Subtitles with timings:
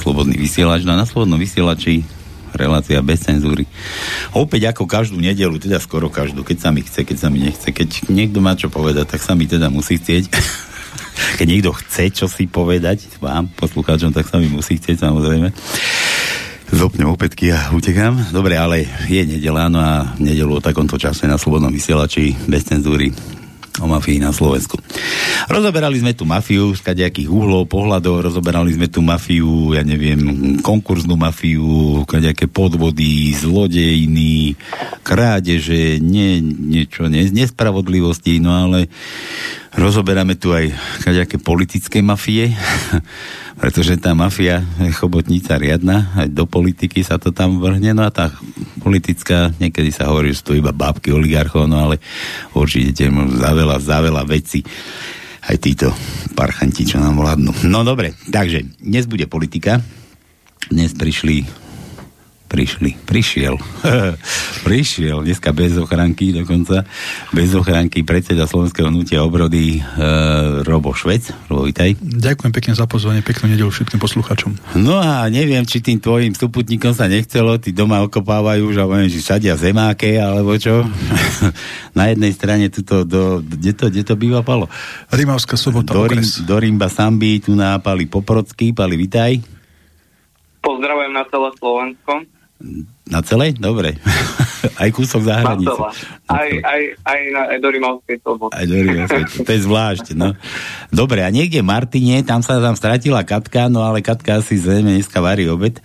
[0.00, 0.88] Slobodný vysielač.
[0.88, 2.00] No na Slobodnom vysielači
[2.56, 3.68] relácia bez cenzúry.
[4.34, 7.68] Opäť ako každú nedelu, teda skoro každú, keď sa mi chce, keď sa mi nechce.
[7.70, 10.24] Keď niekto má čo povedať, tak sa mi teda musí chcieť.
[11.38, 15.52] keď niekto chce čo si povedať vám, poslucháčom, tak sa mi musí chcieť, samozrejme.
[16.70, 18.30] Zopnem opätky a utekám.
[18.30, 23.10] Dobre, ale je nedela, no a nedelu o takomto čase na Slobodnom vysielači bez cenzúry
[23.78, 24.74] o mafii na Slovensku.
[25.46, 31.14] Rozoberali sme tu mafiu z kadejakých uhlov, pohľadov, rozoberali sme tu mafiu, ja neviem, konkurznú
[31.14, 34.58] mafiu, kadejaké podvody, zlodejiny,
[35.06, 38.90] krádeže, nie, niečo, nie, nespravodlivosti, no ale
[39.74, 42.50] rozoberáme tu aj kadejaké politické mafie,
[43.60, 48.10] pretože tá mafia je chobotnica riadna, aj do politiky sa to tam vrhne, no a
[48.10, 48.34] tá
[48.82, 52.02] politická, niekedy sa hovorí, že to iba bábky oligarchov, no ale
[52.56, 54.64] určite za veľa, za veľa veci
[55.40, 55.88] aj títo
[56.36, 57.64] parchanti, čo nám vládnu.
[57.70, 59.80] No dobre, takže dnes bude politika.
[60.68, 61.48] Dnes prišli
[62.50, 63.54] prišli, prišiel,
[64.66, 66.82] prišiel, dneska bez ochranky dokonca,
[67.30, 69.80] bez ochranky predseda Slovenského hnutia obrody e,
[70.66, 71.30] Robo Švec.
[71.46, 71.94] Robo, vitaj.
[72.02, 74.58] Ďakujem pekne za pozvanie, peknú nedelu všetkým poslucháčom.
[74.82, 79.22] No a neviem, či tým tvojim súputníkom sa nechcelo, tí doma okopávajú, že neviem, či
[79.22, 80.82] sadia zemáke, alebo čo.
[81.98, 84.66] Na jednej strane tuto, do, kde to, kde to býva palo?
[85.14, 89.38] Rimavská sobota, do, Rim, do Rimba Sambi, tu nápali Poprocký, pali, vitaj.
[90.60, 92.39] Pozdravujem na celé Slovensko.
[93.08, 93.56] Na celej?
[93.56, 93.96] Dobre.
[94.82, 95.80] aj kúsok za hranice.
[96.28, 98.52] Aj, aj, aj, na, aj do Rimavskej soboty.
[98.52, 100.36] Aj do Rimavskej, to je zvlášť, no.
[100.92, 105.24] Dobre, a niekde Martine, tam sa tam stratila Katka, no ale Katka asi zrejme dneska
[105.24, 105.80] varí obed.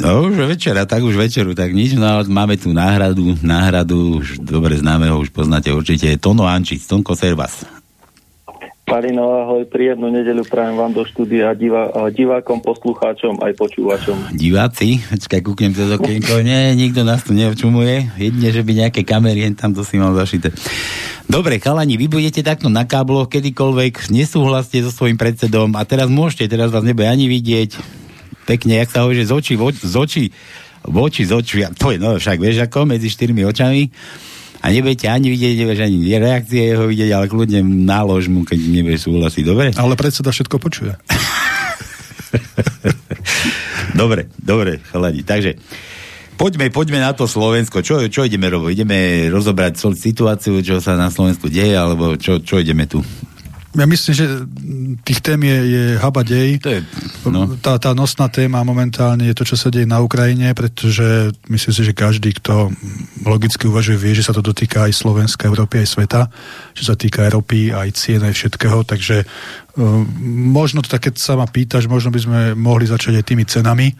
[0.00, 4.40] No už večera, tak už večeru, tak nič, no ale máme tu náhradu, náhradu, už
[4.40, 7.79] dobre známeho, už poznáte určite, Tono Ančic, Tonko Servas.
[8.90, 14.34] Marino, ahoj, príjemnú nedeľu prajem vám do štúdia divá, divákom, poslucháčom aj počúvačom.
[14.34, 14.98] Diváci?
[14.98, 16.42] Počkaj, kúknem cez okienko.
[16.42, 18.10] Nie, nikto nás tu neočumuje.
[18.18, 20.50] Jedine, že by nejaké kamery jen tam to si mal zašité.
[21.30, 26.50] Dobre, chalani, vy budete takto na kábloch kedykoľvek, nesúhlaste so svojím predsedom a teraz môžete,
[26.50, 27.78] teraz vás nebude ani vidieť.
[28.50, 29.54] Pekne, jak sa hovorí, že z očí,
[29.86, 30.24] z očí,
[30.82, 33.94] v oči, z očí, to je, no však vieš ako, medzi štyrmi očami
[34.60, 39.08] a nebudete ani vidieť, nebudeš ani reakcie jeho vidieť, ale kľudne nálož mu, keď nebudeš
[39.08, 39.72] súhlasiť, dobre?
[39.72, 40.92] Ale predseda všetko počuje.
[44.00, 45.24] dobre, dobre, chalani.
[45.24, 45.56] Takže
[46.36, 47.80] poďme, poďme na to Slovensko.
[47.80, 48.84] Čo, čo ideme robiť?
[48.84, 53.00] Ideme rozobrať situáciu, čo sa na Slovensku deje, alebo čo, čo ideme tu
[53.70, 54.26] ja myslím, že
[55.06, 56.58] tých tém je, je habadej.
[56.58, 56.80] To je,
[57.30, 57.54] no.
[57.62, 61.82] tá, tá nosná téma momentálne je to, čo sa deje na Ukrajine, pretože myslím si,
[61.86, 62.74] že každý, kto
[63.22, 66.26] logicky uvažuje, vie, že sa to dotýka aj Slovenska, Európy, aj sveta,
[66.74, 70.02] čo sa týka Európy, aj cien, aj všetkého, takže uh,
[70.50, 73.94] možno to tak, keď sa ma pýtaš, možno by sme mohli začať aj tými cenami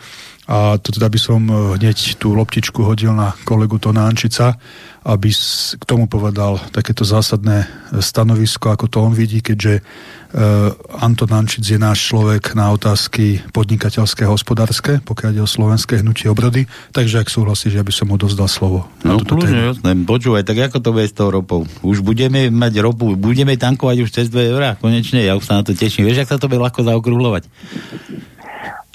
[0.50, 4.58] a to teda by som uh, hneď tú loptičku hodil na kolegu Tonánčica,
[5.06, 5.30] aby
[5.78, 7.70] k tomu povedal takéto zásadné
[8.02, 14.26] stanovisko, ako to on vidí, keďže uh, Anton Ančic je náš človek na otázky podnikateľské
[14.26, 16.66] a hospodárske, pokiaľ ide o slovenské hnutie obrody.
[16.90, 18.90] Takže ak súhlasí, že by som mu dozdal slovo.
[19.06, 19.90] No jasné.
[20.02, 21.62] Počúvaj, tak ako to bude s tou ropou?
[21.86, 25.62] Už budeme mať ropu, budeme tankovať už cez 2 eurá, konečne, ja už sa na
[25.62, 26.10] to teším.
[26.10, 27.46] Vieš, ak sa to bude ľahko zaokrúhľovať?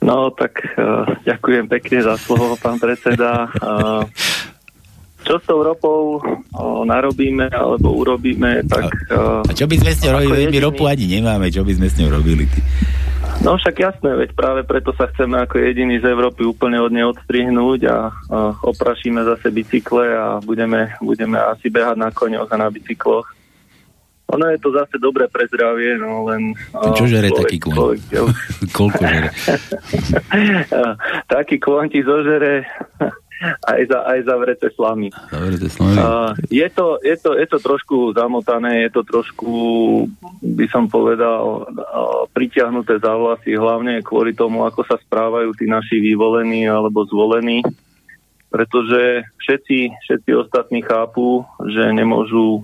[0.06, 3.50] No, tak uh, ďakujem pekne za slovo, pán predseda.
[3.58, 4.06] Uh,
[5.26, 6.22] čo s tou ropou
[6.54, 8.94] o, narobíme alebo urobíme, tak...
[9.10, 10.54] A, a čo by sme s ňou robili?
[10.54, 12.46] My ropu ani nemáme, čo by sme s ňou robili?
[12.46, 12.60] Ty?
[13.42, 17.04] No však jasné, veď práve preto sa chceme ako jediný z Európy úplne od nej
[17.10, 17.98] odstrihnúť a,
[18.32, 23.35] a oprašíme zase bicykle a budeme, budeme asi behať na koňoch a na bicykloch.
[24.26, 26.58] Ono je to zase dobré pre zdravie, no len...
[26.98, 27.98] Čo žere taký kôň?
[28.78, 29.30] Koľko žere?
[31.36, 32.66] taký kôň ti zožere
[33.72, 35.10] aj za, aj za vrece slamy.
[36.02, 39.54] Uh, je, to, je, to, je to trošku zamotané, je to trošku,
[40.42, 46.00] by som povedal, uh, pritiahnuté za vlasy, hlavne kvôli tomu, ako sa správajú tí naši
[46.00, 47.62] vyvolení alebo zvolení,
[48.50, 49.78] pretože všetci,
[50.08, 52.64] všetci ostatní chápu, že nemôžu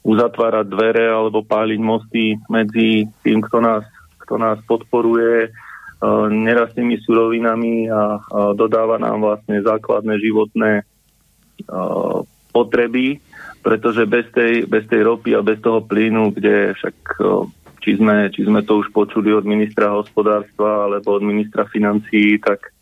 [0.00, 3.84] uzatvárať dvere alebo páliť mosty medzi tým, kto nás,
[4.24, 5.52] kto nás podporuje,
[6.00, 8.16] Eh, nerastnými surovinami a,
[8.56, 12.18] dodáva nám vlastne základné životné eh,
[12.56, 13.20] potreby,
[13.60, 17.44] pretože bez tej, bez tej ropy a bez toho plynu, kde však eh,
[17.84, 22.72] či sme, či sme to už počuli od ministra hospodárstva alebo od ministra financií, tak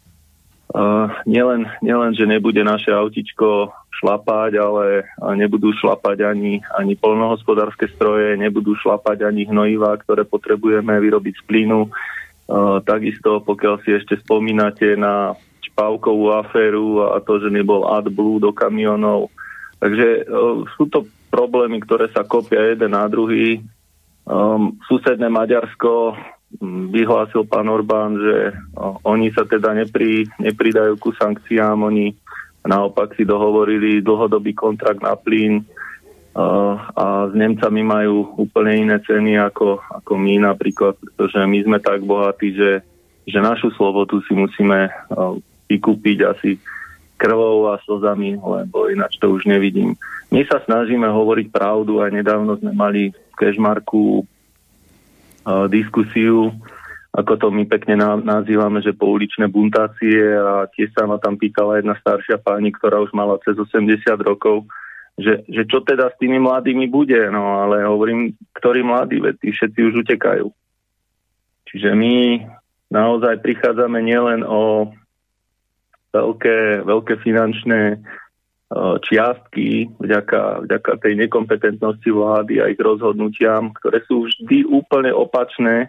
[0.75, 8.39] uh, nielen, nielen, že nebude naše autičko šlapať, ale nebudú šlapať ani, ani polnohospodárske stroje,
[8.39, 11.91] nebudú šlapať ani hnojivá, ktoré potrebujeme vyrobiť z plynu,
[12.87, 19.29] takisto, pokiaľ si ešte spomínate na Čpavkovú aféru a to, že nebol AdBlue do kamionov.
[19.79, 23.61] Takže uh, sú to problémy, ktoré sa kopia jeden na druhý.
[24.25, 26.17] Um, susedné Maďarsko
[26.93, 28.57] vyhlásil pán Orbán, že
[29.05, 32.17] oni sa teda nepri, nepridajú ku sankciám, oni
[32.65, 35.65] naopak si dohovorili dlhodobý kontrakt na plyn
[36.95, 42.05] a s Nemcami majú úplne iné ceny ako, ako my napríklad, pretože my sme tak
[42.07, 42.81] bohatí, že,
[43.27, 44.89] že našu slobodu si musíme
[45.67, 46.51] vykúpiť asi
[47.19, 49.99] krvou a slzami, lebo ináč to už nevidím.
[50.31, 54.23] My sa snažíme hovoriť pravdu a nedávno sme mali v Kešmarku
[55.71, 56.53] diskusiu
[57.19, 61.97] ako to my pekne nazývame, že pouličné buntácie a tiež sa ma tam pýtala jedna
[61.99, 64.69] staršia pani, ktorá už mala cez 80 rokov,
[65.19, 69.49] že, že čo teda s tými mladými bude, no ale hovorím, ktorí mladí, veď tí
[69.51, 70.47] všetci už utekajú.
[71.73, 72.45] Čiže my
[72.95, 74.93] naozaj prichádzame nielen o
[76.15, 77.99] veľké, veľké finančné
[79.01, 85.89] čiastky vďaka, vďaka tej nekompetentnosti vlády a ich rozhodnutiam, ktoré sú vždy úplne opačné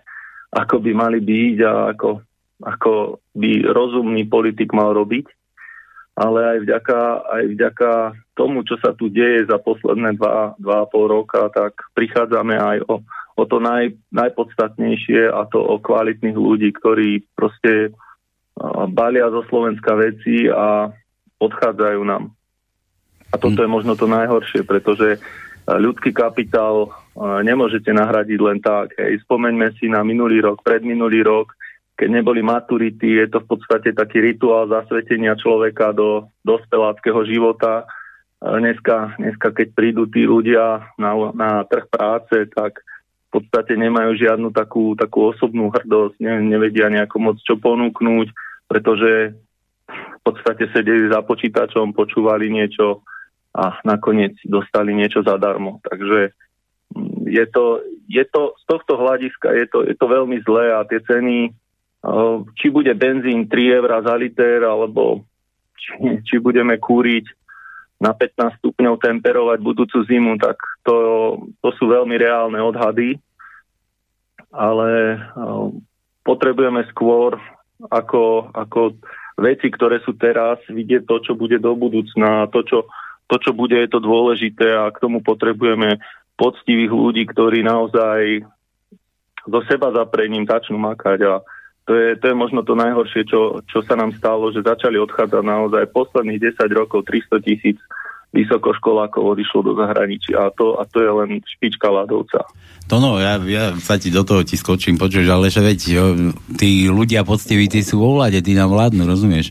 [0.49, 2.09] ako by mali byť a ako,
[2.65, 2.93] ako
[3.37, 5.29] by rozumný politik mal robiť.
[6.19, 6.99] Ale aj vďaka,
[7.31, 7.91] aj vďaka
[8.35, 12.77] tomu, čo sa tu deje za posledné dva, dva a pol roka, tak prichádzame aj
[12.91, 12.99] o,
[13.39, 17.95] o to naj, najpodstatnejšie a to o kvalitných ľudí, ktorí proste
[18.91, 20.91] balia zo Slovenska veci a
[21.39, 22.35] odchádzajú nám.
[23.29, 25.21] A toto je možno to najhoršie, pretože
[25.69, 26.89] ľudský kapitál
[27.19, 28.97] nemôžete nahradiť len tak.
[28.97, 29.21] Hej.
[29.27, 31.53] Spomeňme si na minulý rok, predminulý rok,
[31.99, 37.83] keď neboli maturity, je to v podstate taký rituál zasvetenia človeka do dospeláckého života.
[38.39, 42.79] Dneska, dneska, keď prídu tí ľudia na, na trh práce, tak
[43.29, 48.31] v podstate nemajú žiadnu takú, takú osobnú hrdosť, ne, nevedia nejako moc čo ponúknuť,
[48.71, 49.35] pretože
[49.91, 53.03] v podstate sedeli za počítačom, počúvali niečo
[53.55, 55.81] a nakoniec dostali niečo zadarmo.
[55.81, 56.33] Takže
[57.25, 61.01] je to, je to, z tohto hľadiska je to, je to veľmi zlé a tie
[61.01, 61.53] ceny,
[62.57, 65.25] či bude benzín 3 eur za liter, alebo
[65.75, 67.25] či, či budeme kúriť
[67.99, 70.55] na 15 stupňov temperovať budúcu zimu, tak
[70.87, 70.95] to,
[71.59, 73.19] to sú veľmi reálne odhady.
[74.49, 75.19] Ale
[76.23, 77.37] potrebujeme skôr
[77.91, 78.95] ako, ako
[79.35, 82.77] veci, ktoré sú teraz, vidieť to, čo bude do budúcna, to, čo,
[83.29, 86.01] to, čo bude, je to dôležité a k tomu potrebujeme
[86.33, 88.41] poctivých ľudí, ktorí naozaj
[89.45, 91.33] do seba zaprením začnú makať a
[91.89, 95.41] to je, to je možno to najhoršie, čo, čo sa nám stalo, že začali odchádzať
[95.41, 97.81] naozaj posledných 10 rokov 300 tisíc
[98.29, 102.45] vysokoškolákov odišlo do zahraničia a to, a to je len špička ľadovca.
[102.85, 106.05] To no, ja, ja sa ti do toho ti skočím, počuješ, ale že veď, jo,
[106.53, 109.49] tí ľudia poctiví, tí sú vo vláde, tí nám vládnu, rozumieš?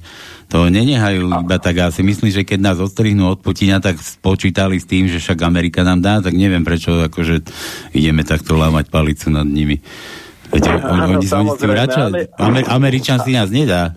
[0.49, 4.81] To nenehajú iba tak, ja si myslím, že keď nás odstrihnú od Putina, tak spočítali
[4.81, 7.45] s tým, že však Amerika nám dá, tak neviem prečo, akože
[7.93, 9.77] ideme takto lámať palicu nad nimi.
[10.49, 12.03] Veď, oni, oni, oni s tým radša,
[12.41, 12.65] ale...
[12.65, 13.93] Američan si nás nedá.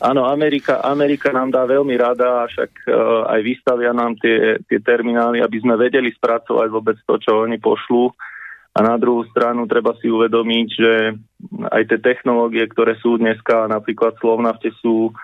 [0.00, 5.40] Áno, Amerika, Amerika nám dá veľmi rada, však uh, aj vystavia nám tie, tie terminály,
[5.40, 8.12] aby sme vedeli spracovať vôbec to, čo oni pošlú.
[8.76, 10.92] A na druhú stranu treba si uvedomiť, že
[11.72, 15.16] aj tie technológie, ktoré sú dneska, napríklad Slovnafte sú,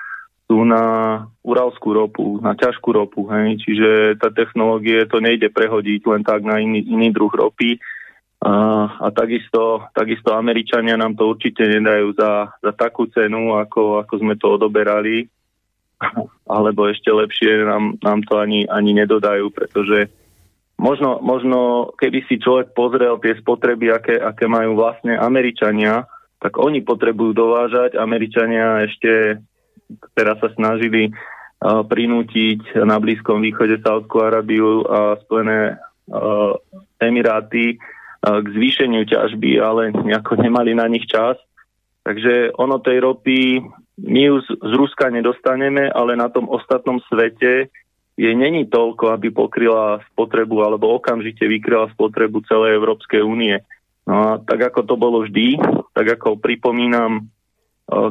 [0.51, 0.85] sú na
[1.47, 3.27] uralskú ropu, na ťažkú ropu.
[3.31, 3.63] Hej?
[3.65, 3.89] Čiže
[4.21, 7.81] tá technológie to nejde prehodiť len tak na iný, iný druh ropy
[8.43, 8.53] a,
[8.99, 14.35] a takisto, takisto Američania nám to určite nedajú za, za takú cenu, ako, ako sme
[14.35, 15.31] to odoberali.
[16.51, 20.11] Alebo ešte lepšie nám, nám to ani, ani nedodajú, pretože
[20.75, 26.11] možno, možno keby si človek pozrel tie spotreby, aké, aké majú vlastne Američania,
[26.43, 27.95] tak oni potrebujú dovážať.
[27.95, 29.39] Američania ešte
[30.15, 35.77] teraz sa snažili uh, prinútiť na Blízkom východe Saudskú Arabiu a Spojené
[36.11, 36.57] uh,
[37.03, 37.79] Emiráty
[38.23, 41.35] k zvýšeniu ťažby, ale nejako nemali na nich čas.
[42.07, 43.59] Takže ono tej ropy
[43.99, 47.67] my ju z Ruska nedostaneme, ale na tom ostatnom svete
[48.15, 53.59] jej není toľko, aby pokryla spotrebu alebo okamžite vykryla spotrebu celej Európskej únie.
[54.05, 55.57] No a tak ako to bolo vždy,
[55.95, 57.32] tak ako pripomínam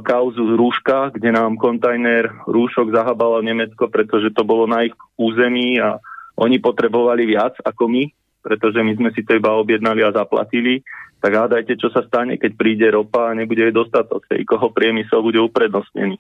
[0.02, 5.82] kauzu z Rúška, kde nám kontajner rúšok zahabalo Nemecko, pretože to bolo na ich území
[5.82, 5.98] a
[6.38, 8.04] oni potrebovali viac ako my,
[8.42, 10.82] pretože my sme si to iba objednali a zaplatili,
[11.22, 15.38] tak hádajte, čo sa stane, keď príde ropa a nebude jej dostatok, koho priemysel bude
[15.38, 16.18] uprednostnený.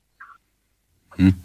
[1.21, 1.37] Hm.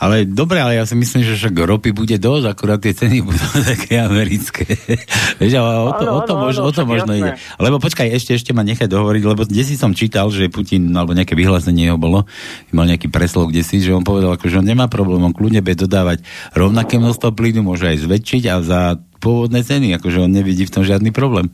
[0.00, 3.44] Ale dobre, ale ja si myslím, že však ropy bude dosť, akurát tie ceny budú
[3.76, 4.64] také americké.
[5.42, 7.32] Vieš, ale o to, áno, o to, áno, možno, áno, o to možno ide.
[7.60, 11.12] Lebo počkaj, ešte, ešte ma nechaj dohovoriť, lebo kde si som čítal, že Putin, alebo
[11.12, 12.24] nejaké vyhlásenie jeho bolo,
[12.72, 15.60] mal nejaký preslov kde si, že on povedal, ako, že on nemá problém, on kľudne
[15.60, 16.24] bude dodávať
[16.56, 18.80] rovnaké množstvo plynu, môže aj zväčšiť a za
[19.20, 21.52] pôvodné ceny, akože on nevidí v tom žiadny problém.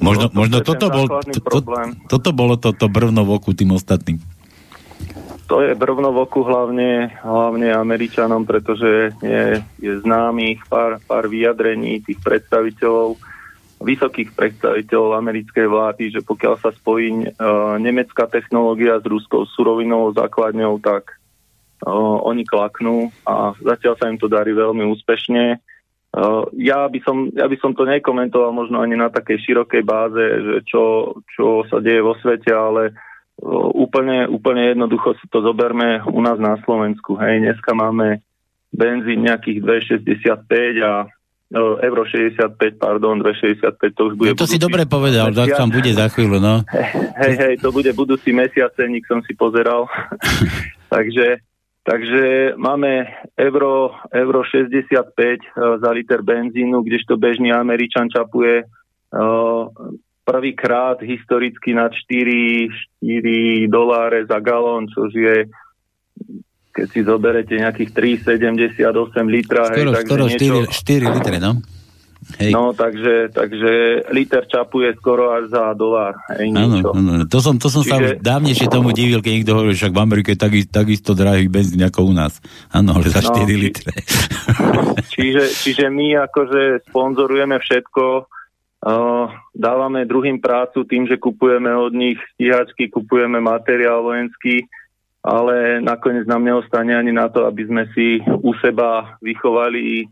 [0.00, 1.58] Možno, no, možno toto, bol, to, to,
[2.08, 4.18] toto bolo toto brvno v oku tým ostatným.
[5.52, 12.00] To je brvno v oku hlavne, hlavne Američanom, pretože je, je známych pár, pár vyjadrení
[12.00, 13.20] tých predstaviteľov,
[13.84, 20.80] vysokých predstaviteľov americkej vlády, že pokiaľ sa spojí uh, nemecká technológia s ruskou surovinovou základňou,
[20.80, 21.20] tak
[21.84, 25.60] uh, oni klaknú a zatiaľ sa im to darí veľmi úspešne.
[26.16, 30.24] Uh, ja, by som, ja by som to nekomentoval možno ani na takej širokej báze,
[30.32, 32.96] že čo, čo sa deje vo svete, ale
[33.74, 37.18] úplne, úplne jednoducho si to zoberme u nás na Slovensku.
[37.18, 38.22] Hej, dneska máme
[38.70, 39.58] benzín nejakých
[40.06, 41.10] 2,65 a
[41.84, 44.32] euro 65, pardon, 2,65, to už bude...
[44.32, 46.64] No to si dobre povedal, tak tam bude za chvíľu, no.
[47.22, 49.84] Hej, hej, to bude budúci mesiac, nik som si pozeral.
[50.94, 51.44] takže,
[51.84, 53.04] takže máme
[53.36, 54.96] euro, euro 65
[55.76, 58.64] za liter benzínu, kdežto bežný Američan čapuje
[60.22, 65.50] prvýkrát historicky na 4, 4 doláre za galón, čo je
[66.72, 68.88] keď si zoberete nejakých 3,78
[69.28, 69.68] litra.
[69.68, 70.64] Skoro, hej, skoro niečo...
[70.72, 71.60] 4, 4 litre, no.
[72.38, 72.54] Hej.
[72.54, 76.14] No, takže, takže liter čapuje skoro až za dolár.
[76.30, 77.90] Áno, áno, to som, to som Čiže...
[77.90, 81.50] sa už dávnejšie tomu divil, keď niekto hovorí, však v Amerike je tak, takisto drahý
[81.50, 82.38] benzín ako u nás.
[82.70, 83.54] Áno, ale za no, 4 či...
[83.58, 83.90] litre.
[85.18, 88.04] čiže, čiže my akože sponzorujeme všetko,
[89.54, 94.66] dávame druhým prácu tým, že kupujeme od nich stíhačky, kupujeme materiál vojenský,
[95.22, 100.10] ale nakoniec nám neostane ani na to, aby sme si u seba vychovali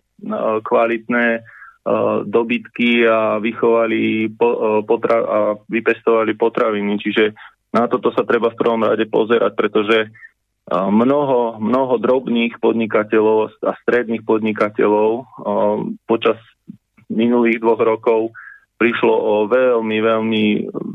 [0.63, 1.43] kvalitné
[2.31, 4.31] dobytky a vychovali
[4.87, 7.03] potra- a vypestovali potraviny.
[7.03, 7.35] Čiže
[7.75, 10.15] na toto sa treba v prvom rade pozerať, pretože
[10.71, 15.27] mnoho, mnoho drobných podnikateľov a stredných podnikateľov
[16.07, 16.39] počas
[17.11, 18.31] minulých dvoch rokov
[18.81, 20.45] prišlo o veľmi, veľmi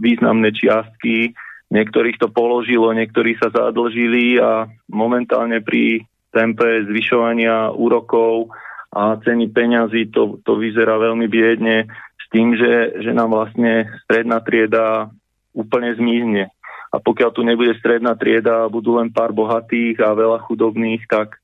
[0.02, 1.38] významné čiastky.
[1.70, 6.02] Niektorých to položilo, niektorí sa zadlžili a momentálne pri
[6.34, 8.50] tempe zvyšovania úrokov
[8.90, 11.86] a ceny peňazí to, to vyzerá veľmi biedne
[12.18, 15.14] s tým, že, že nám vlastne stredná trieda
[15.54, 16.50] úplne zmizne.
[16.90, 21.38] A pokiaľ tu nebude stredná trieda a budú len pár bohatých a veľa chudobných, tak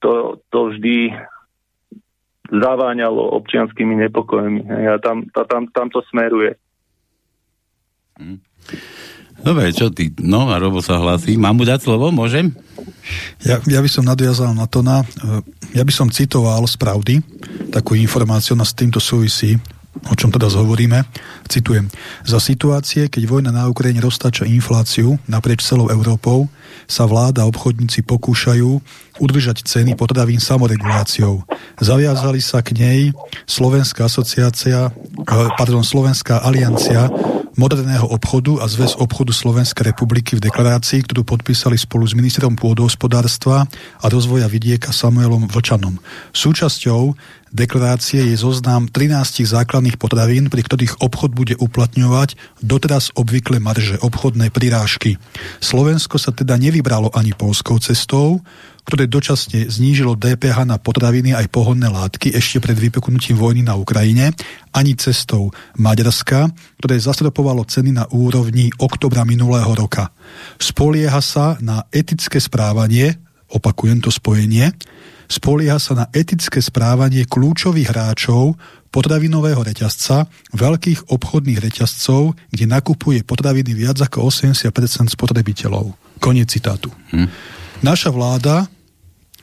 [0.00, 1.12] to, to vždy
[2.50, 4.66] zaváňalo občianskými nepokojmi.
[4.90, 6.58] A tam, tam, tam to smeruje.
[8.18, 8.38] Hm.
[9.40, 10.12] Dobre, čo ty?
[10.20, 11.40] No a Robo sa hlasí.
[11.40, 12.12] Mám mu dať slovo?
[12.12, 12.52] Môžem?
[13.40, 15.00] Ja, ja by som nadviazal na to na...
[15.72, 17.14] Ja by som citoval z pravdy
[17.72, 19.56] takú informáciu, na s týmto súvisí
[19.90, 21.02] o čom teda hovoríme.
[21.50, 21.90] Citujem.
[22.22, 26.46] Za situácie, keď vojna na Ukrajine roztáča infláciu naprieč celou Európou,
[26.86, 28.70] sa vláda a obchodníci pokúšajú
[29.22, 31.42] udržať ceny potravín samoreguláciou.
[31.78, 33.00] Zaviazali sa k nej
[33.46, 37.10] Slovenská asociácia, eh, pardon, Slovenská aliancia
[37.58, 43.66] moderného obchodu a zväz obchodu Slovenskej republiky v deklarácii, ktorú podpísali spolu s ministrom pôdohospodárstva
[44.00, 45.98] a rozvoja vidieka Samuelom Vlčanom.
[46.32, 47.12] Súčasťou
[47.50, 54.54] deklarácie je zoznam 13 základných potravín, pri ktorých obchod bude uplatňovať doteraz obvykle marže, obchodné
[54.54, 55.18] prirážky.
[55.58, 58.42] Slovensko sa teda nevybralo ani polskou cestou,
[58.88, 64.34] ktoré dočasne znížilo DPH na potraviny aj pohodné látky ešte pred vypeknutím vojny na Ukrajine,
[64.74, 66.50] ani cestou Maďarska,
[66.82, 70.10] ktoré zastropovalo ceny na úrovni oktobra minulého roka.
[70.58, 73.20] Spolieha sa na etické správanie,
[73.52, 74.74] opakujem to spojenie,
[75.30, 78.58] spolieha sa na etické správanie kľúčových hráčov
[78.90, 84.74] potravinového reťazca, veľkých obchodných reťazcov, kde nakupuje potraviny viac ako 80%
[85.14, 85.94] spotrebiteľov.
[86.18, 86.90] Koniec citátu.
[87.14, 87.30] Hm.
[87.86, 88.66] Naša vláda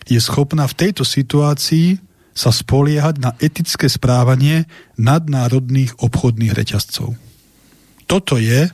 [0.05, 2.03] je schopná v tejto situácii
[2.37, 7.17] sa spoliehať na etické správanie nadnárodných obchodných reťazcov.
[8.05, 8.69] Toto je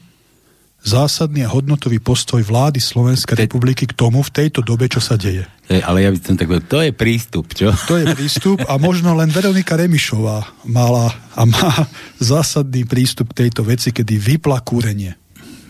[0.83, 5.47] zásadný a hodnotový postoj vlády Slovenskej republiky k tomu v tejto dobe, čo sa deje.
[5.71, 7.71] Ale ja by som tak povedal, to je prístup, čo?
[7.87, 11.87] To je prístup a možno len Veronika Remišová mala a má
[12.19, 15.15] zásadný prístup k tejto veci, kedy vypla kúrenie.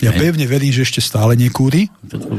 [0.03, 1.88] Ja pevne verím, že ešte stále nekúri.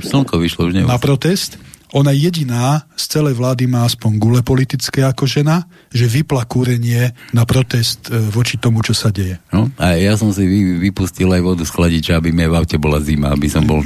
[0.05, 1.57] Slnko vyšlo už Na protest
[1.93, 7.45] ona jediná z celej vlády má aspoň gule politické ako žena, že vypla kúrenie na
[7.45, 9.37] protest e, voči tomu, čo sa deje.
[9.53, 12.81] No, a ja som si vy, vypustil aj vodu z chladiča, aby mi v aute
[12.81, 13.85] bola zima, aby som bol...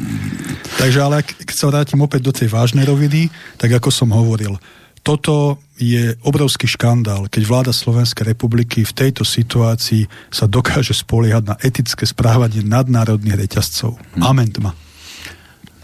[0.78, 3.28] Takže ale keď sa vrátim opäť do tej vážnej roviny,
[3.59, 4.55] tak ako som hovoril,
[5.02, 11.57] toto je obrovský škandál, keď vláda Slovenskej republiky v tejto situácii sa dokáže spoliehať na
[11.62, 13.97] etické správanie nadnárodných reťazcov.
[14.19, 14.23] Hm.
[14.23, 14.73] Amen tma.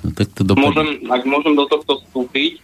[0.04, 2.60] No, tak to môžem, ak môžem do tohto vstúpiť,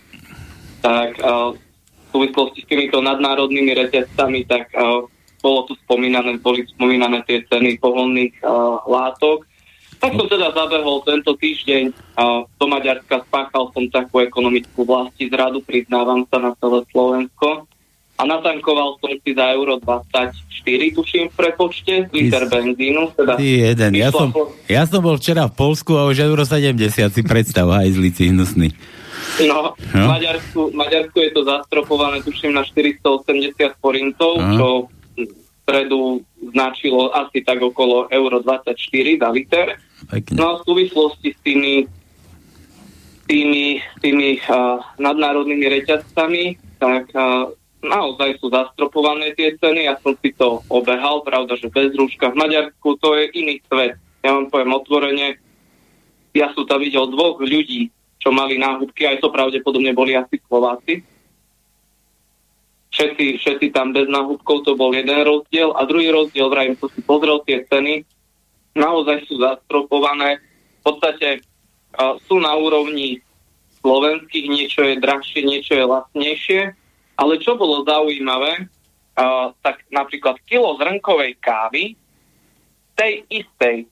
[0.84, 5.08] tak uh, v súvislosti s týmito nadnárodnými reťazcami, tak uh,
[5.40, 9.48] bolo tu spomínané, boli spomínané tie ceny poholných uh, látok.
[10.00, 15.64] Tak som teda zabehol tento týždeň uh, do Maďarska, spáchal som takú ekonomickú vlasti zradu,
[15.64, 17.68] priznávam sa na celé Slovensko.
[18.20, 20.36] A natankoval som si za euro 24,
[20.92, 23.16] tuším v prepočte, liter benzínu.
[23.16, 24.52] Teda Ty jeden, ja som, po...
[24.68, 26.76] ja som bol včera v Polsku a už euro 70
[27.16, 28.76] si predstav, aj zlici hnusný.
[29.48, 30.04] No, no.
[30.04, 34.52] V Maďarsku, Maďarsku je to zastropované, tuším, na 480 forintov, no.
[34.52, 34.66] čo
[35.64, 36.20] stredu
[36.52, 38.76] značilo asi tak okolo euro 24
[39.16, 39.66] za liter.
[40.10, 40.34] Pekne.
[40.36, 41.86] No a v súvislosti s tými,
[43.30, 49.88] tými, tými uh, nadnárodnými reťazcami, tak uh, naozaj sú zastropované tie ceny.
[49.88, 52.32] Ja som si to obehal, pravda, že bez rúška.
[52.32, 53.96] V Maďarsku to je iný svet.
[54.20, 55.28] Ja vám poviem otvorene,
[56.36, 57.88] ja som tam videl dvoch ľudí,
[58.20, 61.00] čo mali náhubky, aj to pravdepodobne boli asi Slováci,
[62.92, 65.72] všetci, všetci tam bez náhubkov, to bol jeden rozdiel.
[65.72, 68.04] A druhý rozdiel, vrajím, som si pozrel tie ceny,
[68.76, 70.42] naozaj sú zastropované.
[70.80, 73.22] V podstate uh, sú na úrovni
[73.80, 76.60] slovenských, niečo je drahšie, niečo je lacnejšie.
[77.20, 81.94] Ale čo bolo zaujímavé, uh, tak napríklad kilo zrnkovej kávy,
[82.96, 83.84] tej istej,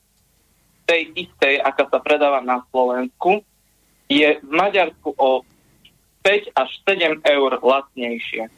[0.89, 3.45] tej istej, aká sa predáva na Slovensku,
[4.09, 5.45] je v Maďarsku o
[6.25, 8.49] 5 až 7 eur lacnejšie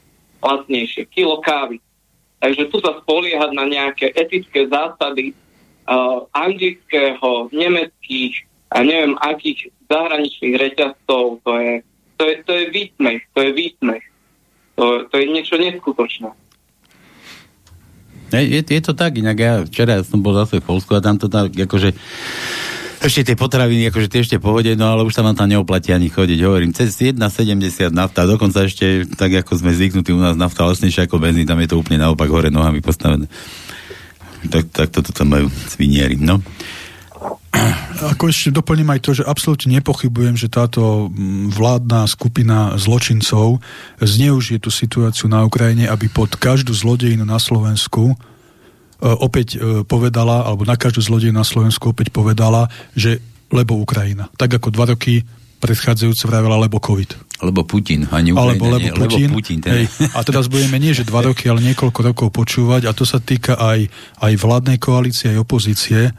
[0.41, 1.05] lacnejšie.
[1.13, 1.77] Kilo kávy.
[2.41, 5.37] Takže tu sa spoliehať na nejaké etické zásady
[5.85, 11.73] uh, anglického, nemeckých a neviem akých zahraničných reťazcov, to je,
[12.17, 14.03] to je, to je výsmech, to je výsmech.
[14.79, 16.31] To, to je niečo neskutočné.
[18.31, 21.27] Je, je, to tak, inak ja včera som bol zase v Polsku a tam to
[21.27, 21.91] tak, akože
[23.01, 26.07] ešte tie potraviny, akože tie ešte pohode, no ale už sa vám tam neoplatí ani
[26.07, 26.39] chodiť.
[26.45, 31.19] Hovorím, cez 1,70 nafta, dokonca ešte tak, ako sme zvyknutí u nás nafta lesnejšia ako
[31.19, 33.27] benzín, tam je to úplne naopak hore nohami postavené.
[34.47, 36.39] Tak, tak toto tam majú svinieri, no.
[38.15, 43.61] Ako ešte doplním aj to, že absolútne nepochybujem, že táto mm, vládna skupina zločincov
[43.99, 48.15] zneužije tú situáciu na Ukrajine, aby pod každú zlodejinu na Slovensku
[49.01, 53.17] E, opäť e, povedala, alebo na každú zlodej na Slovensku opäť povedala, že
[53.49, 54.29] lebo Ukrajina.
[54.37, 55.25] Tak ako dva roky
[55.57, 57.41] predchádzajúce vravela lebo COVID.
[57.41, 59.27] Lebo Putin, ani Ukrajina, alebo lebo nie, Putin.
[59.29, 62.93] Lebo Putin hej, a teraz budeme nie, že dva roky, ale niekoľko rokov počúvať a
[62.93, 63.89] to sa týka aj,
[64.21, 66.13] aj vládnej koalície, aj opozície,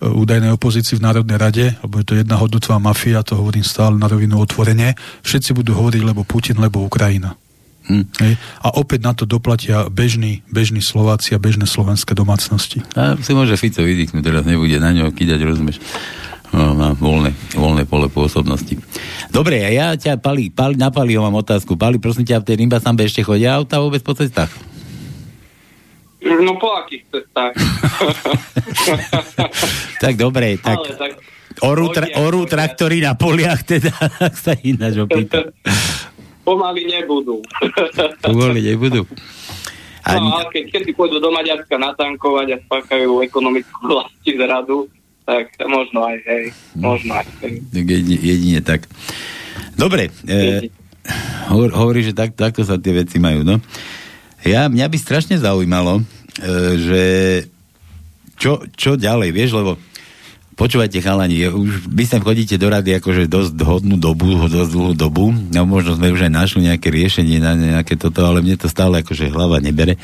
[0.00, 4.08] údajnej opozícii v Národnej rade, lebo je to jedna hodnotová mafia, to hovorím stále na
[4.08, 4.92] rovinu otvorene.
[5.24, 7.36] Všetci budú hovoriť, lebo Putin, lebo Ukrajina.
[7.86, 8.04] Hm.
[8.66, 12.82] A opäť na to doplatia bežní, bežní Slováci a bežné slovenské domácnosti.
[12.98, 15.78] A si môže Fico vydýchnuť, teraz nebude na ňo kýdať, rozumieš?
[16.50, 18.78] No, má voľné, voľné pole pôsobnosti.
[19.30, 21.74] Dobre, a ja ťa, Pali, Pali, na Paliho mám otázku.
[21.78, 24.50] Pali, prosím ťa, v tej Rimba Sambe ešte chodia auta vôbec po cestách?
[26.24, 27.54] No po akých cestách?
[30.02, 30.80] tak dobre, tak...
[30.80, 31.12] Ale, tak
[31.64, 33.92] orú, tra, orú traktory na poliach, teda
[34.44, 35.48] sa ináč opýtam.
[36.44, 37.40] pomaly nebudú.
[38.20, 39.08] pomaly nebudú.
[40.06, 40.22] A...
[40.22, 44.86] No, ale keď, keď si pôjdu do Maďarska natankovať a spákajú ekonomickú vlasti zradu,
[45.26, 46.44] tak možno aj, hej,
[46.78, 47.26] možno aj.
[47.42, 47.54] Hej.
[47.74, 48.86] Jedine, jedine tak.
[49.74, 50.70] Dobre, e,
[51.50, 53.58] hovor, hovorí, že tak, takto sa tie veci majú, no.
[54.44, 56.02] Ja, mňa by strašne zaujímalo, e,
[56.76, 57.02] že
[58.36, 59.80] čo, čo ďalej, vieš, lebo
[60.56, 65.28] Počúvajte, chalani, už vy sem chodíte do rady akože dosť hodnú dobu, dosť dlhú dobu,
[65.28, 69.04] no možno sme už aj našli nejaké riešenie na nejaké toto, ale mne to stále
[69.04, 70.00] akože hlava nebere.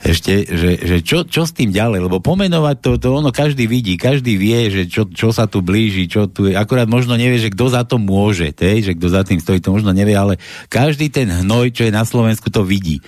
[0.00, 4.00] Ešte, že, že čo, čo s tým ďalej, lebo pomenovať to, to ono každý vidí,
[4.00, 7.52] každý vie, že čo, čo sa tu blíži, čo tu je, akurát možno nevie, že
[7.52, 10.40] kto za to môže, tej, že kto za tým stojí, to možno nevie, ale
[10.72, 13.04] každý ten hnoj, čo je na Slovensku, to vidí.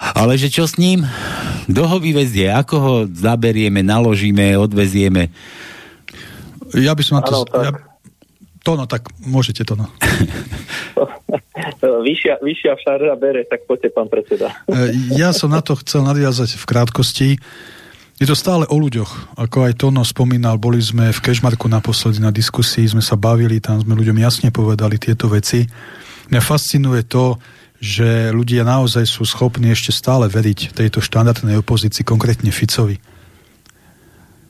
[0.00, 1.04] Ale že čo s ním?
[1.68, 2.48] Kto ho vyvezie?
[2.48, 5.28] Ako ho zaberieme, naložíme, odvezieme?
[6.72, 7.44] Ja by som na to...
[7.44, 7.60] Ano, tak.
[7.60, 7.70] Ja,
[8.60, 9.88] to no, tak môžete to no.
[12.08, 14.52] vyššia, vyššia šarra bere, tak poďte, pán predseda.
[14.68, 17.28] E, ja som na to chcel nadviazať v krátkosti.
[18.20, 19.40] Je to stále o ľuďoch.
[19.40, 23.80] Ako aj Tono spomínal, boli sme v Kešmarku naposledy na diskusii, sme sa bavili, tam
[23.80, 25.64] sme ľuďom jasne povedali tieto veci.
[26.28, 27.40] Mňa fascinuje to,
[27.80, 33.00] že ľudia naozaj sú schopní ešte stále veriť tejto štandardnej opozícii, konkrétne Ficovi.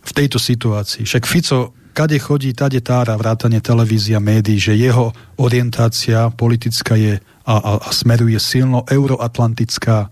[0.02, 1.06] V tejto situácii.
[1.06, 7.54] Však Fico kade chodí, tade tára, vrátane televízia, médií, že jeho orientácia politická je a,
[7.54, 10.10] a, a smeruje silno euroatlantická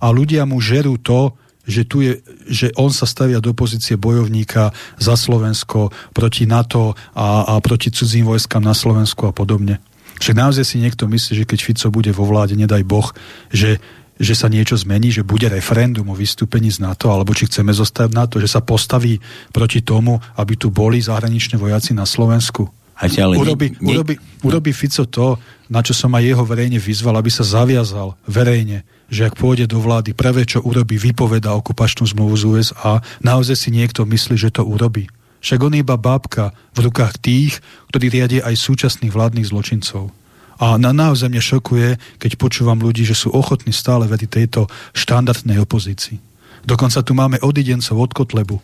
[0.00, 1.36] a ľudia mu žerú to,
[1.68, 7.46] že, tu je, že on sa stavia do pozície bojovníka za Slovensko proti NATO a,
[7.46, 9.78] a proti cudzím vojskám na Slovensku a podobne.
[10.20, 13.08] Však naozaj si niekto myslí, že keď Fico bude vo vláde, nedaj Boh,
[13.50, 13.80] že
[14.20, 18.12] že sa niečo zmení, že bude referendum o vystúpení z NATO, alebo či chceme zostať
[18.12, 19.16] na to, že sa postaví
[19.48, 22.68] proti tomu, aby tu boli zahraniční vojaci na Slovensku.
[23.00, 23.90] Ale urobi, ne, ne...
[23.96, 25.40] urobi, urobi Fico to,
[25.72, 29.80] na čo som aj jeho verejne vyzval, aby sa zaviazal verejne, že ak pôjde do
[29.80, 34.68] vlády, prvé, čo urobí, vypoveda okupačnú zmluvu z USA, naozaj si niekto myslí, že to
[34.68, 35.08] urobí.
[35.40, 40.12] Však on je iba bábka v rukách tých, ktorí riadia aj súčasných vládnych zločincov.
[40.60, 41.88] A na, naozaj mňa šokuje,
[42.20, 46.20] keď počúvam ľudí, že sú ochotní stále veriť tejto štandardnej opozícii.
[46.60, 48.60] Dokonca tu máme odidencov od Kotlebu,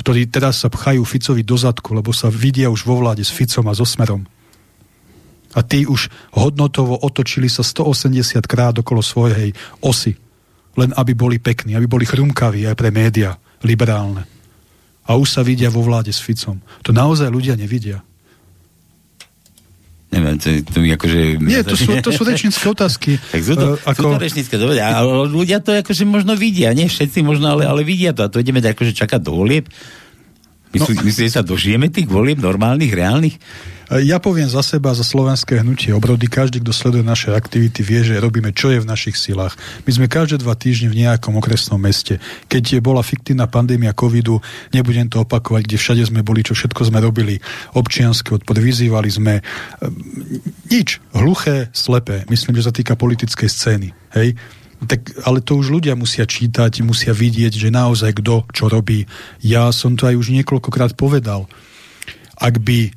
[0.00, 3.68] ktorí teraz sa pchajú Ficovi do zadku, lebo sa vidia už vo vláde s Ficom
[3.68, 4.24] a so Smerom.
[5.52, 9.52] A tí už hodnotovo otočili sa 180 krát okolo svojej
[9.84, 10.16] osy.
[10.80, 14.37] Len aby boli pekní, aby boli chrumkaví aj pre média, liberálne.
[15.08, 16.60] A už sa vidia vo vláde s Ficom.
[16.84, 18.04] To naozaj ľudia nevidia.
[20.08, 21.20] Neviem, to, to akože...
[21.44, 23.20] Nie, to sú, to sú rečnícke otázky.
[23.34, 24.00] tak sú to, uh, ako...
[24.00, 27.84] sú to rečnícke, dobre, ale ľudia to akože možno vidia, nie všetci možno, ale, ale
[27.84, 28.24] vidia to.
[28.24, 29.68] A to ideme akože čakať do volieb.
[30.74, 31.04] Myslí, no.
[31.04, 33.36] Myslíte, sa dožijeme tých volieb normálnych, reálnych?
[33.88, 36.28] Ja poviem za seba, za slovenské hnutie obrody.
[36.28, 39.56] Každý, kto sleduje naše aktivity, vie, že robíme, čo je v našich silách.
[39.88, 42.20] My sme každé dva týždne v nejakom okresnom meste.
[42.52, 44.44] Keď bola fiktívna pandémia covidu,
[44.76, 47.40] nebudem to opakovať, kde všade sme boli, čo všetko sme robili.
[47.72, 49.40] Občiansky odpor, vyzývali sme.
[50.68, 51.00] Nič.
[51.16, 52.28] Hluché, slepé.
[52.28, 53.88] Myslím, že sa týka politickej scény.
[54.12, 54.36] Hej?
[54.86, 59.10] Tak, ale to už ľudia musia čítať, musia vidieť, že naozaj kto čo robí.
[59.42, 61.50] Ja som to aj už niekoľkokrát povedal.
[62.38, 62.94] Ak by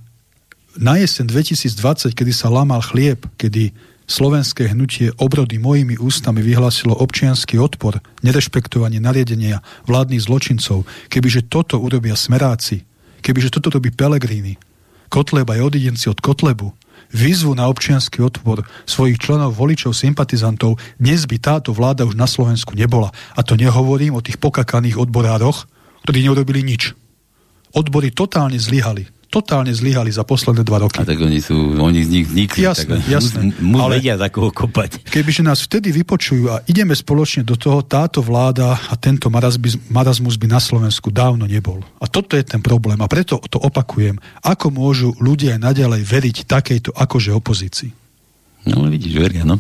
[0.78, 3.74] na jeseň 2020, kedy sa lamal chlieb, kedy
[4.06, 12.14] slovenské hnutie obrody mojimi ústami vyhlásilo občianský odpor, nerešpektovanie nariadenia vládnych zločincov, kebyže toto urobia
[12.14, 12.84] smeráci,
[13.24, 14.60] kebyže toto robí Pelegrini,
[15.08, 16.72] Kotleba aj odidenci od Kotlebu,
[17.12, 22.76] výzvu na občianský odpor svojich členov, voličov, sympatizantov, dnes by táto vláda už na Slovensku
[22.76, 23.14] nebola.
[23.36, 25.70] A to nehovorím o tých pokakaných odborároch,
[26.08, 26.98] ktorí neurobili nič.
[27.72, 31.00] Odbory totálne zlyhali totálne zlyhali za posledné dva roky.
[31.00, 32.68] A tak oni sú, oni z nich vznikli.
[32.68, 33.56] Jasné, tak, jasné.
[33.64, 35.08] Mu, mu ale vedia za koho kopať.
[35.08, 39.32] Kebyže nás vtedy vypočujú a ideme spoločne do toho, táto vláda a tento
[39.88, 41.80] marazmus by na Slovensku dávno nebol.
[42.04, 43.00] A toto je ten problém.
[43.00, 44.20] A preto to opakujem.
[44.44, 47.92] Ako môžu ľudia naďalej veriť takejto akože opozícii?
[48.68, 49.58] No vidíš, veria, no.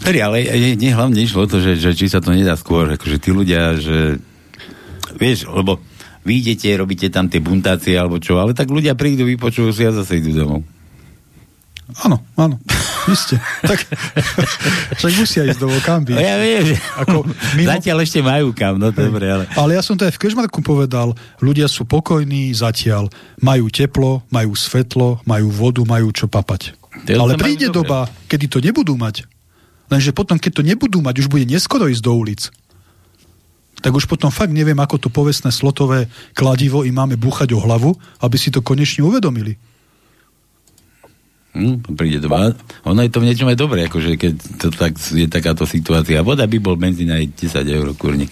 [0.00, 3.20] Veria, ale nie hlavne išlo o to, že, že či sa to nedá skôr, akože
[3.20, 4.16] tí ľudia, že
[5.16, 5.76] vieš, lebo
[6.24, 9.92] vy idete, robíte tam tie buntácie alebo čo, ale tak ľudia prídu, vypočujú si a
[9.92, 10.60] zase idú domov.
[12.06, 12.54] Áno, áno,
[13.10, 13.34] iste.
[13.70, 13.82] tak
[14.94, 16.14] však musia ísť domov, kam by.
[16.14, 17.26] Ja viem, že Ako
[17.58, 17.66] mimo...
[17.66, 19.44] zatiaľ ešte majú kam, no dobre, ale...
[19.58, 23.10] Ale ja som to aj v Kežmarku povedal, ľudia sú pokojní zatiaľ,
[23.42, 26.78] majú teplo, majú svetlo, majú vodu, majú čo papať.
[27.10, 29.26] ale príde doba, kedy to nebudú mať.
[29.90, 32.42] Lenže potom, keď to nebudú mať, už bude neskoro ísť do ulic
[33.80, 37.96] tak už potom fakt neviem, ako to povestné slotové kladivo im máme búchať o hlavu,
[38.20, 39.56] aby si to konečne uvedomili.
[41.50, 42.54] Hm, príde dva.
[42.86, 46.22] Ono je to v niečom aj dobré, akože keď to tak, je takáto situácia.
[46.22, 48.30] Voda by bol benzín aj 10 eur kurník.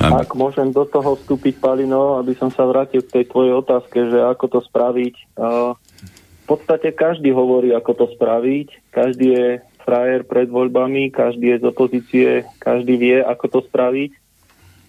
[0.00, 0.24] A...
[0.24, 4.18] Ak môžem do toho vstúpiť, Palino, aby som sa vrátil k tej tvojej otázke, že
[4.24, 5.14] ako to spraviť.
[5.36, 8.90] v podstate každý hovorí, ako to spraviť.
[8.90, 9.48] Každý je
[9.84, 14.23] frajer pred voľbami, každý je z opozície, každý vie, ako to spraviť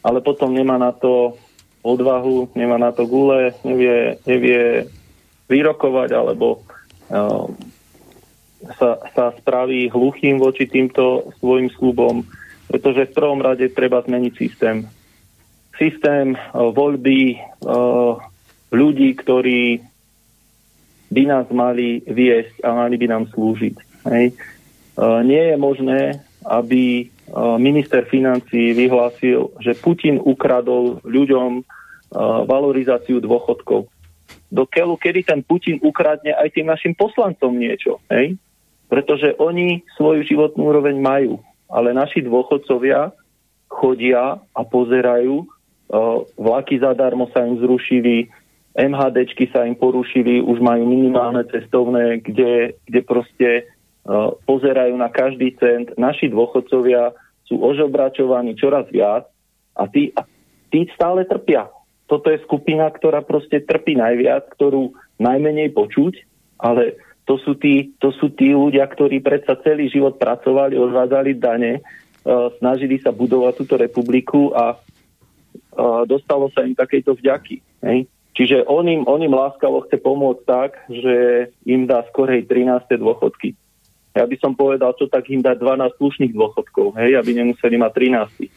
[0.05, 1.33] ale potom nemá na to
[1.81, 4.85] odvahu, nemá na to gule, nevie, nevie
[5.49, 6.61] vyrokovať alebo
[7.09, 7.49] uh,
[8.77, 12.21] sa, sa spraví hluchým voči týmto svojim slubom,
[12.69, 14.85] pretože v prvom rade treba zmeniť systém.
[15.73, 18.21] Systém uh, voľby uh,
[18.69, 19.81] ľudí, ktorí
[21.09, 23.75] by nás mali viesť a mali by nám slúžiť.
[24.09, 24.37] Hej.
[24.97, 26.01] Uh, nie je možné,
[26.45, 27.13] aby
[27.57, 31.65] minister financí vyhlásil, že Putin ukradol ľuďom
[32.45, 33.89] valorizáciu dôchodkov.
[34.49, 38.37] Do keľu, kedy ten Putin ukradne aj tým našim poslancom niečo, hej?
[38.85, 43.09] Pretože oni svoju životnú úroveň majú, ale naši dôchodcovia
[43.65, 45.49] chodia a pozerajú,
[46.37, 48.29] vlaky zadarmo sa im zrušili,
[48.77, 53.49] MHDčky sa im porušili, už majú minimálne cestovné, kde, kde proste
[54.45, 55.89] pozerajú na každý cent.
[55.97, 57.17] Naši dôchodcovia
[57.49, 59.25] sú ožobračovaní čoraz viac
[59.73, 60.13] a tí,
[60.69, 61.69] tí stále trpia.
[62.05, 66.21] toto je skupina, ktorá proste trpí najviac, ktorú najmenej počuť,
[66.61, 71.81] ale to sú tí, to sú tí ľudia, ktorí predsa celý život pracovali, odvádzali dane,
[71.81, 77.57] uh, snažili sa budovať túto republiku a uh, dostalo sa im takejto vďaky.
[77.81, 78.05] Hej?
[78.37, 83.01] Čiže on im, on im láskavo chce pomôcť tak, že im dá skorej 13.
[83.01, 83.57] dôchodky.
[84.15, 87.91] Ja by som povedal, čo tak im dá 12 slušných dôchodkov, hej, aby nemuseli mať
[88.39, 88.47] 13.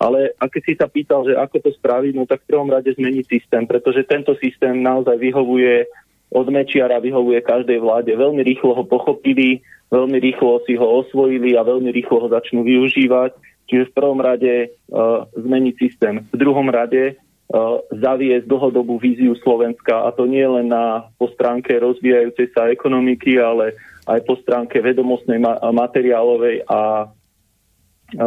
[0.00, 2.90] Ale a keď si sa pýtal, že ako to spraviť, no tak v prvom rade
[2.90, 5.86] zmeniť systém, pretože tento systém naozaj vyhovuje
[6.32, 8.10] od Mečiara, vyhovuje každej vláde.
[8.16, 9.60] Veľmi rýchlo ho pochopili,
[9.92, 13.36] veľmi rýchlo si ho osvojili a veľmi rýchlo ho začnú využívať.
[13.68, 16.24] Čiže v prvom rade uh, zmeniť systém.
[16.32, 17.20] V druhom rade
[17.52, 23.36] Eh, zaviesť dlhodobú víziu Slovenska a to nie len na, po stránke rozvíjajúcej sa ekonomiky,
[23.36, 28.26] ale aj po stránke vedomostnej, ma, materiálovej a e,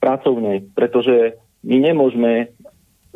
[0.00, 2.52] pracovnej, pretože my nemôžeme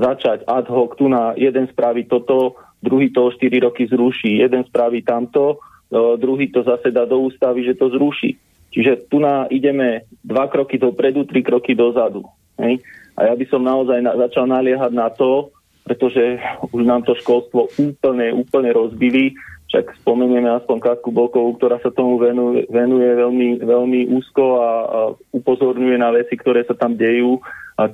[0.00, 4.64] začať ad hoc tu na jeden spraví toto, druhý to o 4 roky zruší, jeden
[4.64, 5.60] spraví tamto,
[5.92, 8.40] e, druhý to zase dá do ústavy, že to zruší.
[8.70, 12.22] Čiže tu na ideme dva kroky dopredu, tri kroky dozadu.
[12.56, 12.78] Hej?
[13.18, 15.50] A ja by som naozaj na, začal naliehať na to,
[15.82, 16.38] pretože
[16.70, 19.34] už nám to školstvo úplne, úplne rozbili.
[19.70, 25.00] Však spomenieme aspoň Katku Bolkovú, ktorá sa tomu venuje, venuje veľmi, veľmi úzko a, a
[25.30, 27.38] upozorňuje na veci, ktoré sa tam dejú
[27.78, 27.86] a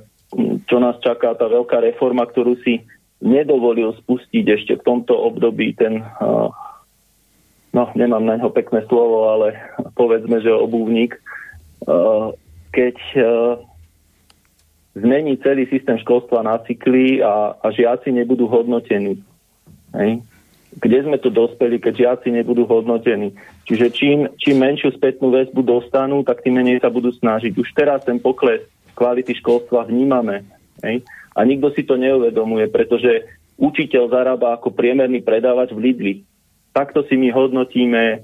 [0.65, 2.81] čo nás čaká tá veľká reforma, ktorú si
[3.21, 6.49] nedovolil spustiť ešte v tomto období ten, uh,
[7.71, 9.53] no nemám na ňo pekné slovo, ale
[9.93, 11.13] povedzme, že obuvník,
[11.85, 12.33] uh,
[12.73, 13.61] keď uh,
[14.97, 19.21] zmení celý systém školstva na cykly a, a žiaci nebudú hodnotení.
[19.93, 20.25] Hej.
[20.77, 23.33] Kde sme tu dospeli, keď žiaci nebudú hodnotení?
[23.63, 27.55] Čiže čím, čím menšiu spätnú väzbu dostanú, tak tým menej sa budú snažiť.
[27.55, 30.43] Už teraz ten pokles kvality školstva vnímame.
[30.83, 31.07] Hej.
[31.37, 33.25] A nikto si to neuvedomuje, pretože
[33.57, 36.13] učiteľ zarába ako priemerný predávač v Lidli.
[36.73, 38.19] Takto si my hodnotíme e,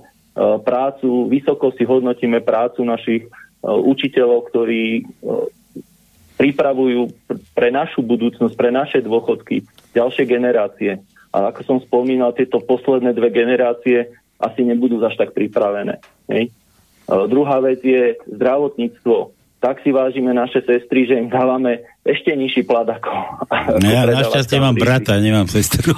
[0.62, 3.30] prácu, vysoko si hodnotíme prácu našich e,
[3.66, 5.04] učiteľov, ktorí e,
[6.38, 7.10] pripravujú
[7.54, 11.02] pre našu budúcnosť, pre naše dôchodky, ďalšie generácie.
[11.34, 15.98] A ako som spomínal, tieto posledné dve generácie asi nebudú až tak pripravené.
[16.30, 16.54] Hej.
[17.10, 19.34] Druhá vec je zdravotníctvo.
[19.64, 23.12] Tak si vážime naše sestry, že im dávame ešte nižší plat ako...
[23.80, 25.96] No ja našťastie mám brata, nemám sestru.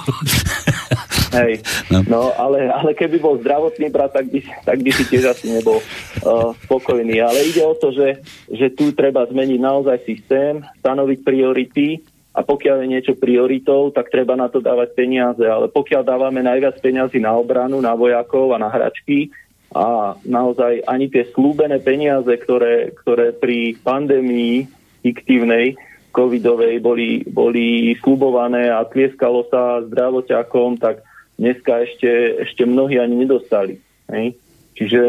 [1.34, 1.60] Hej.
[1.92, 5.54] No, no ale, ale keby bol zdravotný brat, tak by, tak by si tiež asi
[5.54, 7.22] nebol uh, spokojný.
[7.22, 12.02] Ale ide o to, že, že tu treba zmeniť naozaj systém, stanoviť priority
[12.36, 15.40] a pokiaľ je niečo prioritou, tak treba na to dávať peniaze.
[15.40, 19.32] Ale pokiaľ dávame najviac peniazy na obranu, na vojakov a na hračky,
[19.72, 24.68] a naozaj ani tie slúbené peniaze, ktoré, ktoré pri pandémii
[25.02, 25.74] fiktívnej
[26.14, 31.04] covidovej boli, boli slubované a tlieskalo sa zdravoťakom, tak
[31.36, 33.76] dneska ešte, ešte mnohí ani nedostali.
[34.08, 34.38] Hej?
[34.76, 35.02] Čiže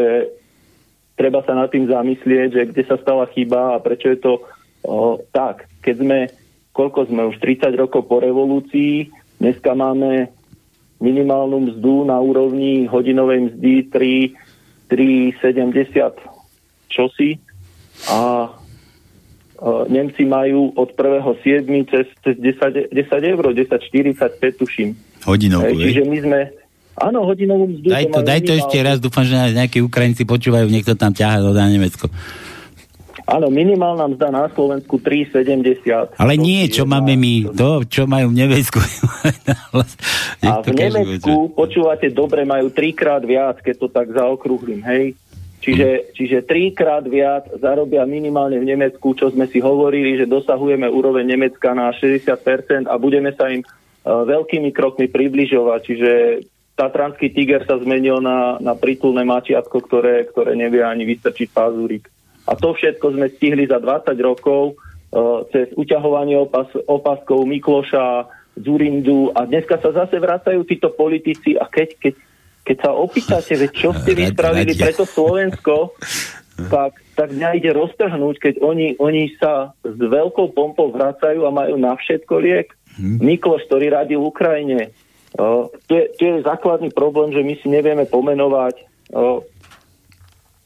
[1.16, 4.32] treba sa nad tým zamyslieť, že kde sa stala chyba a prečo je to
[4.84, 5.64] o, tak.
[5.80, 6.18] Keď sme,
[6.78, 9.10] koľko sme už 30 rokov po revolúcii,
[9.42, 10.30] dneska máme
[11.02, 16.14] minimálnu mzdu na úrovni hodinovej mzdy 3, 3,70
[16.86, 17.42] čosi
[18.14, 18.46] a
[19.90, 21.66] Nemci majú od 1.7.
[21.90, 24.94] cez, cez 10, 10 eur, 10,45 tuším.
[25.26, 26.40] Hodinovú, e, Čiže my sme,
[26.98, 27.90] Áno, hodinovú mzdu.
[27.90, 31.42] Daj to, daj to ešte raz, dúfam, že nás nejakí Ukrajinci počúvajú, niekto tam ťaha
[31.42, 32.10] do Nemecko.
[33.28, 36.16] Áno, minimálna mzda na Slovensku 3,70.
[36.16, 38.80] Ale nie, čo máme my, to, čo majú v Nemecku.
[40.48, 45.12] A v Nemecku, počúvate, dobre, majú trikrát viac, keď to tak zaokrúhlim, hej.
[45.60, 51.28] Čiže, čiže trikrát viac zarobia minimálne v Nemecku, čo sme si hovorili, že dosahujeme úroveň
[51.28, 55.80] Nemecka na 60% a budeme sa im uh, veľkými krokmi približovať.
[55.84, 56.10] Čiže
[56.78, 62.06] Tatranský tiger sa zmenil na, na pritulné mačiatko, ktoré, ktoré nevie ani vystrčiť pazúrik.
[62.48, 64.80] A to všetko sme stihli za 20 rokov
[65.12, 68.24] uh, cez uťahovanie opas, opaskov Mikloša,
[68.58, 72.14] Zurindu a dneska sa zase vracajú títo politici a keď, keď
[72.68, 75.96] keď sa opýtate, veď čo ste vy spravili pre to Slovensko,
[76.68, 81.80] tak, tak mňa ide roztrhnúť, keď oni, oni sa s veľkou pompou vracajú a majú
[81.80, 82.76] na všetko liek.
[83.00, 83.16] Hmm.
[83.24, 84.92] Mikloš, ktorý radil Ukrajine.
[85.32, 88.74] Uh, to, je, to je základný problém, že my si nevieme pomenovať
[89.16, 89.40] uh,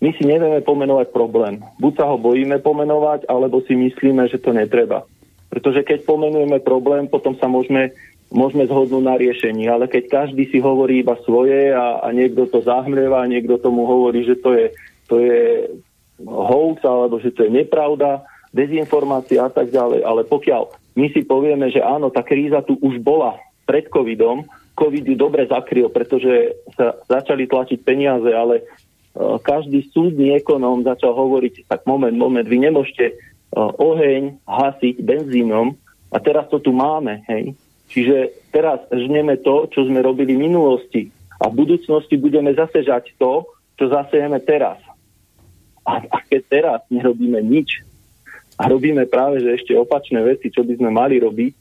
[0.03, 1.63] my si nevieme pomenovať problém.
[1.79, 5.07] Buď sa ho bojíme pomenovať, alebo si myslíme, že to netreba.
[5.47, 7.95] Pretože keď pomenujeme problém, potom sa môžeme
[8.33, 12.65] môžeme zhodnúť na riešení, ale keď každý si hovorí iba svoje a, a niekto to
[12.65, 14.67] zahmlieva niekto tomu hovorí, že to je,
[15.05, 15.69] to je
[16.25, 18.25] hoax alebo že to je nepravda,
[18.57, 23.01] dezinformácia a tak ďalej, ale pokiaľ my si povieme, že áno, tá kríza tu už
[23.05, 23.37] bola
[23.69, 28.65] pred covidom, covid ju dobre zakryl, pretože sa začali tlačiť peniaze, ale
[29.17, 35.77] každý súdny ekonóm začal hovoriť, tak moment, moment, vy nemôžete uh, oheň hasiť benzínom
[36.09, 37.53] a teraz to tu máme, hej.
[37.93, 43.13] Čiže teraz žneme to, čo sme robili v minulosti a v budúcnosti budeme zase žať
[43.21, 43.45] to,
[43.77, 44.81] čo zasejeme teraz.
[45.85, 47.85] A, a keď teraz nerobíme nič
[48.57, 51.53] a robíme práve že ešte opačné veci, čo by sme mali robiť,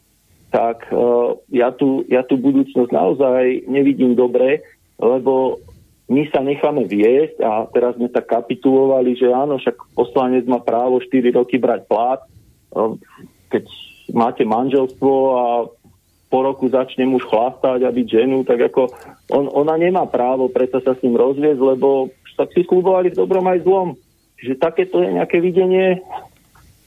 [0.56, 4.64] tak uh, ja, tu, ja tu budúcnosť naozaj nevidím dobre,
[5.00, 5.60] lebo
[6.12, 11.00] my sa necháme viesť a teraz sme tak kapitulovali, že áno, však poslanec má právo
[11.00, 12.20] 4 roky brať plát,
[12.76, 13.00] uh,
[13.48, 13.64] keď
[14.12, 15.46] máte manželstvo a
[16.32, 18.92] po roku začne muž chlastať a byť ženu, tak ako
[19.32, 23.44] on, ona nemá právo preto sa s ním rozviesť, lebo tak si slúbovali v dobrom
[23.48, 23.90] aj zlom.
[24.40, 26.00] Čiže takéto je nejaké videnie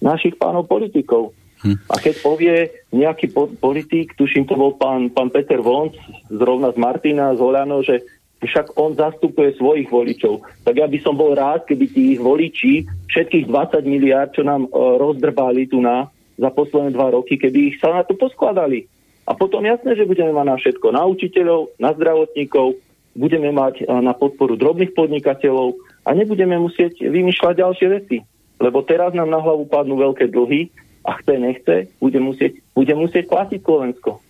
[0.00, 1.36] našich pánov politikov.
[1.64, 1.80] Hm.
[1.88, 2.54] A keď povie
[2.92, 5.96] nejaký po- politik, tuším to bol pán, pán Peter Vonc,
[6.28, 8.04] zrovna z Martina, z Hoľano, že
[8.46, 10.44] však on zastupuje svojich voličov.
[10.64, 14.70] Tak ja by som bol rád, keby tých voličí, všetkých 20 miliard, čo nám e,
[14.72, 18.86] rozdrbali tu na, za posledné dva roky, keby ich sa na to poskladali.
[19.24, 22.76] A potom jasné, že budeme mať na všetko, na učiteľov, na zdravotníkov,
[23.16, 28.18] budeme mať eh, na podporu drobných podnikateľov a nebudeme musieť vymýšľať ďalšie veci.
[28.60, 30.70] Lebo teraz nám na hlavu padnú veľké dlhy
[31.06, 34.20] a chce, nechce, bude musieť, bude musieť platiť Slovensko.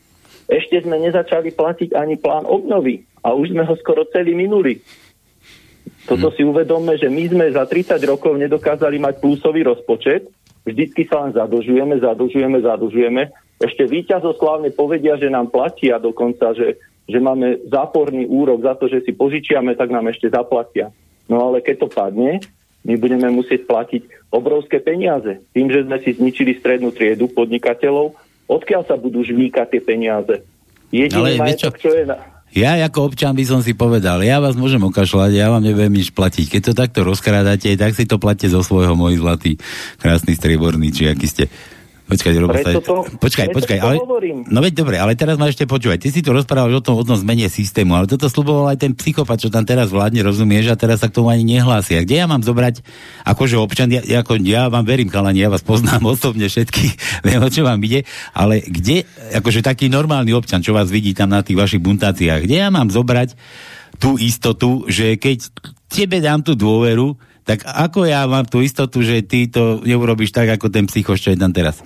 [0.49, 4.85] Ešte sme nezačali platiť ani plán obnovy a už sme ho skoro celý minuli.
[6.05, 6.37] Toto hmm.
[6.37, 10.29] si uvedomme, že my sme za 30 rokov nedokázali mať plusový rozpočet,
[10.69, 13.23] vždycky sa len zadlžujeme, zadlžujeme, zadlžujeme
[13.63, 19.07] ešte víťazoslavne povedia, že nám platia dokonca, že, že máme záporný úrok za to, že
[19.07, 20.91] si požičiame, tak nám ešte zaplatia.
[21.31, 22.43] No ale keď to padne,
[22.85, 25.41] my budeme musieť platiť obrovské peniaze.
[25.57, 28.13] Tým, že sme si zničili strednú triedu podnikateľov,
[28.51, 30.45] odkiaľ sa budú žvíkať tie peniaze?
[30.93, 31.89] Jediný majetok, čo?
[31.89, 32.34] čo je na...
[32.55, 36.15] Ja ako občan by som si povedal, ja vás môžem okašľať, ja vám nebudem nič
[36.15, 36.47] platiť.
[36.55, 39.59] Keď to takto rozkrádate, tak si to platte zo svojho, môj zlatý,
[39.99, 41.45] krásny strieborný, či aký ste.
[42.05, 42.77] Počkaj, Robo, sa...
[42.85, 43.97] to, počkaj, počkaj, ale...
[44.53, 45.97] No veď dobre, ale teraz ma ešte počúvaj.
[45.97, 48.93] Ty si tu rozprával o tom, o tom zmene systému, ale toto sluboval aj ten
[48.93, 51.97] psychopat, čo tam teraz vládne, rozumieš, a teraz sa k tomu ani nehlási.
[51.97, 52.85] A kde ja mám zobrať,
[53.25, 56.85] akože občan, ja, ako, ja vám verím, chalani, ja vás poznám osobne všetky,
[57.27, 58.05] viem, o čo vám ide,
[58.37, 59.09] ale kde,
[59.41, 62.93] akože taký normálny občan, čo vás vidí tam na tých vašich buntáciách, kde ja mám
[62.93, 63.33] zobrať
[63.97, 65.49] tú istotu, že keď
[65.89, 70.49] tebe dám tú dôveru, tak ako ja mám tú istotu, že ty to neurobíš tak,
[70.53, 71.85] ako ten psychoš, čo je tam teraz?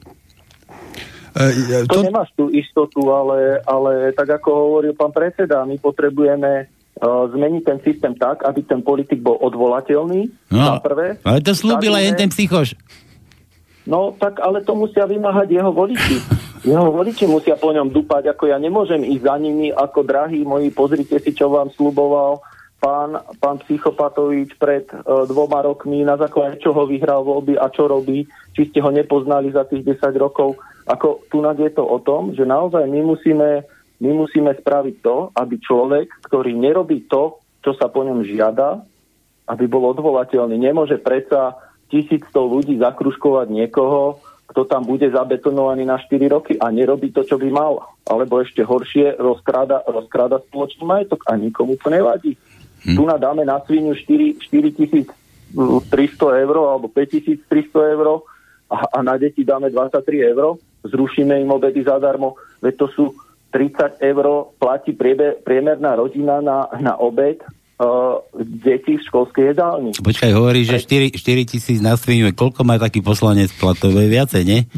[1.39, 2.03] E, to...
[2.03, 7.63] to nemáš tú istotu, ale, ale tak ako hovoril pán predseda, my potrebujeme uh, zmeniť
[7.63, 10.51] ten systém tak, aby ten politik bol odvolateľný.
[10.51, 11.23] No, prvé.
[11.23, 12.75] Ale to slúbil aj ten psychoš.
[13.89, 16.19] No tak ale to musia vymáhať jeho voliči.
[16.59, 20.75] Jeho voliči musia po ňom dupať, ako ja nemôžem ísť za nimi, ako drahí moji,
[20.75, 22.43] pozrite si, čo vám sluboval
[22.79, 28.27] pán, pán Psychopatovič pred uh, dvoma rokmi, na základe čoho vyhral voľby a čo robí,
[28.55, 30.59] či ste ho nepoznali za tých 10 rokov.
[30.89, 33.67] Ako tu je to o tom, že naozaj my musíme,
[34.01, 38.81] my musíme spraviť to, aby človek, ktorý nerobí to, čo sa po ňom žiada,
[39.51, 40.57] aby bol odvolateľný.
[40.57, 41.61] Nemôže predsa
[41.93, 47.37] 1100 ľudí zakruškovať niekoho, kto tam bude zabetonovaný na 4 roky a nerobí to, čo
[47.37, 47.85] by mal.
[48.09, 52.33] Alebo ešte horšie, rozkráda, rozkráda spoločný majetok a nikomu to nevadí.
[52.85, 52.95] Hm.
[52.95, 58.23] Tu nadáme na svinu 4, 4300 eur alebo 5300 eur
[58.69, 63.05] a, a na deti dáme 23 eur, zrušíme im obedy zadarmo, veď to sú
[63.51, 67.41] 30 eur platí priebe, priemerná rodina na, na obed
[67.81, 69.97] uh, deti v školskej jedálni.
[69.97, 74.69] Počkaj, hovorí, že 4, 4 tisíc na svinu, koľko má taký poslanec platové viacej, nie?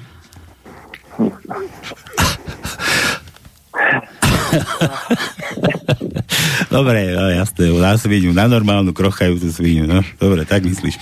[6.71, 10.07] Dobre, no jasné, na svinu, na normálnu krochajúcu svinu, no.
[10.23, 10.95] Dobre, tak myslíš.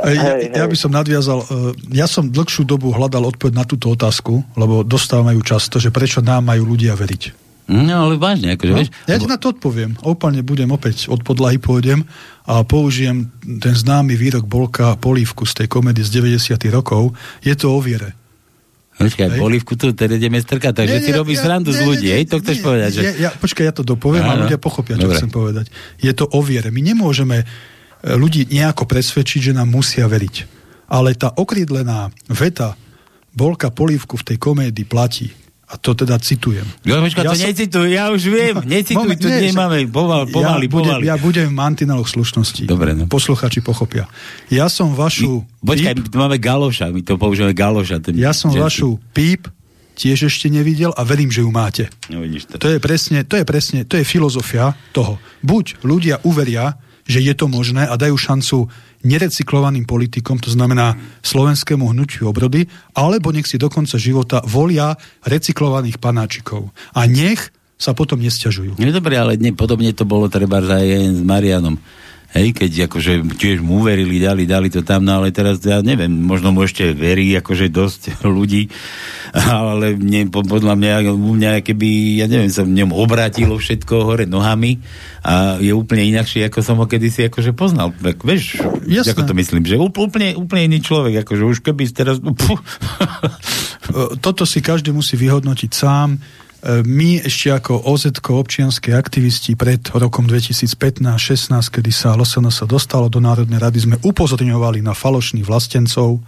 [0.00, 1.46] Ja, ja by som nadviazal, e,
[1.94, 6.46] ja som dlhšiu dobu hľadal odpoveď na túto otázku, lebo dostávajú často, že prečo nám
[6.46, 7.50] majú ľudia veriť.
[7.70, 8.90] No ale vážne, akože, no, vieš.
[9.06, 9.94] Ja ti na to odpoviem.
[10.02, 12.02] Úplne budem opäť od podlahy pôjdem
[12.42, 13.30] a použijem
[13.62, 17.14] ten známy výrok Bolka Polívku z tej komedy z 90 rokov.
[17.46, 18.18] Je to o viere.
[19.00, 22.28] Počkaj, polívku tu teda ideme strkať, takže nie, si robíš ja, srandu z ľudí, hej?
[22.28, 23.00] To chceš nie, povedať, že...
[23.16, 25.16] Ja, počkaj, ja to dopoviem a ľudia pochopia, čo Dobre.
[25.16, 25.72] chcem povedať.
[26.04, 26.68] Je to o viere.
[26.68, 27.44] My nemôžeme e,
[28.12, 30.60] ľudí nejako presvedčiť, že nám musia veriť.
[30.92, 32.76] Ale tá okrídlená veta
[33.32, 35.32] Bolka Polívku v tej komédii platí.
[35.70, 36.66] A to teda citujem.
[36.82, 37.46] No, počka, ja to som...
[37.46, 41.46] necituj, ja už viem, necituj, Moment, tu nie, nemáme, pomal, pomaly, ja budem, Ja budem
[41.46, 42.66] v mantineloch slušnosti.
[42.66, 43.06] Dobre, no.
[43.06, 44.10] Posluchači pochopia.
[44.50, 45.46] Ja som vašu...
[45.62, 48.02] My, počkaj, píp, my máme galoša, my to používame galoša.
[48.02, 49.46] Ten, ja som vašu píp
[49.94, 51.92] tiež ešte nevidel a verím, že ju máte.
[52.08, 52.56] No, to.
[52.56, 55.20] to je presne, to je presne, to je filozofia toho.
[55.44, 58.66] Buď ľudia uveria, že je to možné a dajú šancu
[59.00, 65.96] nerecyklovaným politikom, to znamená slovenskému hnutiu obrody, alebo nech si do konca života volia recyklovaných
[65.96, 66.68] panáčikov.
[66.92, 67.48] A nech
[67.80, 68.76] sa potom nestiažujú.
[68.76, 71.80] No dobre, ale ne, podobne to bolo treba aj s Marianom.
[72.30, 76.14] Hej, keď akože tiež mu uverili, dali, dali to tam, no ale teraz ja neviem,
[76.14, 78.00] možno mu ešte verí akože dosť
[78.38, 78.70] ľudí,
[79.34, 84.24] ale mne, podľa mňa, u mňa keby, ja neviem, sa v ňom obrátilo všetko hore
[84.30, 84.78] nohami
[85.26, 87.90] a je úplne inakší, ako som ho kedysi akože poznal.
[87.98, 89.10] Tak, vieš, Jasné.
[89.10, 92.22] ako to myslím, že úplne, úplne iný človek, akože už keby teraz...
[94.24, 96.14] Toto si každý musí vyhodnotiť sám
[96.64, 101.00] my ešte ako OZ občianské aktivisti pred rokom 2015-16,
[101.72, 106.20] kedy sa LSNS dostalo do Národnej rady, sme upozorňovali na falošných vlastencov,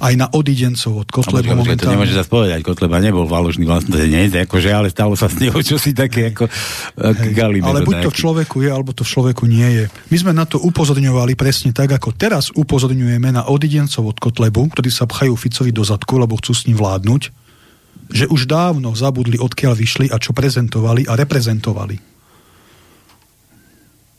[0.00, 1.60] aj na odidencov od Kotleba.
[1.60, 5.60] Počkej, to nemôže sa spovedať, Kotleba nebol falošný vlastenec, akože, ale stalo sa s neho
[5.60, 6.48] čosi také ako
[6.96, 9.84] Hej, Ale buď to v človeku je, alebo to v človeku nie je.
[10.08, 14.88] My sme na to upozorňovali presne tak, ako teraz upozorňujeme na odidencov od Kotlebu, ktorí
[14.88, 17.39] sa pchajú Ficovi do zadku, lebo chcú s ním vládnuť
[18.10, 21.96] že už dávno zabudli, odkiaľ vyšli a čo prezentovali a reprezentovali.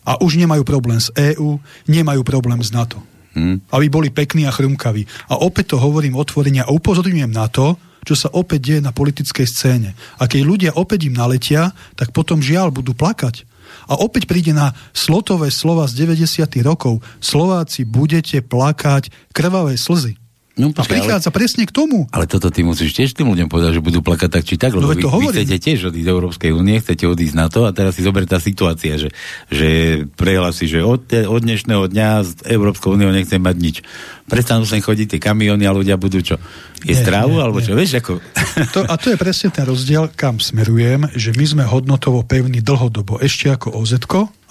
[0.02, 2.98] A už nemajú problém s EÚ, nemajú problém s NATO.
[3.32, 3.64] Hmm.
[3.72, 5.08] Aby boli pekní a chrumkaví.
[5.32, 9.46] A opäť to hovorím otvorene a upozorňujem na to, čo sa opäť deje na politickej
[9.46, 9.94] scéne.
[10.18, 13.46] A keď ľudia opäť im naletia, tak potom žiaľ budú plakať.
[13.88, 16.60] A opäť príde na slotové slova z 90.
[16.66, 17.00] rokov.
[17.24, 20.21] Slováci budete plakať krvavé slzy.
[20.62, 22.06] No, a prichádza ale, presne k tomu.
[22.14, 24.94] Ale toto ty musíš tiež tým ľuďom povedať, že budú plakať tak či tak, lebo
[24.94, 27.98] no, vy, vy chcete tiež odísť z Európskej únie, chcete odísť na to a teraz
[27.98, 29.10] si zoberie tá situácia, že,
[29.50, 29.70] že
[30.14, 33.76] prehlási, že od, te, od dnešného dňa z Európskou úniou nechcem mať nič.
[34.30, 36.38] Prestanú sem chodiť tie kamiony a ľudia budú čo?
[36.86, 37.66] Je strávu alebo nie.
[37.66, 37.74] čo?
[37.74, 38.12] Vieš, ako...
[38.78, 43.18] To, a to je presne ten rozdiel, kam smerujem, že my sme hodnotovo pevní dlhodobo,
[43.18, 43.98] ešte ako OZ,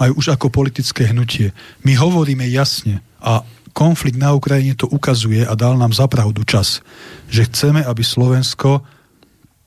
[0.02, 1.54] aj už ako politické hnutie.
[1.86, 6.82] My hovoríme jasne a konflikt na Ukrajine to ukazuje a dal nám zapravdu čas,
[7.30, 8.82] že chceme, aby Slovensko,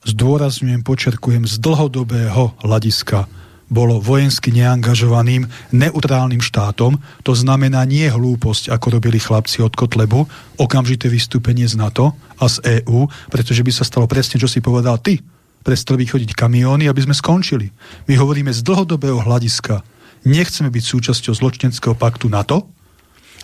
[0.04, 3.26] zdôrazňujem, počerkujem, z dlhodobého hľadiska
[3.72, 10.28] bolo vojensky neangažovaným, neutrálnym štátom, to znamená nie hlúposť, ako robili chlapci od Kotlebu,
[10.60, 15.00] okamžité vystúpenie z NATO a z EÚ, pretože by sa stalo presne, čo si povedal
[15.00, 15.18] ty.
[15.64, 17.72] Prestali chodiť kamióny, aby sme skončili.
[18.04, 19.80] My hovoríme z dlhodobého hľadiska.
[20.28, 22.68] Nechceme byť súčasťou zločneckého paktu NATO,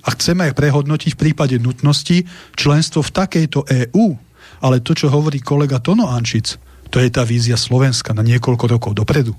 [0.04, 2.24] a chceme aj prehodnotiť v prípade nutnosti
[2.56, 4.06] členstvo v takejto EÚ.
[4.60, 8.92] Ale to, čo hovorí kolega Tono Ančic, to je tá vízia Slovenska na niekoľko rokov
[8.98, 9.32] dopredu.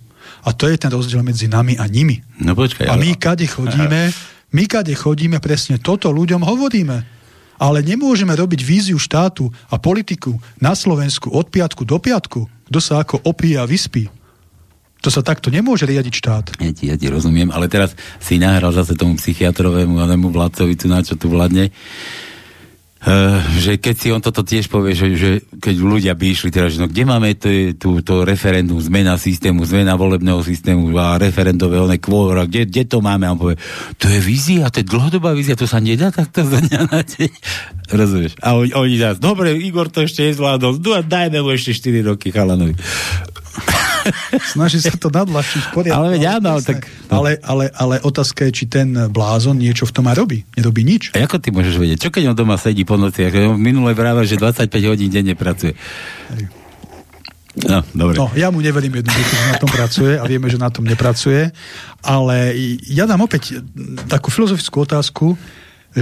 [0.48, 2.22] A to je ten rozdiel medzi nami a nimi.
[2.40, 4.10] No počkaj, a my kade chodíme,
[4.56, 6.98] my kade chodíme, presne toto ľuďom hovoríme.
[7.62, 13.06] Ale nemôžeme robiť víziu štátu a politiku na Slovensku od piatku do piatku, kto sa
[13.06, 14.10] ako opíja a vyspí.
[15.02, 16.46] To sa takto nemôže riadiť štát.
[16.62, 20.86] Ja ti, ja ti rozumiem, ale teraz si nahral zase tomu psychiatrovému anému vládcovi tu
[20.86, 21.74] na čo tu vládne.
[23.02, 26.78] Uh, že keď si on toto tiež povie, že, že keď ľudia by išli teraz,
[26.78, 31.82] že no kde máme to, to, to referendum, zmena systému, zmena volebného systému a referendové
[31.82, 33.26] one kde, kde to máme?
[33.26, 33.58] A on povie,
[33.98, 37.32] to je vízia, to je dlhodobá vízia, to sa nedá takto za dňa na deň.
[38.06, 38.38] Rozumieš?
[38.38, 42.78] A oni, oni zás, dobre, Igor to ešte nezvládol, dajme mu ešte 4 roky chalanovi.
[44.54, 45.98] Snaží sa to nadlačiť poriadne.
[45.98, 46.88] Ale veď áno, tak...
[47.12, 50.44] Ale, ale, ale otázka je, či ten blázon niečo v tom aj robí.
[50.56, 51.12] Nerobí nič.
[51.14, 52.08] A ako ty môžeš vedieť?
[52.08, 53.28] Čo keď on doma sedí po noci?
[53.28, 55.76] Ako minule práve, že 25 hodín denne pracuje.
[57.52, 58.16] No, dobre.
[58.16, 61.52] No, ja mu neverím jednoducho, že na tom pracuje a vieme, že na tom nepracuje,
[62.00, 62.56] ale
[62.88, 63.60] ja dám opäť
[64.08, 65.36] takú filozofickú otázku,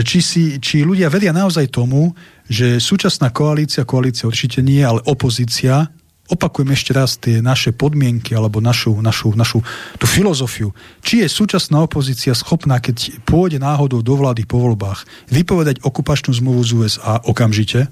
[0.06, 2.14] či, si, či ľudia vedia naozaj tomu,
[2.46, 5.90] že súčasná koalícia, koalícia určite nie, ale opozícia
[6.30, 9.66] opakujem ešte raz tie naše podmienky alebo našu, našu, našu
[9.98, 10.72] tú filozofiu.
[11.02, 15.04] Či je súčasná opozícia schopná, keď pôjde náhodou do vlády po voľbách,
[15.34, 17.90] vypovedať okupačnú zmluvu z USA okamžite,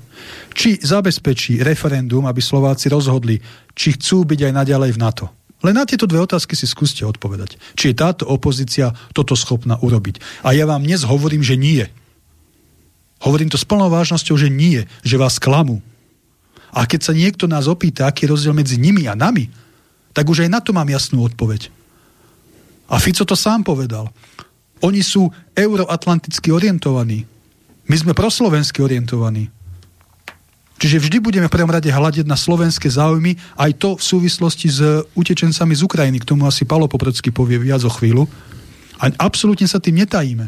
[0.54, 3.42] či zabezpečí referendum, aby Slováci rozhodli,
[3.74, 5.26] či chcú byť aj naďalej v NATO.
[5.66, 7.58] Len na tieto dve otázky si skúste odpovedať.
[7.74, 10.22] Či je táto opozícia toto schopná urobiť.
[10.46, 11.82] A ja vám dnes hovorím, že nie.
[13.26, 14.86] Hovorím to s plnou vážnosťou, že nie.
[15.02, 15.82] Že vás klamú
[16.74, 19.48] a keď sa niekto nás opýta, aký je rozdiel medzi nimi a nami,
[20.12, 21.70] tak už aj na to mám jasnú odpoveď.
[22.88, 24.10] A Fico to sám povedal.
[24.82, 27.28] Oni sú euroatlanticky orientovaní.
[27.88, 29.50] My sme proslovensky orientovaní.
[30.78, 34.80] Čiže vždy budeme v prvom rade hľadiť na slovenské záujmy, aj to v súvislosti s
[35.18, 36.22] utečencami z Ukrajiny.
[36.22, 38.30] K tomu asi Palo Poprocký povie viac o chvíľu.
[39.02, 40.46] A absolútne sa tým netajíme.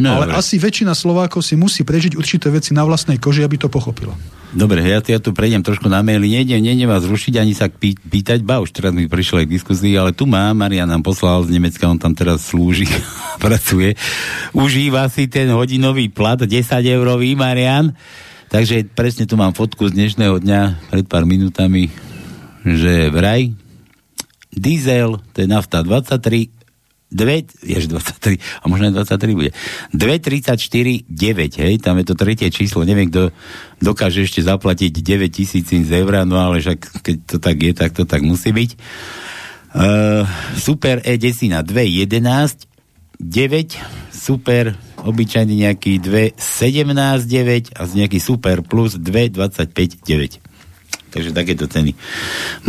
[0.00, 0.36] No, Ale dobre.
[0.36, 4.16] asi väčšina Slovákov si musí prežiť určité veci na vlastnej koži, aby to pochopila.
[4.50, 6.42] Dobre, ja, ja tu prejdem trošku na maily.
[6.42, 9.54] Nejdem, nejdem vás rušiť ani sa pý, pýtať, ba už teraz mi prišlo aj k
[9.54, 12.90] diskuzii, ale tu má, Marian nám poslal z Nemecka, on tam teraz slúži,
[13.44, 13.94] pracuje.
[14.50, 16.50] Užíva si ten hodinový plat, 10
[16.82, 17.94] eurový, Marian.
[18.50, 21.86] Takže presne tu mám fotku z dnešného dňa pred pár minútami,
[22.66, 23.54] že vraj
[24.50, 26.59] diesel, to je nafta 23
[27.10, 29.50] 2, jež 23, a možno aj 23 bude.
[29.90, 31.10] 2,34,9,
[31.58, 33.34] hej, tam je to tretie číslo, neviem, kto
[33.82, 37.90] dokáže ešte zaplatiť 9 tisíc z eur, no ale však keď to tak je, tak
[37.98, 38.70] to tak musí byť.
[39.70, 42.70] Uh, super E10 na 2,11,
[43.18, 50.38] 9, super, obyčajný nejaký 2,17,9 a z nejaký super plus 2,25,9.
[51.10, 51.90] Takže takéto ceny.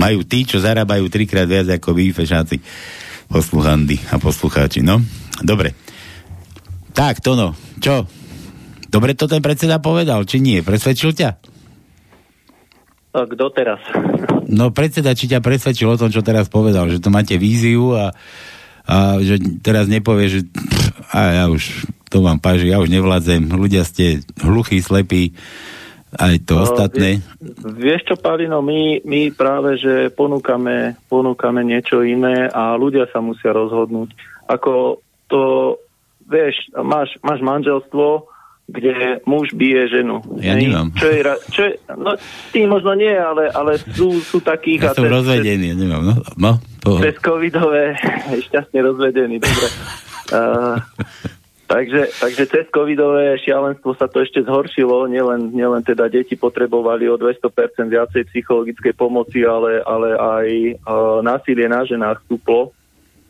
[0.02, 2.58] Majú tí, čo zarábajú trikrát viac ako vy, fešáci
[3.32, 4.84] posluchandy a poslucháči.
[4.84, 5.00] No,
[5.40, 5.74] dobre.
[6.92, 8.04] Tak, to no, čo?
[8.92, 10.60] Dobre to ten predseda povedal, či nie?
[10.60, 11.30] Presvedčil ťa?
[13.16, 13.80] A kto teraz?
[14.52, 18.12] No predseda, či ťa presvedčil o tom, čo teraz povedal, že to máte víziu a,
[18.84, 20.40] a že teraz nepovie, že
[21.12, 25.32] a ja už to vám páži, ja už nevládzem, ľudia ste hluchí, slepí,
[26.20, 27.24] aj to no, ostatné.
[27.64, 33.56] Vieš čo, Palino, my, my práve, že ponúkame, ponúkame niečo iné a ľudia sa musia
[33.56, 34.12] rozhodnúť.
[34.52, 35.00] Ako
[35.32, 35.42] to,
[36.28, 38.28] vieš, máš, máš manželstvo,
[38.72, 40.24] kde muž bije ženu.
[40.40, 40.96] Ja nemám.
[40.96, 41.20] Čo je,
[41.52, 42.16] čo je, no,
[42.56, 44.92] ty možno nie, ale, ale sú, sú takých...
[44.92, 46.04] Ja som rozvedený, ja nemám.
[46.08, 46.52] No, no,
[47.04, 48.00] cez covidové,
[48.48, 49.68] šťastne rozvedený, dobre.
[50.32, 50.80] Uh,
[51.72, 57.16] Takže, takže cez covidové šialenstvo sa to ešte zhoršilo, nielen, nielen teda deti potrebovali o
[57.16, 57.48] 200%
[57.88, 60.48] viacej psychologickej pomoci, ale, ale aj
[60.84, 62.76] uh, násilie na ženách stúplo.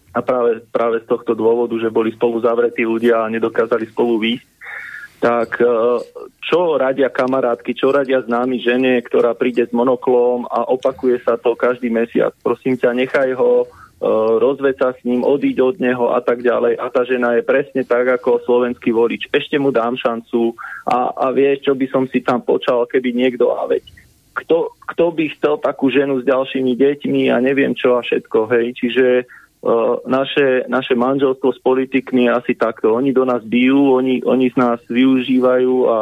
[0.10, 4.48] A práve, práve z tohto dôvodu, že boli spolu zavretí ľudia a nedokázali spolu výjsť.
[5.22, 6.02] Tak uh,
[6.42, 11.54] čo radia kamarátky, čo radia známy žene, ktorá príde s monoklom a opakuje sa to
[11.54, 12.34] každý mesiac.
[12.42, 13.81] Prosím ťa, nechaj ho, E,
[14.42, 16.74] rozved sa s ním, odiť od neho a tak ďalej.
[16.82, 19.30] A tá žena je presne tak ako slovenský volič.
[19.30, 20.58] Ešte mu dám šancu
[20.90, 23.86] a, a vieš, čo by som si tam počal, keby niekto a veď.
[24.32, 28.74] Kto, kto by chcel takú ženu s ďalšími deťmi a neviem čo a všetko, hej.
[28.74, 32.98] Čiže uh, naše, naše manželstvo s politikmi asi takto.
[32.98, 36.00] Oni do nás bijú, oni, oni z nás využívajú a,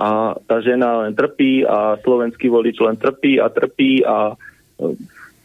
[0.00, 0.08] a
[0.48, 4.32] tá žena len trpí a slovenský volič len trpí a trpí a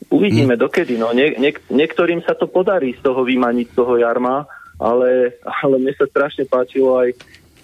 [0.09, 0.63] Uvidíme hmm.
[0.65, 0.97] dokedy.
[0.97, 1.13] No.
[1.13, 4.49] Nie, nie, niektorým sa to podarí z toho vymaniť z toho jarma,
[4.81, 7.13] ale, ale mne sa strašne páčilo aj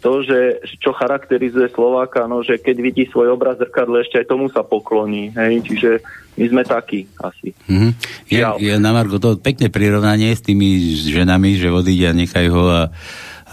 [0.05, 4.53] to, že čo charakterizuje Slováka, no, že keď vidí svoj obraz zrkadle, ešte aj tomu
[4.53, 5.33] sa pokloní.
[5.33, 5.65] Hej?
[5.65, 5.89] Čiže
[6.37, 7.57] my sme takí asi.
[7.65, 7.91] Mm-hmm.
[8.29, 10.77] Je, je na Margo to pekné prirovnanie s tými
[11.09, 12.81] ženami, že odíde a nechaj ho a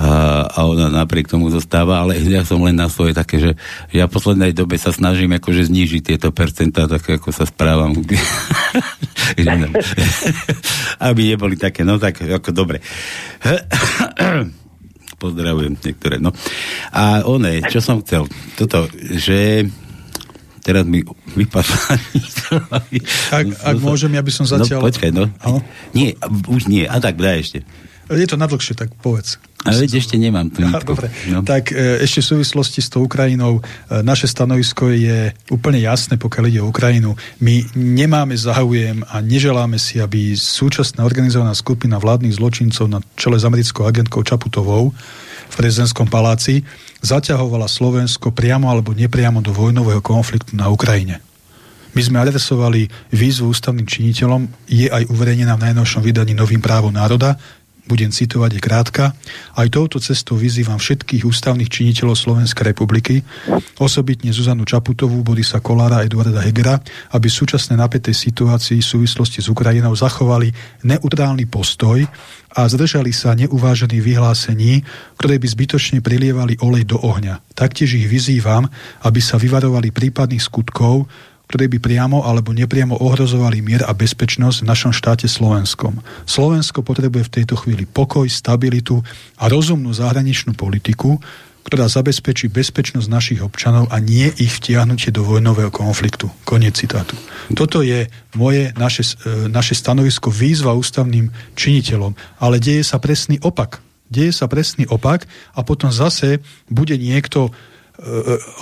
[0.02, 3.50] a, ona napriek tomu zostáva, ale ja som len na svoje také, že
[3.94, 7.94] ja v poslednej dobe sa snažím akože znížiť tieto percentá, tak ako sa správam.
[11.06, 12.82] Aby neboli také, no tak ako dobre.
[15.22, 16.34] Pozdravujem niektoré, no.
[16.90, 18.26] A one, čo som chcel,
[18.58, 19.70] toto, že
[20.66, 21.06] teraz mi
[21.38, 21.78] vypadla.
[23.38, 24.82] ak, ak môžem, ja by som zatiaľ...
[24.82, 25.30] No, počkaj, no.
[25.46, 25.62] Ano?
[25.94, 26.18] Nie,
[26.50, 26.90] už nie.
[26.90, 27.58] A tak, daj ešte.
[28.10, 29.38] Je to nadlhšie, tak povedz.
[29.62, 31.46] Ale veď ešte nemám tu ja, Dobre, no.
[31.46, 36.44] tak e, ešte v súvislosti s tou Ukrajinou e, naše stanovisko je úplne jasné, pokiaľ
[36.50, 37.14] ide o Ukrajinu.
[37.38, 43.46] My nemáme záujem a neželáme si, aby súčasná organizovaná skupina vládnych zločincov na čele s
[43.46, 44.90] americkou agentkou Čaputovou
[45.52, 46.64] v prezidentskom paláci
[47.04, 51.20] zaťahovala Slovensko priamo alebo nepriamo do vojnového konfliktu na Ukrajine.
[51.92, 57.36] My sme adresovali výzvu ústavným činiteľom, je aj uverejnená v najnovšom vydaní Novým právom národa,
[57.86, 59.04] budem citovať, je krátka.
[59.58, 63.26] Aj touto cestou vyzývam všetkých ústavných činiteľov Slovenskej republiky,
[63.78, 66.78] osobitne Zuzanu Čaputovú, Borisa Kolára a Eduarda Hegera,
[67.12, 70.54] aby v súčasnej napätej situácii v súvislosti s Ukrajinou zachovali
[70.86, 72.06] neutrálny postoj
[72.52, 74.84] a zdržali sa neuvážených vyhlásení,
[75.16, 77.40] ktoré by zbytočne prilievali olej do ohňa.
[77.56, 78.68] Taktiež ich vyzývam,
[79.02, 81.08] aby sa vyvarovali prípadných skutkov,
[81.52, 86.00] ktoré by priamo alebo nepriamo ohrozovali mier a bezpečnosť v našom štáte Slovenskom.
[86.24, 89.04] Slovensko potrebuje v tejto chvíli pokoj, stabilitu
[89.36, 91.20] a rozumnú zahraničnú politiku,
[91.68, 96.32] ktorá zabezpečí bezpečnosť našich občanov a nie ich vtiahnutie do vojnového konfliktu.
[96.48, 97.20] Koniec citátu.
[97.52, 103.84] Toto je moje, naše, e, naše stanovisko výzva ústavným činiteľom, ale deje sa presný opak.
[104.08, 106.40] Deje sa presný opak a potom zase
[106.72, 107.52] bude niekto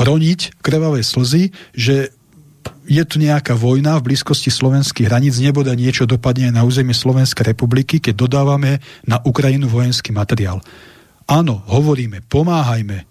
[0.02, 2.12] roniť krvavé slzy, že
[2.86, 8.02] je tu nejaká vojna v blízkosti slovenských hraníc, neboda niečo dopadne na územie Slovenskej republiky,
[8.02, 10.58] keď dodávame na Ukrajinu vojenský materiál.
[11.30, 13.06] Áno, hovoríme, pomáhajme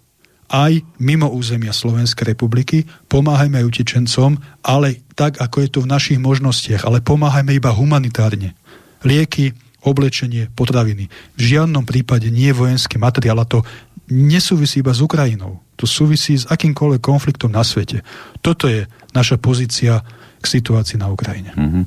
[0.49, 6.19] aj mimo územia Slovenskej republiky, pomáhajme aj utečencom, ale tak, ako je to v našich
[6.19, 8.57] možnostiach, ale pomáhajme iba humanitárne.
[9.05, 9.53] Lieky,
[9.85, 11.07] oblečenie, potraviny.
[11.37, 13.63] V žiadnom prípade nie vojenský materiál a to
[14.09, 15.61] nesúvisí iba s Ukrajinou.
[15.79, 18.03] To súvisí s akýmkoľvek konfliktom na svete.
[18.43, 18.83] Toto je
[19.15, 20.03] naša pozícia
[20.39, 21.55] k situácii na Ukrajine.
[21.55, 21.83] Mm-hmm.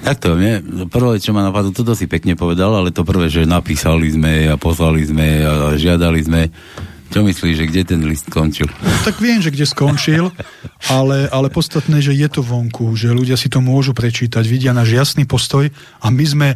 [0.00, 0.58] Takto, nie?
[0.88, 4.56] Prvé, čo ma napadlo, toto si pekne povedal, ale to prvé, že napísali sme a
[4.56, 6.42] poslali sme a žiadali sme.
[7.10, 8.70] Čo myslíš, že kde ten list skončil?
[9.02, 10.30] Tak viem, že kde skončil,
[10.88, 14.94] ale, ale podstatné, že je to vonku, že ľudia si to môžu prečítať, vidia náš
[14.94, 15.68] jasný postoj
[16.00, 16.48] a my sme,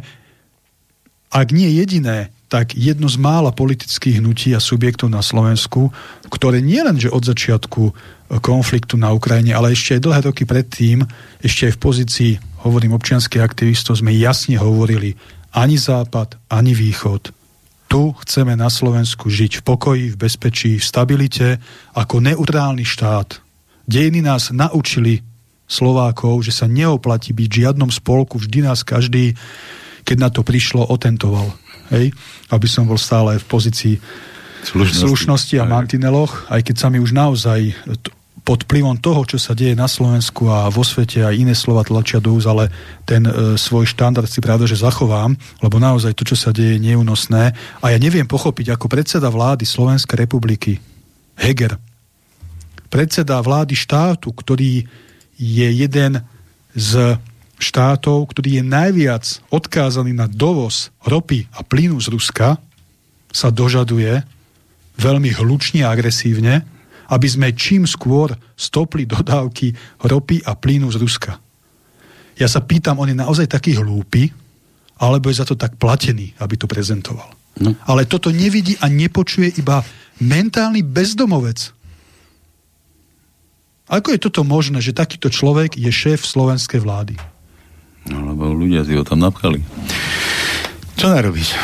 [1.29, 5.89] ak nie jediné, tak jedno z mála politických hnutí a subjektov na Slovensku,
[6.29, 7.93] ktoré nielen, že od začiatku
[8.41, 11.05] konfliktu na Ukrajine, ale ešte aj dlhé roky predtým,
[11.41, 12.31] ešte aj v pozícii,
[12.65, 15.13] hovorím, občianských aktivistov, sme jasne hovorili,
[15.53, 17.29] ani Západ, ani Východ.
[17.85, 21.61] Tu chceme na Slovensku žiť v pokoji, v bezpečí, v stabilite,
[21.93, 23.39] ako neutrálny štát.
[23.85, 25.21] Dejiny nás naučili
[25.69, 29.37] Slovákov, že sa neoplatí byť v žiadnom spolku, vždy nás každý,
[30.01, 31.53] keď na to prišlo, otentoval.
[31.93, 32.13] Hej?
[32.49, 33.95] Aby som bol stále v pozícii
[34.65, 37.73] slušnosti, slušnosti a mantineloch, aj keď sa mi už naozaj
[38.45, 42.21] pod vplyvom toho, čo sa deje na Slovensku a vo svete aj iné slova tlačia
[42.21, 42.69] do úz, ale
[43.01, 45.33] ten e, svoj štandard si pravda, že zachovám,
[45.65, 47.57] lebo naozaj to, čo sa deje, je neúnosné.
[47.81, 50.77] A ja neviem pochopiť, ako predseda vlády Slovenskej republiky,
[51.33, 51.81] Heger,
[52.93, 54.85] predseda vlády štátu, ktorý
[55.35, 56.21] je jeden
[56.77, 57.17] z
[57.59, 62.59] štátov, ktorý je najviac odkázaný na dovoz ropy a plynu z Ruska,
[63.35, 64.23] sa dožaduje
[64.95, 66.63] veľmi hlučne a agresívne,
[67.11, 71.37] aby sme čím skôr stopli dodávky ropy a plynu z Ruska.
[72.35, 74.31] Ja sa pýtam, on je naozaj taký hlúpy,
[74.99, 77.27] alebo je za to tak platený, aby to prezentoval.
[77.59, 77.75] No.
[77.87, 79.83] Ale toto nevidí a nepočuje iba
[80.19, 81.71] mentálny bezdomovec.
[83.85, 87.15] Ako je toto možné, že takýto človek je šéf slovenskej vlády?
[88.09, 89.65] No, lebo ľudia si ho tam napchali.
[90.95, 91.57] Čo narobíš?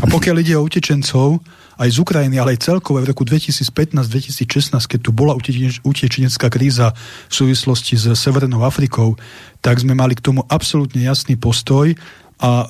[0.00, 1.42] A pokiaľ ide o utečencov,
[1.74, 5.34] aj z Ukrajiny, ale aj celkové v roku 2015-2016, keď tu bola
[5.82, 6.94] utečenecká kríza
[7.26, 9.18] v súvislosti s Severnou Afrikou,
[9.58, 11.90] tak sme mali k tomu absolútne jasný postoj
[12.44, 12.68] a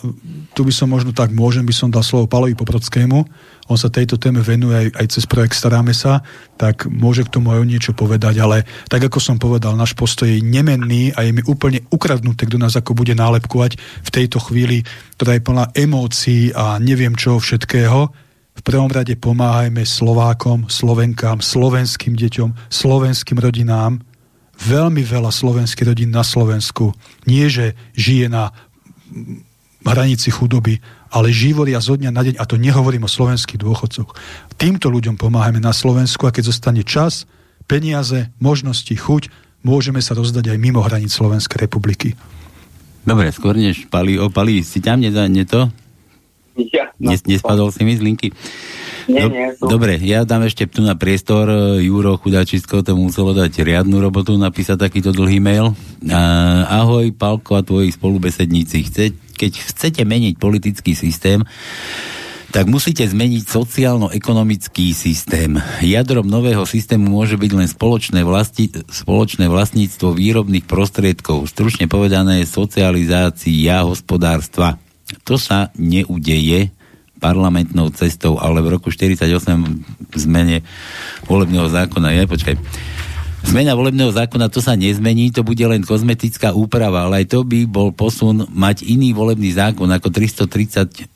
[0.54, 3.26] tu by som možno tak môžem, by som dal slovo Palovi Poprodskému.
[3.66, 6.22] On sa tejto téme venuje aj, aj cez projekt Staráme sa,
[6.54, 10.38] tak môže k tomu aj niečo povedať, ale tak ako som povedal, náš postoj je
[10.38, 13.74] nemenný a je mi úplne ukradnuté, kto nás ako bude nálepkovať
[14.06, 14.86] v tejto chvíli,
[15.18, 18.14] ktorá je plná emócií a neviem čoho všetkého
[18.54, 23.98] v prvom rade pomáhajme Slovákom, Slovenkám, slovenským deťom, slovenským rodinám.
[24.54, 26.94] Veľmi veľa slovenských rodín na Slovensku
[27.26, 28.54] nie, že žije na
[29.92, 30.80] hranici chudoby,
[31.12, 34.10] ale živoria zo dňa na deň, a to nehovorím o slovenských dôchodcoch.
[34.56, 37.28] Týmto ľuďom pomáhame na Slovensku a keď zostane čas,
[37.68, 39.28] peniaze, možnosti, chuť,
[39.64, 42.16] môžeme sa rozdať aj mimo hranic Slovenskej republiky.
[43.04, 45.68] Dobre, skôr než pali, opali, si tam nedá to?
[46.54, 48.30] Ja, no, Nespadol si mi z linky?
[49.10, 51.50] Nie, nie, Dobre, ja dám ešte tu na priestor.
[51.82, 55.76] Juro Chudačisko to muselo dať riadnu robotu, napísať takýto dlhý mail.
[56.70, 58.86] ahoj, Palko a tvoji spolubesedníci.
[58.86, 59.04] Chce,
[59.34, 61.44] keď chcete meniť politický systém,
[62.54, 65.58] tak musíte zmeniť sociálno-ekonomický systém.
[65.82, 71.50] Jadrom nového systému môže byť len spoločné, vlasti, spoločné vlastníctvo výrobných prostriedkov.
[71.50, 74.78] Stručne povedané socializácia hospodárstva.
[75.26, 76.70] To sa neudeje
[77.18, 79.26] parlamentnou cestou, ale v roku 48
[80.14, 80.62] v zmene
[81.26, 82.54] volebného zákona je, počkaj,
[83.44, 87.68] Zmena volebného zákona to sa nezmení, to bude len kozmetická úprava, ale aj to by
[87.68, 91.06] bol posun mať iný volebný zákon ako 333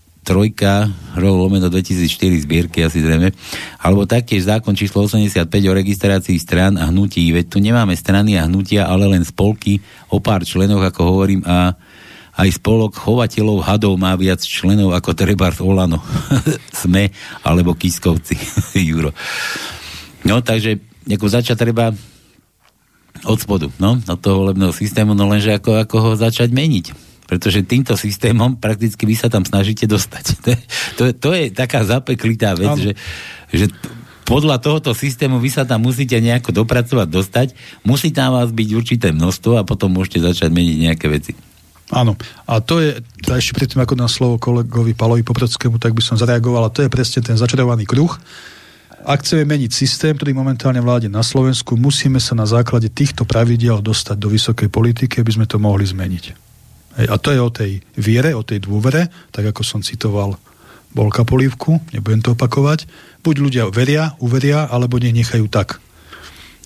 [1.19, 3.33] lomeno 2004 zbierky asi zrejme,
[3.81, 7.25] alebo taktiež zákon číslo 85 o registrácii strán a hnutí.
[7.33, 9.81] Veď tu nemáme strany a hnutia, ale len spolky
[10.13, 11.73] o pár členoch, ako hovorím, a
[12.39, 15.99] aj spolok chovateľov hadov má viac členov ako Trebars Olano.
[16.85, 17.11] Sme,
[17.43, 18.39] alebo Kiskovci,
[18.89, 19.11] Juro.
[20.23, 21.91] No, takže ako začať treba
[23.27, 26.87] od spodu, no, od toho volebného systému, no lenže ako, ako ho začať meniť.
[27.29, 30.25] Pretože týmto systémom prakticky vy sa tam snažíte dostať.
[30.45, 30.59] To je,
[30.97, 32.93] to je, to je taká zapeklitá vec, že,
[33.53, 33.67] že
[34.25, 37.49] podľa tohoto systému vy sa tam musíte nejako dopracovať, dostať,
[37.81, 41.33] musí tam vás byť určité množstvo a potom môžete začať meniť nejaké veci.
[41.89, 42.13] Áno.
[42.45, 46.21] A to je, a ešte predtým ako na slovo kolegovi Palovi Popredskému, tak by som
[46.21, 48.13] zareagoval, a to je presne ten začarovaný kruh.
[49.07, 53.79] Ak chceme meniť systém, ktorý momentálne vláde na Slovensku, musíme sa na základe týchto pravidiel
[53.79, 56.25] dostať do vysokej politiky, aby sme to mohli zmeniť.
[56.99, 60.35] Hej, a to je o tej viere, o tej dôvere, tak ako som citoval
[60.91, 62.89] Bolka Polívku, nebudem to opakovať.
[63.23, 65.79] Buď ľudia veria, uveria, alebo nech nechajú tak.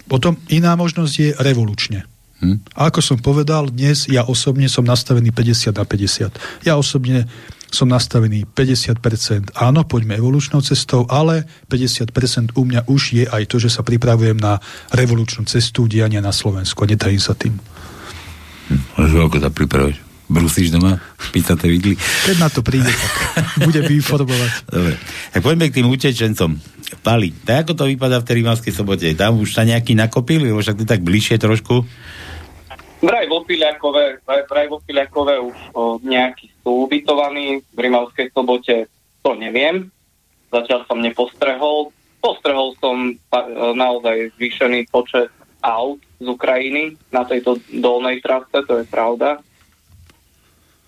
[0.07, 2.09] Potom iná možnosť je revolučne.
[2.43, 2.59] Hm?
[2.74, 6.66] A ako som povedal, dnes ja osobne som nastavený 50 na 50.
[6.66, 7.30] Ja osobne
[7.72, 13.56] som nastavený 50%, áno, poďme evolučnou cestou, ale 50% u mňa už je aj to,
[13.56, 14.60] že sa pripravujem na
[14.92, 17.56] revolučnú cestu diania na Slovensku netajím sa tým.
[18.68, 19.98] Hm, ako sa pripravuješ?
[20.32, 20.96] Brusíš doma?
[21.28, 21.92] Pizzaté vidli?
[21.96, 24.50] Keď na to príde, tak bude informovať.
[24.72, 24.94] Dobre.
[25.32, 26.50] Tak poďme k tým utečencom.
[27.04, 29.04] Pali, tak ako to vypadá v tej sobote?
[29.12, 31.84] Tam už sa nejaký nakopili, lebo však ty tak bližšie trošku.
[33.03, 38.86] Vraj vo Filiakove, vraj, vo Filiakove už o, nejakí sú ubytovaní, v Rimavskej sobote
[39.26, 39.90] to neviem.
[40.55, 41.90] Zatiaľ som nepostrehol.
[42.22, 43.14] Postrehol som e,
[43.74, 45.34] naozaj zvýšený počet
[45.66, 49.42] aut z Ukrajiny na tejto dolnej trase, to je pravda.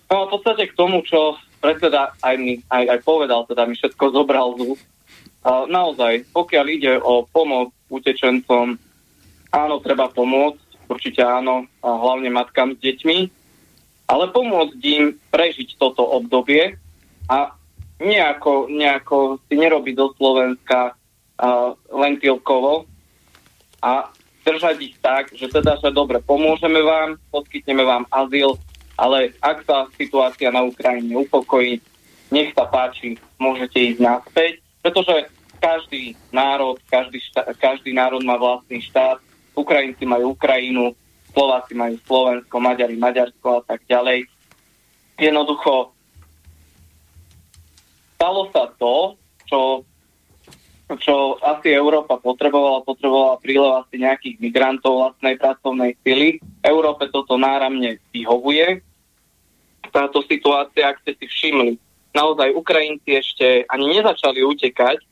[0.07, 3.75] No a v podstate k tomu, čo predseda aj, mi, aj, aj povedal, teda mi
[3.75, 4.85] všetko zobral z úst.
[5.45, 8.77] naozaj, pokiaľ ide o pomoc utečencom,
[9.51, 13.17] áno, treba pomôcť, určite áno, a hlavne matkám s deťmi,
[14.05, 16.77] ale pomôcť im prežiť toto obdobie
[17.25, 17.53] a
[17.97, 22.85] nejako, nejako si nerobiť do Slovenska uh, len tilkovo
[23.81, 24.09] a
[24.45, 28.61] držať ich tak, že teda, že dobre, pomôžeme vám, poskytneme vám azyl,
[28.93, 31.81] ale ak sa situácia na Ukrajine upokojí,
[32.29, 34.53] nech sa páči, môžete ísť naspäť,
[34.85, 39.17] pretože každý národ, každý, štát, každý národ má vlastný štát,
[39.55, 40.93] Ukrajinci majú Ukrajinu,
[41.35, 44.27] Slováci majú Slovensko, Maďari Maďarsko a tak ďalej.
[45.19, 45.95] Jednoducho
[48.15, 49.59] stalo sa to, čo,
[50.99, 56.39] čo asi Európa potrebovala, potrebovala prílev asi nejakých migrantov vlastnej pracovnej sily.
[56.63, 58.79] Európe toto náramne vyhovuje.
[59.91, 61.79] Táto situácia, ak ste si všimli,
[62.15, 65.03] naozaj Ukrajinci ešte ani nezačali utekať,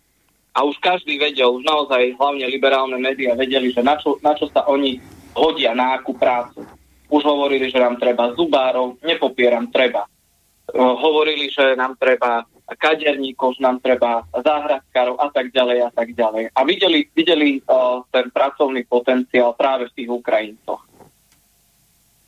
[0.54, 4.46] a už každý vedel, už naozaj hlavne liberálne médiá vedeli, že na čo, na čo
[4.54, 5.02] sa oni
[5.34, 6.62] hodia, na akú prácu.
[7.10, 10.06] Už hovorili, že nám treba zubárov, nepopieram, treba.
[10.70, 16.14] Uh, hovorili, že nám treba kaderníkov, že nám treba záhradkárov a tak ďalej a tak
[16.14, 16.54] ďalej.
[16.54, 20.82] A videli, videli uh, ten pracovný potenciál práve v tých Ukrajincoch.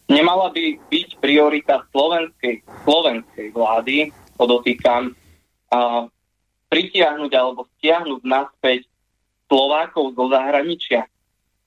[0.05, 6.05] Nemala by byť priorita slovenskej, slovenskej vlády, podotýkam, uh,
[6.75, 8.83] pritiahnuť alebo stiahnuť naspäť
[9.47, 11.07] Slovákov zo zahraničia,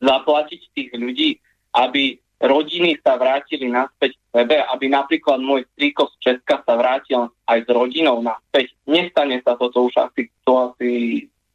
[0.04, 1.40] zaplatiť tých ľudí,
[1.72, 7.32] aby rodiny sa vrátili naspäť k sebe, aby napríklad môj strýko z Česka sa vrátil
[7.48, 8.76] aj s rodinou naspäť.
[8.84, 10.90] Nestane sa to, to už asi, to asi,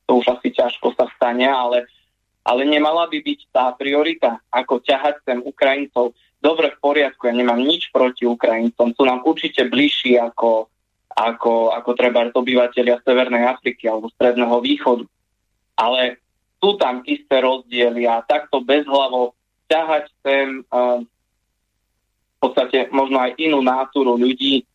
[0.09, 1.85] to už asi ťažko sa stane, ale,
[2.41, 6.17] ale nemala by byť tá priorita, ako ťahať sem Ukrajincov.
[6.41, 10.72] Dobre, v poriadku, ja nemám nič proti Ukrajincom, sú nám určite bližší ako,
[11.13, 15.05] ako, ako treba obyvateľia Severnej Afriky alebo Stredného východu.
[15.77, 16.21] Ale
[16.57, 19.37] sú tam isté rozdiely a takto bezhlavo
[19.69, 24.67] ťahať sem uh, v podstate možno aj inú náturu ľudí,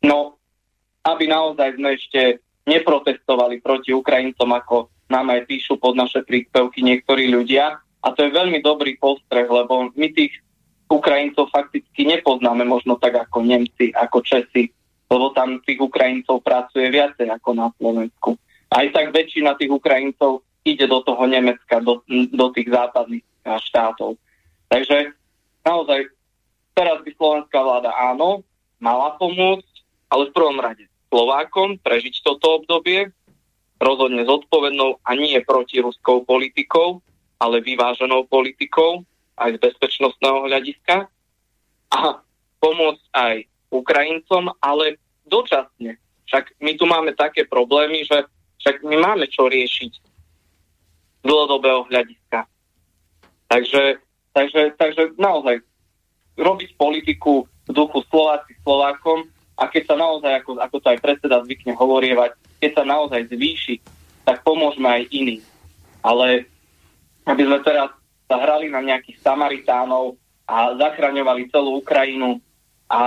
[0.00, 0.40] no
[1.04, 2.20] aby naozaj sme ešte
[2.64, 4.76] neprotestovali proti Ukrajincom, ako
[5.12, 7.76] nám aj píšu pod naše príspevky niektorí ľudia.
[8.04, 10.32] A to je veľmi dobrý postreh, lebo my tých
[10.88, 14.72] Ukrajincov fakticky nepoznáme možno tak ako Nemci, ako Česi,
[15.10, 18.36] lebo tam tých Ukrajincov pracuje viacej ako na Slovensku.
[18.72, 24.16] Aj tak väčšina tých Ukrajincov ide do toho Nemecka, do, do tých západných štátov.
[24.72, 25.12] Takže
[25.62, 26.08] naozaj
[26.72, 28.42] teraz by slovenská vláda áno,
[28.80, 29.72] mala pomôcť,
[30.10, 33.12] ale v prvom rade Slovákom prežiť toto obdobie,
[33.78, 36.98] rozhodne zodpovednou a nie proti ruskou politikou,
[37.38, 39.06] ale vyváženou politikou
[39.38, 41.06] aj z bezpečnostného hľadiska
[41.92, 41.98] a
[42.58, 43.34] pomôcť aj
[43.74, 45.98] Ukrajincom, ale dočasne.
[46.30, 48.24] Však my tu máme také problémy, že
[48.62, 49.92] však my máme čo riešiť
[51.20, 52.48] z dlhodobého hľadiska.
[53.50, 54.00] Takže,
[54.32, 55.60] takže, takže naozaj
[56.38, 61.44] robiť politiku v duchu Slováci Slovákom a keď sa naozaj, ako, ako to aj predseda
[61.44, 63.78] zvykne hovorievať, keď sa naozaj zvýši,
[64.24, 65.42] tak pomôžeme aj iným.
[66.00, 66.48] Ale
[67.24, 67.92] aby sme teraz
[68.28, 72.40] sa hrali na nejakých Samaritánov a zachraňovali celú Ukrajinu
[72.88, 73.00] a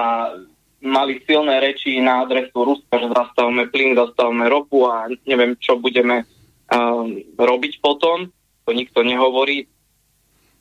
[0.82, 6.23] mali silné reči na adresu Ruska, že zastavme plyn, zastavme ropu a neviem, čo budeme
[6.23, 7.05] uh,
[7.38, 8.30] robiť potom,
[8.67, 9.65] to nikto nehovorí,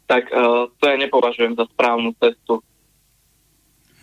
[0.08, 2.64] tak uh, to ja nepovažujem za správnu cestu.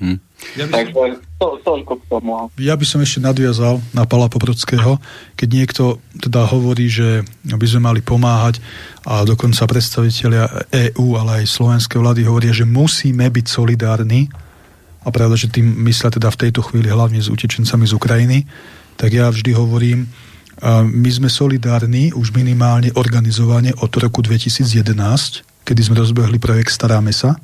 [0.04, 0.20] Hm.
[0.60, 2.36] Ja by, som, to, toľko k tomu.
[2.60, 5.00] ja by som ešte nadviazal na Pala Poprodského,
[5.40, 5.84] keď niekto
[6.20, 8.60] teda hovorí, že by sme mali pomáhať
[9.08, 14.28] a dokonca predstaviteľia EÚ, ale aj slovenské vlády hovoria, že musíme byť solidárni
[15.04, 18.40] a pravda, že tým myslia teda v tejto chvíli hlavne s utečencami z Ukrajiny,
[18.96, 20.08] tak ja vždy hovorím,
[20.88, 27.36] my sme solidárni už minimálne organizovane od roku 2011, kedy sme rozbehli projekt Staráme sa,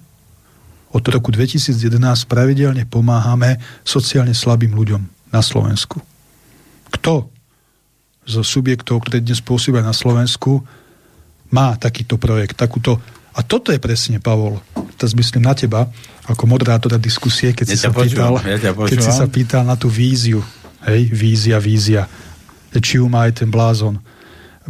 [0.89, 6.01] od roku 2011 pravidelne pomáhame sociálne slabým ľuďom na Slovensku.
[6.89, 7.30] Kto
[8.26, 10.66] zo subjektov, ktoré dnes pôsobia na Slovensku,
[11.49, 13.01] má takýto projekt, takúto...
[13.34, 14.57] A toto je presne, Pavol,
[14.97, 15.88] teraz myslím na teba,
[16.25, 19.89] ako moderátora diskusie, keď, ja si, sa pýtal, ja keď si sa pýtal na tú
[19.89, 20.41] víziu.
[20.86, 22.05] Hej, vízia, vízia.
[22.69, 23.99] Či ju má aj ten blázon,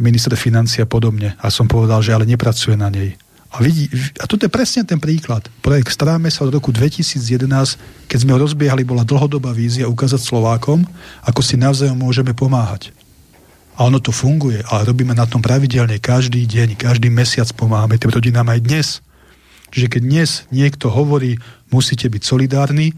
[0.00, 1.36] minister financie a podobne.
[1.38, 3.14] A som povedal, že ale nepracuje na nej.
[3.50, 3.90] A, vidí,
[4.22, 5.42] a toto je presne ten príklad.
[5.58, 10.86] Projekt Staráme sa od roku 2011, keď sme ho rozbiehali, bola dlhodobá vízia ukázať Slovákom,
[11.26, 12.94] ako si navzájom môžeme pomáhať.
[13.80, 18.12] A ono to funguje, ale robíme na tom pravidelne, každý deň, každý mesiac pomáhame tým
[18.12, 18.88] rodinám aj dnes.
[19.72, 21.40] Čiže keď dnes niekto hovorí,
[21.72, 22.92] musíte byť solidárni,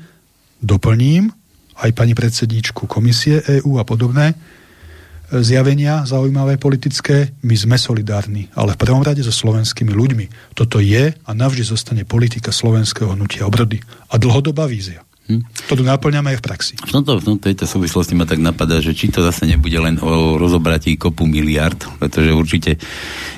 [0.58, 1.30] doplním
[1.78, 4.34] aj pani predsedníčku komisie EÚ a podobné,
[5.32, 10.52] zjavenia zaujímavé politické, my sme solidárni, ale v prvom rade so slovenskými ľuďmi.
[10.52, 13.80] Toto je a navždy zostane politika slovenského hnutia obrody
[14.12, 15.06] a dlhodobá vízia.
[15.30, 15.42] Hm.
[15.70, 16.74] To tu náplňame aj v praxi.
[16.82, 20.02] V tomto, v tomto tejto súvislosti ma tak napadá, že či to zase nebude len
[20.02, 22.74] o rozobratí kopu miliard, pretože určite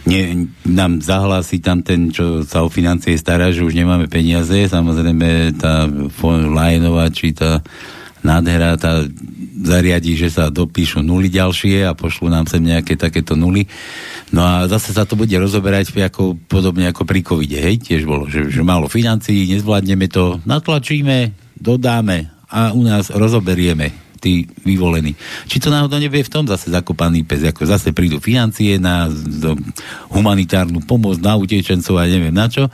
[0.09, 5.61] nie, nám zahlási tam ten, čo sa o financie stará, že už nemáme peniaze, samozrejme
[5.61, 5.85] tá
[6.24, 7.61] Lajnová, či tá
[8.24, 9.05] nádhera tá
[9.61, 13.68] zariadí, že sa dopíšu nuly ďalšie a pošlú nám sem nejaké takéto nuly.
[14.32, 18.24] No a zase sa to bude rozoberať ako, podobne ako pri covide, hej, tiež bolo,
[18.26, 23.90] že, že málo financií, nezvládneme to, natlačíme, dodáme a u nás rozoberieme
[24.24, 25.12] tí vyvolení.
[25.44, 29.12] Či to náhodou nebude v tom zase zakopaný pes, ako zase prídu financie na
[30.09, 32.72] humanitárnu pomoc, na utečencov a neviem na čo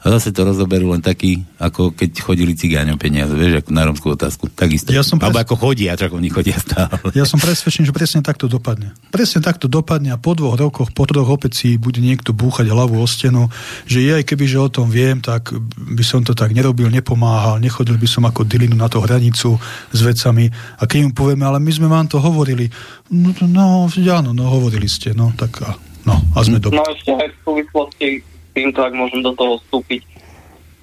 [0.00, 4.06] a zase to rozoberú len takí, ako keď chodili cigáňom peniaze, vieš, ako na romskú
[4.16, 4.48] otázku.
[4.48, 4.96] Takisto.
[4.96, 5.28] Ja som pres...
[5.28, 6.96] Alebo ako chodia, čo oni chodia stále.
[7.12, 8.96] Ja som presvedčený, že presne takto dopadne.
[9.12, 12.96] Presne takto dopadne a po dvoch rokoch, po troch opäť si bude niekto búchať hlavu
[12.96, 13.52] o stenu,
[13.84, 18.00] že aj keby, že o tom viem, tak by som to tak nerobil, nepomáhal, nechodil
[18.00, 19.60] by som ako dilinu na tú hranicu
[19.92, 20.48] s vecami.
[20.80, 22.72] A keď mu povieme, ale my sme vám to hovorili,
[23.12, 25.76] no, no áno, no hovorili ste, no tak a,
[26.08, 26.72] no, a sme do...
[26.72, 28.08] No ešte aj v súvislosti
[28.52, 30.02] týmto, ak môžem do toho vstúpiť.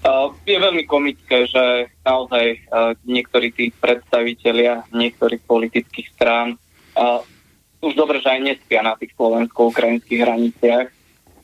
[0.08, 6.56] Uh, je veľmi komické, že naozaj uh, niektorí tí predstavitelia niektorých politických strán
[6.96, 7.20] uh,
[7.84, 10.88] už dobre, že aj nespia na tých slovensko-ukrajinských hraniciach.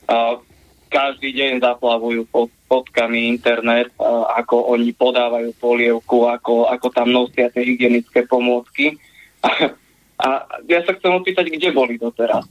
[0.08, 0.40] Uh,
[0.88, 7.50] každý deň zaplavujú pod, podkami internet, uh, ako oni podávajú polievku, ako, ako tam nosia
[7.52, 8.96] tie hygienické pomôcky.
[9.44, 9.76] A,
[10.24, 10.28] a
[10.70, 12.48] ja sa chcem opýtať, kde boli doteraz?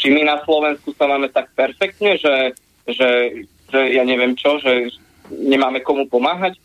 [0.00, 2.56] Či my na Slovensku sa máme tak perfektne, že
[2.86, 4.90] že, že ja neviem čo, že
[5.30, 6.58] nemáme komu pomáhať.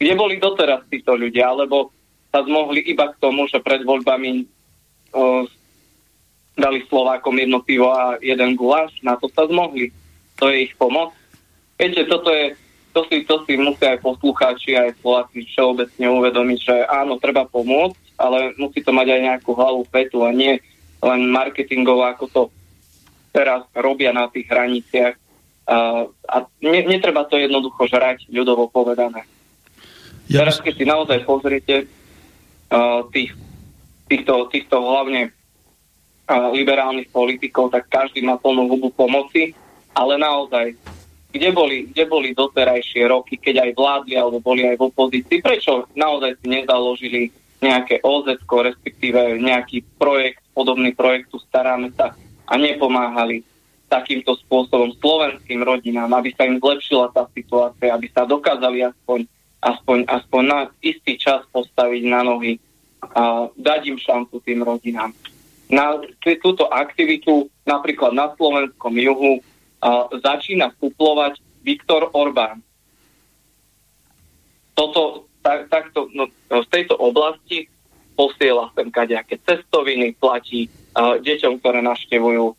[0.00, 1.52] Kde boli doteraz títo ľudia?
[1.52, 1.92] Alebo
[2.32, 4.48] sa zmohli iba k tomu, že pred voľbami
[5.12, 5.44] o,
[6.56, 8.96] dali Slovákom jedno pivo a jeden guláš.
[9.04, 9.92] Na to sa zmohli.
[10.40, 11.12] To je ich pomoc.
[11.76, 12.56] Viete, toto je,
[12.92, 18.20] to si, to si musia aj poslucháči, aj Slováci všeobecne uvedomiť, že áno, treba pomôcť,
[18.20, 20.60] ale musí to mať aj nejakú hlavu petu a nie
[21.00, 22.42] len marketingovo, ako to
[23.30, 25.14] teraz robia na tých hraniciach.
[25.70, 29.22] Uh, a ne, netreba to jednoducho žrať, ľudovo povedané.
[30.30, 31.86] Ja teraz, keď si naozaj pozriete
[32.70, 33.34] uh, tých,
[34.10, 39.54] týchto, týchto hlavne uh, liberálnych politikov, tak každý má plnú hubu pomoci,
[39.94, 40.74] ale naozaj,
[41.30, 45.86] kde boli, kde boli doterajšie roky, keď aj vládli alebo boli aj v opozícii, prečo
[45.94, 52.16] naozaj si nezaložili nejaké OZ, respektíve nejaký projekt, podobný projektu Staráme sa
[52.50, 53.46] a nepomáhali
[53.86, 59.26] takýmto spôsobom slovenským rodinám, aby sa im zlepšila tá situácia, aby sa dokázali aspoň,
[59.62, 62.58] aspoň, aspoň na istý čas postaviť na nohy
[63.14, 65.10] a dať im šancu tým rodinám.
[65.70, 65.98] Na
[66.42, 69.42] túto aktivitu napríklad na slovenskom juhu
[69.82, 72.62] a, začína kuplovať Viktor Orbán.
[74.74, 77.66] Toto, tak, takto, no, v tejto oblasti
[78.20, 82.52] posiela sem kadejaké cestoviny, platí deťom, ktoré naštevujú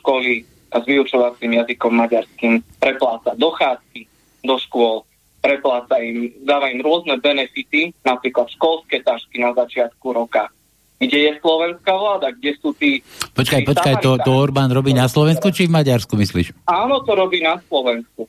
[0.00, 4.08] školy s vyučovacím jazykom maďarským, prepláca dochádzky
[4.40, 5.04] do škôl,
[5.44, 10.48] prepláca im, dáva im rôzne benefity, napríklad školské tašky na začiatku roka.
[10.96, 12.32] Kde je slovenská vláda?
[12.32, 13.02] Kde sú tí...
[13.34, 16.54] Počkaj, tí počkaj, to, to Orbán robí na Slovensku či v Maďarsku, myslíš?
[16.70, 18.24] Áno, to robí na Slovensku.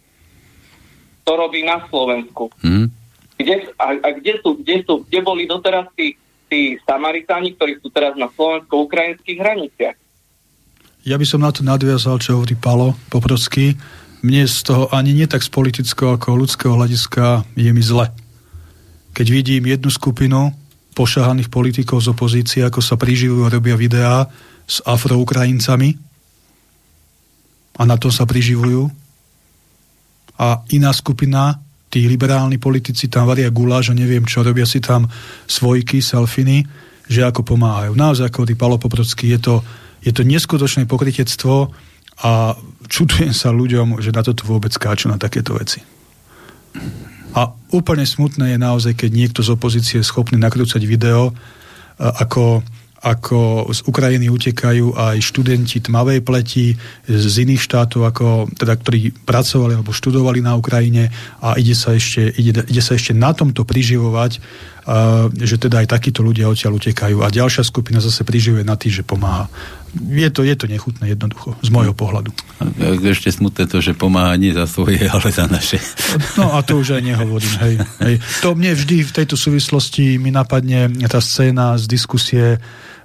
[1.23, 2.49] To robí na Slovensku.
[2.65, 2.89] Hmm.
[3.37, 6.17] Kde, a, a kde, sú, kde, sú, kde boli doteraz tí,
[6.53, 9.97] tí Samaritáni, ktorí sú teraz na slovensko-ukrajinských hraniciach?
[11.01, 13.73] Ja by som na to nadviazal, čo hovorí Palo Poprocký.
[14.21, 18.13] Mne z toho ani nie tak z politického ako ľudského hľadiska je mi zle.
[19.17, 20.53] Keď vidím jednu skupinu
[20.93, 24.29] pošahaných politikov z opozície, ako sa priživujú a robia videá
[24.69, 25.97] s afroukrajincami
[27.73, 28.93] a na to sa priživujú.
[30.37, 31.57] A iná skupina,
[31.93, 35.05] tí liberálni politici tam varia guláš a neviem čo, robia si tam
[35.45, 36.65] svojky, selfiny,
[37.05, 37.93] že ako pomáhajú.
[37.93, 39.55] Naozaj, ako tí Palo Poprocký, je to,
[40.01, 41.69] je to neskutočné pokritectvo
[42.25, 42.57] a
[42.89, 45.85] čudujem sa ľuďom, že na toto vôbec skáču na takéto veci.
[47.37, 51.29] A úplne smutné je naozaj, keď niekto z opozície je schopný nakrúcať video,
[52.01, 52.65] ako,
[53.03, 58.25] ako z Ukrajiny utekajú aj študenti tmavej pleti z iných štátov, ako,
[58.55, 61.11] teda, ktorí pracovali alebo študovali na Ukrajine
[61.43, 65.99] a ide sa ešte, ide, ide sa ešte na tomto priživovať, uh, že teda aj
[65.99, 67.19] takíto ľudia odtiaľ utekajú.
[67.19, 69.51] A ďalšia skupina zase priživuje na tým, že pomáha
[69.93, 72.33] je to, je to nechutné jednoducho, z môjho pohľadu.
[73.05, 75.77] Ešte smutné to, že pomáha nie za svoje, ale za naše.
[76.33, 77.53] No a to už aj nehovorím.
[77.61, 78.15] Hej, hej.
[78.41, 82.57] To mne vždy v tejto súvislosti mi napadne tá scéna z diskusie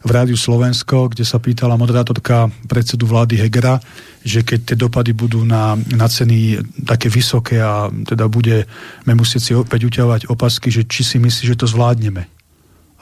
[0.04, 3.82] v Rádiu Slovensko, kde sa pýtala moderátorka predsedu vlády Hegera,
[4.22, 9.52] že keď tie dopady budú na, na ceny také vysoké a teda budeme musieť si
[9.54, 12.26] opäť uťahovať opasky, že či si myslí, že to zvládneme.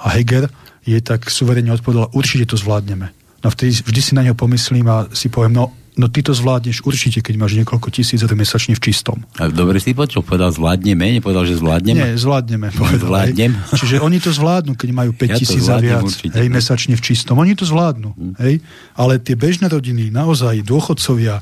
[0.01, 0.49] A Heger
[0.85, 3.17] je tak suverene odpovedal, určite to zvládneme
[3.47, 6.85] no vtedy vždy si na neho pomyslím a si poviem, no, no ty to zvládneš
[6.85, 9.25] určite, keď máš niekoľko tisíc eur mesačne v čistom.
[9.41, 11.97] A dobre si počul, povedal zvládneme, nepovedal, že zvládneme?
[11.97, 12.69] Nie, zvládneme.
[12.77, 13.53] Povedal, Zvládnem.
[13.57, 13.79] Hej.
[13.81, 17.03] Čiže oni to zvládnu, keď majú 5 ja tisíc a viac určite, hej, mesačne v
[17.03, 17.41] čistom.
[17.41, 18.13] Oni to zvládnu.
[18.13, 18.35] Hmm.
[18.45, 18.61] Hej.
[18.93, 21.41] Ale tie bežné rodiny, naozaj, dôchodcovia,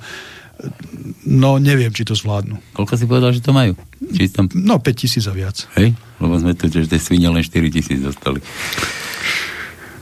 [1.27, 2.79] no neviem, či to zvládnu.
[2.79, 3.75] Koľko si povedal, že to majú?
[4.15, 4.47] Čistom?
[4.55, 5.67] No 5 tisíc a viac.
[5.75, 8.39] Hej, lebo sme tu, že tie svine len 4 tisíc dostali.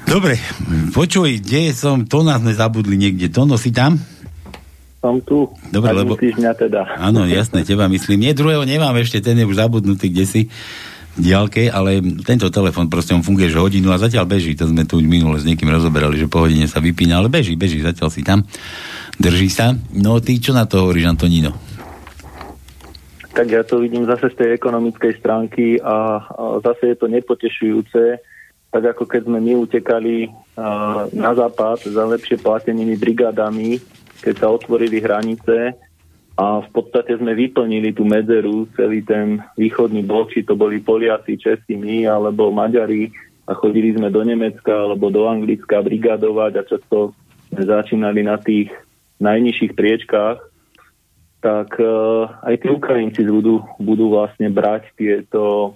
[0.03, 0.37] Dobre,
[0.93, 3.97] počuj, kde som, to nás nezabudli niekde, to si tam?
[5.03, 5.51] Som tu.
[5.75, 6.15] Dobre, lebo...
[6.15, 6.95] mňa teda.
[6.95, 8.23] Áno, jasné, teba myslím.
[8.23, 10.41] Nie, druhého nemám ešte, ten je už zabudnutý, kde si
[11.19, 14.97] diálke, ale tento telefon proste on funguje že hodinu a zatiaľ beží, to sme tu
[14.97, 18.25] už minule s niekým rozoberali, že po hodine sa vypína, ale beží, beží, zatiaľ si
[18.25, 18.47] tam,
[19.21, 19.77] drží sa.
[19.93, 21.53] No ty čo na to hovoríš, Antonino?
[23.33, 28.21] Tak ja to vidím zase z tej ekonomickej stránky a, a zase je to nepotešujúce,
[28.73, 33.81] tak ako keď sme my utekali uh, na západ za lepšie platenými brigádami,
[34.23, 35.75] keď sa otvorili hranice
[36.39, 41.37] a v podstate sme vyplnili tú medzeru, celý ten východný blok, či to boli Poliaci,
[41.37, 43.13] Česi, my alebo Maďari
[43.45, 47.13] a chodili sme do Nemecka alebo do Anglicka brigadovať a často
[47.53, 48.73] sme začínali na tých
[49.21, 50.39] najnižších priečkách,
[51.43, 55.75] tak uh, aj tí Ukrajinci budú, budú vlastne brať tieto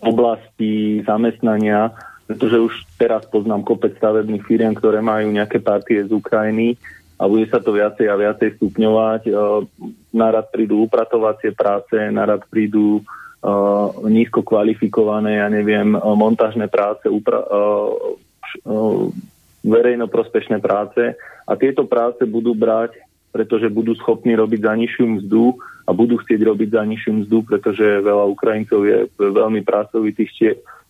[0.00, 1.92] oblasti zamestnania,
[2.30, 6.78] pretože už teraz poznám kopec stavebných firiem, ktoré majú nejaké partie z Ukrajiny
[7.18, 9.34] a bude sa to viacej a viacej stupňovať.
[10.14, 13.02] Narad prídu upratovacie práce, narad prídu
[14.06, 17.50] nízko kvalifikované, ja neviem, montážne práce, upra-
[19.66, 21.18] verejnoprospešné práce
[21.50, 22.94] a tieto práce budú brať,
[23.34, 28.06] pretože budú schopní robiť za nižšiu mzdu a budú chcieť robiť za nižšiu mzdu, pretože
[28.06, 30.30] veľa Ukrajincov je veľmi pracovitých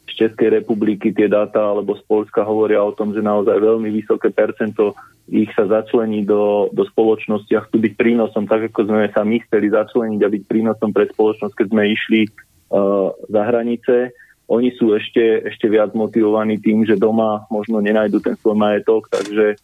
[0.08, 4.32] z Českej republiky tie dáta alebo z Polska hovoria o tom, že naozaj veľmi vysoké
[4.32, 4.96] percento
[5.30, 9.38] ich sa začlení do, do spoločnosti a chcú byť prínosom, tak ako sme sa my
[9.46, 14.10] chceli začleniť a byť prínosom pre spoločnosť, keď sme išli uh, za hranice.
[14.50, 19.54] Oni sú ešte, ešte viac motivovaní tým, že doma možno nenajdu ten svoj majetok, takže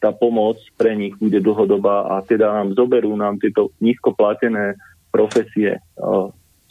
[0.00, 4.80] tá pomoc pre nich bude dlhodobá a teda nám zoberú nám tieto nízko platené
[5.12, 5.78] profesie.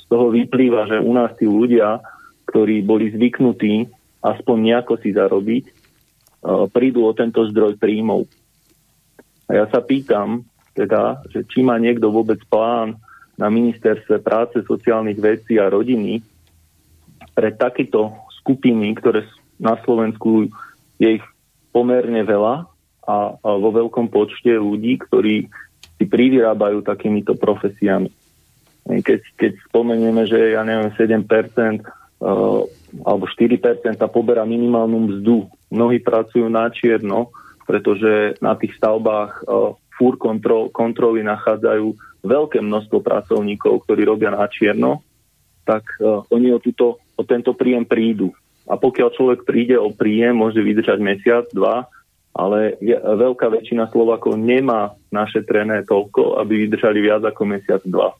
[0.01, 2.01] Z toho vyplýva, že u nás tí ľudia,
[2.51, 3.87] ktorí boli zvyknutí
[4.21, 5.65] aspoň nejako si zarobiť,
[6.75, 8.27] prídu o tento zdroj príjmov.
[9.49, 10.45] A ja sa pýtam,
[10.75, 12.99] teda, že či má niekto vôbec plán
[13.35, 16.21] na ministerstve práce, sociálnych vecí a rodiny
[17.33, 19.25] pre takéto skupiny, ktoré
[19.61, 20.49] na Slovensku
[20.97, 21.25] je ich
[21.71, 22.65] pomerne veľa,
[23.01, 25.49] a, vo veľkom počte ľudí, ktorí
[25.97, 28.09] si privyrábajú takýmito profesiami.
[28.85, 32.00] Keď, keď spomenieme, že ja neviem, 7% uh,
[33.01, 35.49] alebo 4% poberá minimálnu mzdu.
[35.73, 37.33] Mnohí pracujú na čierno,
[37.65, 44.45] pretože na tých stavbách uh, fúr kontrol, kontroly nachádzajú veľké množstvo pracovníkov, ktorí robia na
[44.45, 45.01] čierno,
[45.65, 48.29] tak uh, oni o, túto, o tento príjem prídu.
[48.69, 51.89] A pokiaľ človek príde o príjem, môže vydržať mesiac, dva,
[52.31, 58.15] ale veľká väčšina Slovakov nemá našetrené toľko, aby vydržali viac ako mesiac, dva.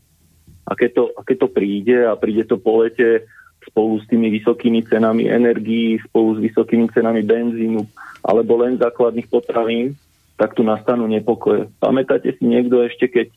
[0.68, 3.24] A keď to, a keď to príde a príde to po lete
[3.68, 7.82] spolu s tými vysokými cenami energií, spolu s vysokými cenami benzínu
[8.26, 9.98] alebo len základných potravín,
[10.38, 11.70] tak tu nastanú nepokoje.
[11.78, 13.28] Pamätáte si niekto ešte, keď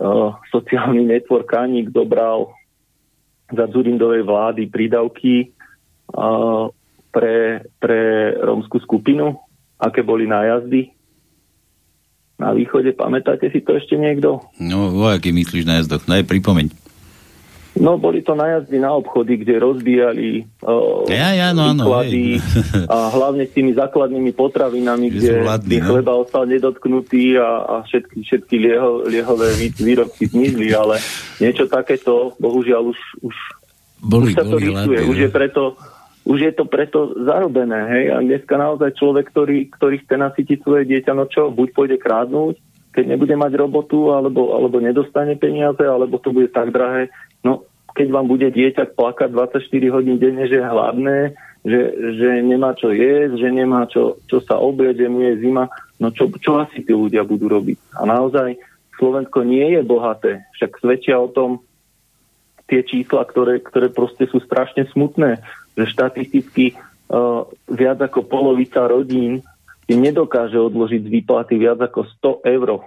[0.00, 2.52] uh, sociálny network Kaník dobral
[3.48, 5.52] za Zurindovej vlády prídavky
[6.12, 6.68] uh,
[7.10, 8.00] pre, pre
[8.38, 9.40] rómskú skupinu,
[9.80, 10.92] aké boli nájazdy
[12.40, 12.96] na východe.
[12.96, 14.40] Pamätáte si to ešte niekto?
[14.56, 16.08] No, o aký myslíš nájazdoch?
[16.08, 16.72] No, pripomeň.
[17.78, 22.42] No, boli to najazdy na obchody, kde rozbíjali uh, ja, ja, no, výklady
[22.90, 25.86] a hlavne s tými základnými potravinami, kde, vládli, no?
[25.94, 30.98] chleba ostal nedotknutý a, a všetky, všetky lieho, liehové výrobky zmizli, ale
[31.38, 33.36] niečo takéto, bohužiaľ, už, už,
[34.02, 34.98] boli, už sa to rysuje.
[35.06, 35.78] Už je preto
[36.20, 40.84] už je to preto zarobené, hej, a dneska naozaj človek, ktorý, ktorý chce nasytiť svoje
[40.86, 42.60] dieťa, no čo, buď pôjde krádnuť,
[42.90, 47.10] keď nebude mať robotu, alebo, alebo nedostane peniaze, alebo to bude tak drahé,
[47.40, 47.64] No,
[47.96, 51.34] keď vám bude dieťa plakať 24 hodín denne, že je hladné,
[51.64, 51.80] že,
[52.16, 55.68] že nemá čo jesť, že nemá čo, čo sa obliať, že mu je zima,
[56.00, 58.00] no čo, čo asi tí ľudia budú robiť?
[58.00, 58.56] A naozaj
[58.96, 61.64] Slovensko nie je bohaté, však svedčia o tom
[62.68, 65.42] tie čísla, ktoré, ktoré proste sú strašne smutné,
[65.74, 66.78] že štatisticky
[67.10, 69.42] uh, viac ako polovica rodín
[69.90, 72.06] si nedokáže odložiť z výplaty viac ako
[72.46, 72.78] 100 eur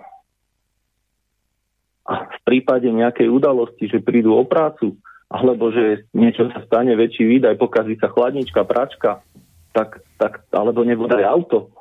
[2.08, 4.96] a v prípade nejakej udalosti, že prídu o prácu,
[5.28, 9.24] alebo že niečo sa stane, väčší výdaj, pokazí sa chladnička, pračka,
[9.72, 11.76] tak, tak, alebo nebude auto,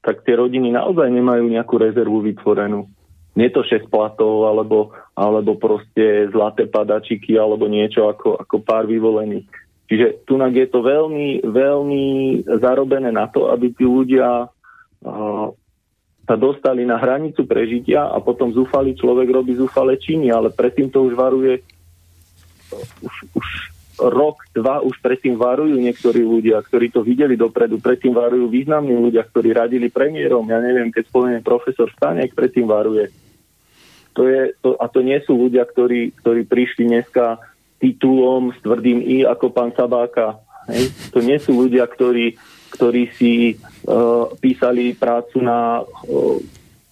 [0.00, 2.88] tak tie rodiny naozaj nemajú nejakú rezervu vytvorenú.
[3.36, 9.44] Nie to 6 platov, alebo, alebo proste zlaté padačiky, alebo niečo ako, ako pár vyvolených.
[9.86, 12.04] Čiže tunak je to veľmi, veľmi
[12.58, 14.50] zarobené na to, aby tí ľudia
[16.26, 21.06] sa dostali na hranicu prežitia a potom zúfalý človek robí zúfale činy, ale predtým to
[21.06, 21.62] už varuje
[22.74, 23.46] už, už
[24.10, 29.22] rok, dva už predtým varujú niektorí ľudia, ktorí to videli dopredu, predtým varujú významní ľudia,
[29.22, 33.08] ktorí radili premiérom, ja neviem, keď spomeniem profesor Stanek, predtým varuje.
[34.18, 37.38] To je, to, a to nie sú ľudia, ktorí, ktorí prišli dneska
[37.78, 40.40] titulom s tvrdým I ako pán Sabáka.
[40.72, 40.88] Hej?
[41.12, 42.36] To nie sú ľudia, ktorí
[42.76, 43.56] ktorí si
[44.42, 46.38] písali prácu na uh,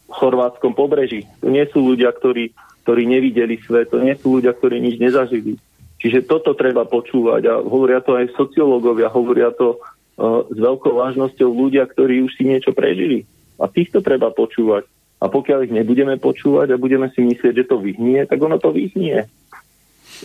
[0.09, 1.27] chorvátskom pobreží.
[1.43, 2.55] To nie sú ľudia, ktorí,
[2.87, 5.59] ktorí nevideli svet, to nie sú ľudia, ktorí nič nezažili.
[5.99, 11.51] Čiže toto treba počúvať a hovoria to aj sociológovia, hovoria to uh, s veľkou vážnosťou
[11.51, 13.27] ľudia, ktorí už si niečo prežili.
[13.59, 14.87] A týchto treba počúvať.
[15.23, 18.75] A pokiaľ ich nebudeme počúvať a budeme si myslieť, že to vyhnie, tak ono to
[18.75, 19.25] vyhnie.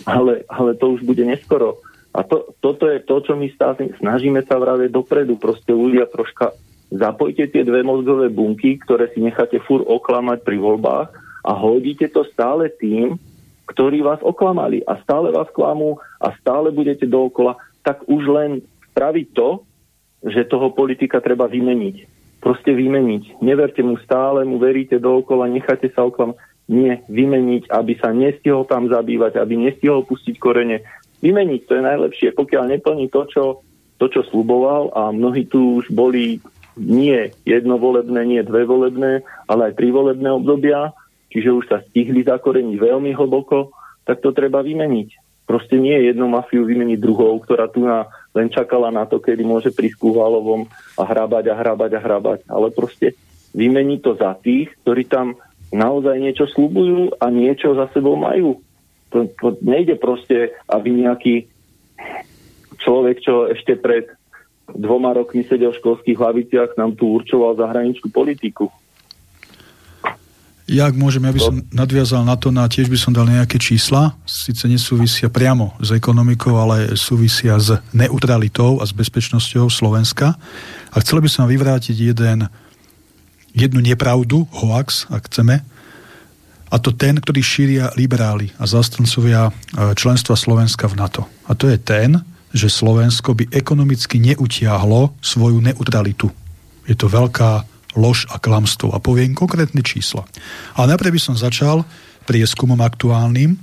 [0.04, 1.80] Ale, ale to už bude neskoro.
[2.10, 5.38] A to, toto je to, čo my stále snažíme sa vraviť dopredu.
[5.38, 6.50] Proste ľudia troška
[6.90, 11.08] zapojte tie dve mozgové bunky, ktoré si necháte fur oklamať pri voľbách
[11.46, 13.14] a hodíte to stále tým,
[13.70, 17.54] ktorí vás oklamali a stále vás klamú a stále budete dookola,
[17.86, 18.50] tak už len
[18.90, 19.62] spraviť to,
[20.26, 22.18] že toho politika treba vymeniť.
[22.42, 23.38] Proste vymeniť.
[23.40, 26.36] Neverte mu stále, mu veríte dookola, necháte sa oklamať.
[26.70, 30.86] Nie, vymeniť, aby sa nestihol tam zabývať, aby nestihol pustiť korene,
[31.20, 31.60] vymeniť.
[31.68, 33.44] To je najlepšie, pokiaľ neplní to, čo,
[34.00, 36.40] to, čo sluboval a mnohí tu už boli
[36.80, 40.96] nie jednovolebné, nie dve volebné, ale aj tri volebné obdobia,
[41.28, 43.74] čiže už sa stihli zakoreniť veľmi hlboko,
[44.08, 45.30] tak to treba vymeniť.
[45.44, 48.06] Proste nie je jednu mafiu vymeniť druhou, ktorá tu na,
[48.38, 52.38] len čakala na to, kedy môže prísť ku Valovom a hrabať a hrabať a hrabať.
[52.46, 53.18] Ale proste
[53.50, 55.34] vymeniť to za tých, ktorí tam
[55.74, 58.62] naozaj niečo slubujú a niečo za sebou majú.
[59.10, 61.50] To, to nejde proste, aby nejaký
[62.78, 64.06] človek, čo ešte pred
[64.70, 68.70] dvoma rokmi sedel v školských hlaviciach, nám tu určoval zahraničnú politiku.
[70.70, 73.58] Ja, ak môžem, ja by som nadviazal na to, na tiež by som dal nejaké
[73.58, 80.38] čísla, síce nesúvisia priamo s ekonomikou, ale súvisia s neutralitou a s bezpečnosťou Slovenska.
[80.94, 82.46] A chcel by som vyvrátiť jeden,
[83.50, 85.66] jednu nepravdu, hoax, ak chceme,
[86.70, 89.52] a to ten, ktorý šíria liberáli a zastancovia e,
[89.98, 91.22] členstva Slovenska v NATO.
[91.50, 92.22] A to je ten,
[92.54, 96.30] že Slovensko by ekonomicky neutiahlo svoju neutralitu.
[96.86, 97.66] Je to veľká
[97.98, 98.94] lož a klamstvo.
[98.94, 100.26] A poviem konkrétne čísla.
[100.78, 101.82] A najprv by som začal
[102.26, 103.58] prieskumom aktuálnym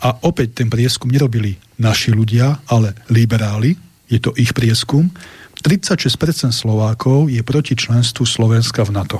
[0.00, 3.76] a opäť ten prieskum nerobili naši ľudia, ale liberáli.
[4.08, 5.12] Je to ich prieskum.
[5.60, 6.16] 36%
[6.54, 9.18] Slovákov je proti členstvu Slovenska v NATO.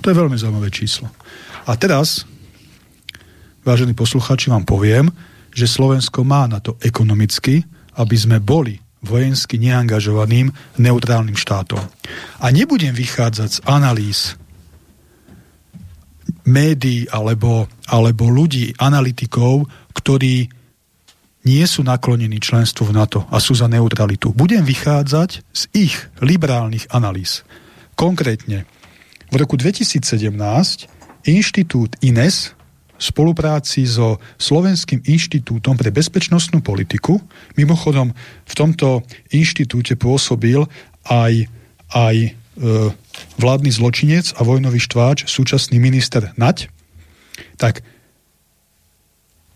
[0.00, 1.10] To je veľmi zaujímavé číslo.
[1.66, 2.28] A teraz
[3.64, 5.08] vážení posluchači, vám poviem,
[5.50, 7.64] že Slovensko má na to ekonomicky,
[7.96, 11.80] aby sme boli vojensky neangažovaným neutrálnym štátom.
[12.40, 14.36] A nebudem vychádzať z analýz
[16.44, 20.48] médií alebo, alebo ľudí, analytikov, ktorí
[21.44, 24.32] nie sú naklonení členstvu v NATO a sú za neutralitu.
[24.32, 27.44] Budem vychádzať z ich liberálnych analýz.
[27.92, 28.64] Konkrétne,
[29.28, 30.32] v roku 2017
[31.28, 32.53] Inštitút INES
[32.98, 37.18] spolupráci so Slovenským inštitútom pre bezpečnostnú politiku,
[37.58, 38.14] mimochodom
[38.46, 39.02] v tomto
[39.34, 40.62] inštitúte pôsobil
[41.10, 41.50] aj,
[41.90, 42.30] aj e,
[43.38, 46.70] vládny zločinec a vojnový štváč, súčasný minister Nať,
[47.58, 47.82] tak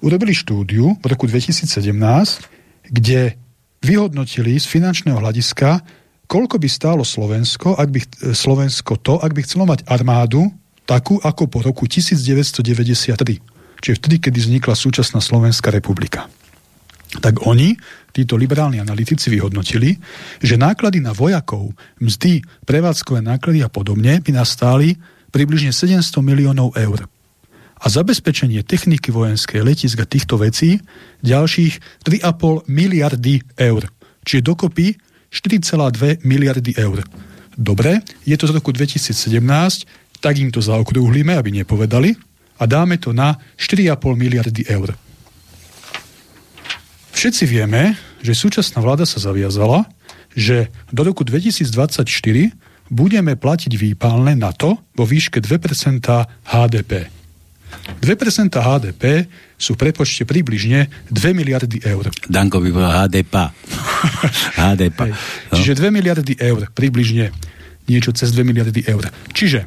[0.03, 1.71] urobili štúdiu v roku 2017,
[2.91, 3.39] kde
[3.83, 5.83] vyhodnotili z finančného hľadiska,
[6.27, 8.01] koľko by stálo Slovensko, ak by,
[8.35, 10.51] Slovensko to, ak by chcelo mať armádu
[10.89, 13.45] takú ako po roku 1993.
[13.79, 16.33] Čiže vtedy, kedy vznikla súčasná Slovenská republika.
[17.21, 17.77] Tak oni,
[18.11, 20.01] títo liberálni analytici, vyhodnotili,
[20.41, 24.97] že náklady na vojakov, mzdy, prevádzkové náklady a podobne by nastáli
[25.29, 27.05] približne 700 miliónov eur
[27.79, 30.83] a zabezpečenie techniky vojenskej letiska týchto vecí
[31.23, 33.87] ďalších 3,5 miliardy eur.
[34.27, 34.99] Čiže dokopy
[35.31, 37.07] 4,2 miliardy eur.
[37.59, 39.39] Dobre, je to z roku 2017,
[40.19, 42.15] tak im to zaokrúhlime, aby nepovedali,
[42.59, 44.99] a dáme to na 4,5 miliardy eur.
[47.15, 49.87] Všetci vieme, že súčasná vláda sa zaviazala,
[50.35, 52.07] že do roku 2024
[52.91, 56.03] budeme platiť výpalné na to vo výške 2%
[56.47, 57.11] HDP.
[58.01, 59.29] 2% HDP
[59.59, 62.09] sú v prepočte približne 2 miliardy eur.
[62.31, 63.35] Danko by povedal HDP.
[64.57, 64.99] HDP.
[65.11, 65.55] No.
[65.59, 67.35] Čiže 2 miliardy eur, približne
[67.91, 69.11] niečo cez 2 miliardy eur.
[69.35, 69.67] Čiže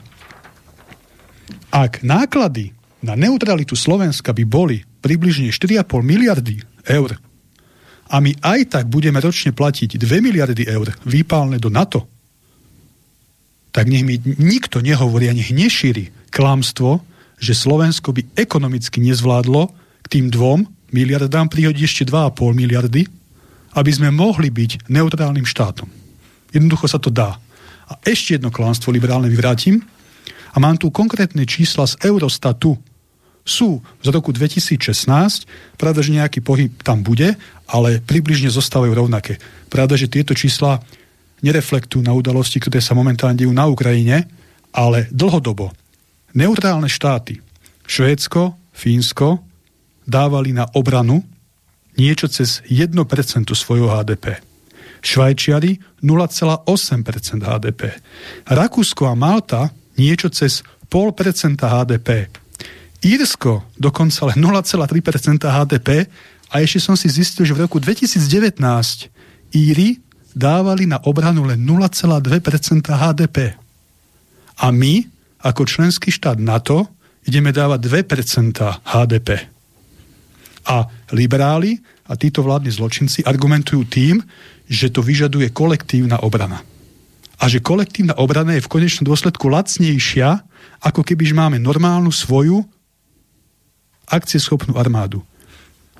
[1.72, 7.18] ak náklady na neutralitu Slovenska by boli približne 4,5 miliardy eur
[8.12, 12.12] a my aj tak budeme ročne platiť 2 miliardy eur výpálne do NATO,
[13.72, 17.00] tak nech mi nikto nehovorí a nech nešíri klamstvo,
[17.40, 19.72] že Slovensko by ekonomicky nezvládlo
[20.04, 23.08] k tým dvom miliardám prihodiť ešte 2,5 miliardy,
[23.80, 25.88] aby sme mohli byť neutrálnym štátom.
[26.52, 27.40] Jednoducho sa to dá.
[27.88, 29.80] A ešte jedno klánstvo liberálne vyvrátim.
[30.52, 32.76] A mám tu konkrétne čísla z Eurostatu.
[33.42, 35.10] Sú z roku 2016,
[35.76, 37.34] pravda, že nejaký pohyb tam bude,
[37.66, 39.42] ale približne zostávajú rovnaké.
[39.72, 40.78] Pravda, že tieto čísla
[41.42, 44.30] nereflektujú na udalosti, ktoré sa momentálne dejú na Ukrajine,
[44.72, 45.74] ale dlhodobo
[46.32, 47.44] Neutrálne štáty,
[47.84, 49.44] Švédsko, Fínsko,
[50.08, 51.28] dávali na obranu
[52.00, 52.96] niečo cez 1%
[53.52, 54.40] svojho HDP.
[55.04, 57.82] Švajčiari 0,8% HDP.
[58.48, 60.62] Rakúsko a Malta niečo cez
[60.92, 62.28] 0,5% HDP.
[63.02, 66.06] Írsko dokonca len 0,3% HDP
[66.52, 68.60] a ešte som si zistil, že v roku 2019
[69.52, 70.00] Íry
[70.36, 72.20] dávali na obranu len 0,2%
[72.88, 73.56] HDP.
[74.62, 75.08] A my
[75.42, 76.86] ako členský štát NATO
[77.26, 79.30] ideme dávať 2% HDP.
[80.68, 80.86] A
[81.16, 84.22] liberáli a títo vládni zločinci argumentujú tým,
[84.70, 86.62] že to vyžaduje kolektívna obrana.
[87.42, 90.46] A že kolektívna obrana je v konečnom dôsledku lacnejšia,
[90.86, 92.62] ako keby máme normálnu svoju
[94.06, 95.26] akcieschopnú armádu.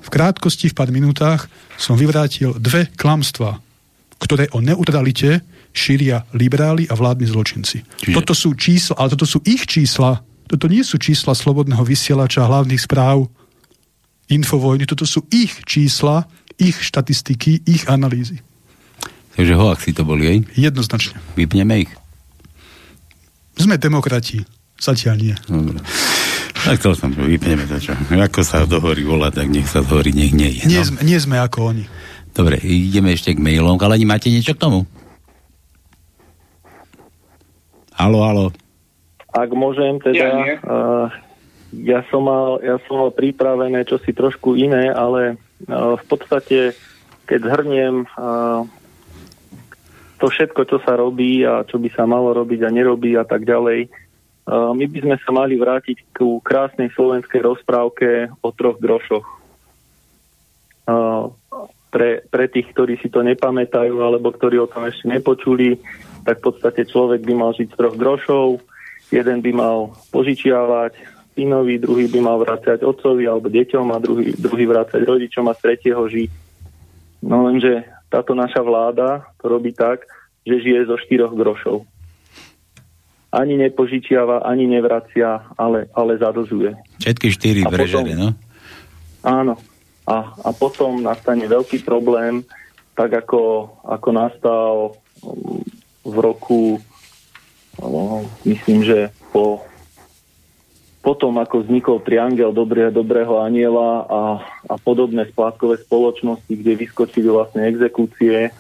[0.02, 1.50] V krátkosti, v pár minútach
[1.82, 3.58] som vyvrátil dve klamstvá,
[4.22, 5.42] ktoré o neutralite
[5.74, 7.82] šíria liberáli a vládni zločinci.
[7.82, 8.16] Čiže...
[8.22, 10.22] Toto sú čísla, ale toto sú ich čísla.
[10.46, 13.26] Toto nie sú čísla slobodného vysielača hlavných správ
[14.30, 14.88] Infovojny.
[14.88, 16.24] Toto sú ich čísla,
[16.56, 18.40] ich štatistiky, ich analýzy.
[19.36, 20.38] Takže hoaxi to boli, aj?
[20.60, 21.18] Jednoznačne.
[21.40, 21.92] Vypneme ich?
[23.56, 24.44] Sme demokrati.
[24.82, 25.36] Zatiaľ nie.
[25.46, 25.80] Dobre.
[26.62, 27.94] Tak to som, vypneme to čo.
[27.98, 30.70] Ako sa dohorí volá, tak nech sa dohorí, nech nie je.
[30.70, 30.90] Nie, no.
[30.94, 31.86] sme, nie sme ako oni.
[32.32, 33.82] Dobre, ideme ešte k mailom.
[33.82, 34.86] Ale máte niečo k tomu?
[37.98, 38.46] Halo, halo.
[39.32, 40.32] Ak môžem teda, ja,
[40.66, 41.08] uh,
[41.72, 45.40] ja, som mal, ja som mal pripravené čosi trošku iné, ale
[45.70, 46.76] uh, v podstate,
[47.30, 48.68] keď zhrniem uh,
[50.22, 53.42] to všetko, čo sa robí a čo by sa malo robiť a nerobí a tak
[53.42, 53.90] ďalej,
[54.52, 59.26] my by sme sa mali vrátiť ku krásnej slovenskej rozprávke o troch grošoch.
[61.92, 65.82] Pre, pre tých, ktorí si to nepamätajú alebo ktorí o tom ešte nepočuli,
[66.24, 68.62] tak v podstate človek by mal žiť z troch grošov,
[69.12, 69.78] jeden by mal
[70.14, 70.96] požičiavať
[71.36, 76.04] synovi, druhý by mal vrácať otcovi alebo deťom a druhý, druhý vrácať rodičom a tretieho
[76.04, 76.32] žiť.
[77.24, 80.04] No lenže táto naša vláda to robí tak,
[80.44, 81.88] že žije zo štyroch grošov.
[83.32, 86.76] Ani nepožičiava, ani nevracia, ale, ale zadlžuje.
[87.00, 88.36] Všetky štyri brežere, no?
[89.24, 89.56] Áno.
[90.04, 92.44] A, a potom nastane veľký problém,
[92.92, 94.74] tak ako, ako nastal
[96.04, 96.84] v roku,
[97.80, 99.64] no, myslím, že po
[101.02, 104.22] potom ako vznikol triangel dobrého, dobrého aniela a,
[104.70, 108.54] a podobné splátkové spoločnosti, kde vyskočili vlastne exekúcie,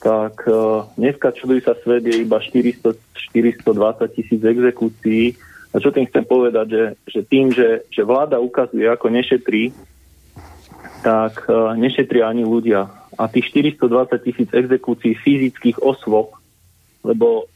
[0.00, 2.96] tak uh, dneska čuduj sa svet je iba 400,
[3.36, 5.36] 420 tisíc exekúcií.
[5.72, 9.76] A čo tým chcem povedať, že, že tým, že, že vláda ukazuje, ako nešetrí,
[11.04, 12.88] tak uh, nešetria ani ľudia.
[13.20, 16.32] A tých 420 tisíc exekúcií fyzických osôb,
[17.04, 17.46] lebo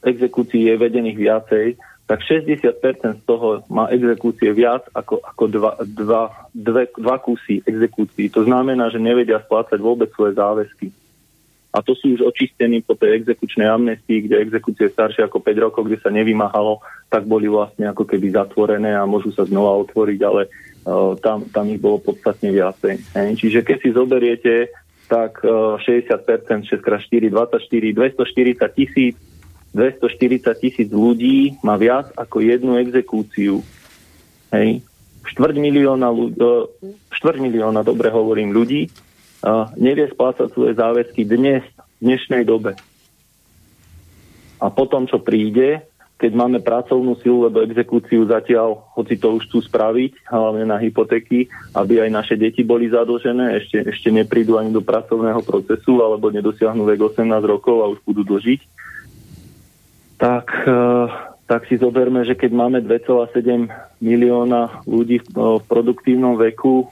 [0.00, 1.66] exekúcií je vedených viacej,
[2.12, 2.60] tak 60%
[2.92, 6.22] z toho má exekúcie viac ako, ako dva, dva,
[6.52, 8.28] dve, dva kusy exekúcií.
[8.36, 10.92] To znamená, že nevedia splácať vôbec svoje záväzky.
[11.72, 15.88] A to sú už očistení po tej exekučnej amnestii, kde exekúcie staršie ako 5 rokov,
[15.88, 20.52] kde sa nevymáhalo, tak boli vlastne ako keby zatvorené a môžu sa znova otvoriť, ale
[20.84, 23.08] uh, tam, tam ich bolo podstatne viacej.
[23.16, 23.40] Hej.
[23.40, 24.68] Čiže keď si zoberiete,
[25.08, 26.12] tak uh, 60%,
[26.68, 29.16] 6x4, 24, 240 tisíc
[29.72, 33.64] 240 tisíc ľudí má viac ako jednu exekúciu.
[34.52, 34.84] Hej.
[35.24, 36.48] Štvrť milióna, e,
[37.16, 38.92] štvrť milióna, dobre hovorím, ľudí
[39.42, 41.62] uh, nevie splácať svoje záväzky dnes,
[42.00, 42.78] v dnešnej dobe.
[44.62, 45.82] A potom, čo príde,
[46.22, 51.50] keď máme pracovnú silu, lebo exekúciu zatiaľ, hoci to už chcú spraviť, hlavne na hypotéky,
[51.74, 56.86] aby aj naše deti boli zadlžené, ešte, ešte neprídu ani do pracovného procesu, alebo nedosiahnu
[56.86, 58.60] vek 18 rokov a už budú dlžiť,
[60.22, 60.78] tak, e,
[61.50, 63.66] tak si zoberme, že keď máme 2,7
[63.98, 66.86] milióna ľudí v, v produktívnom veku,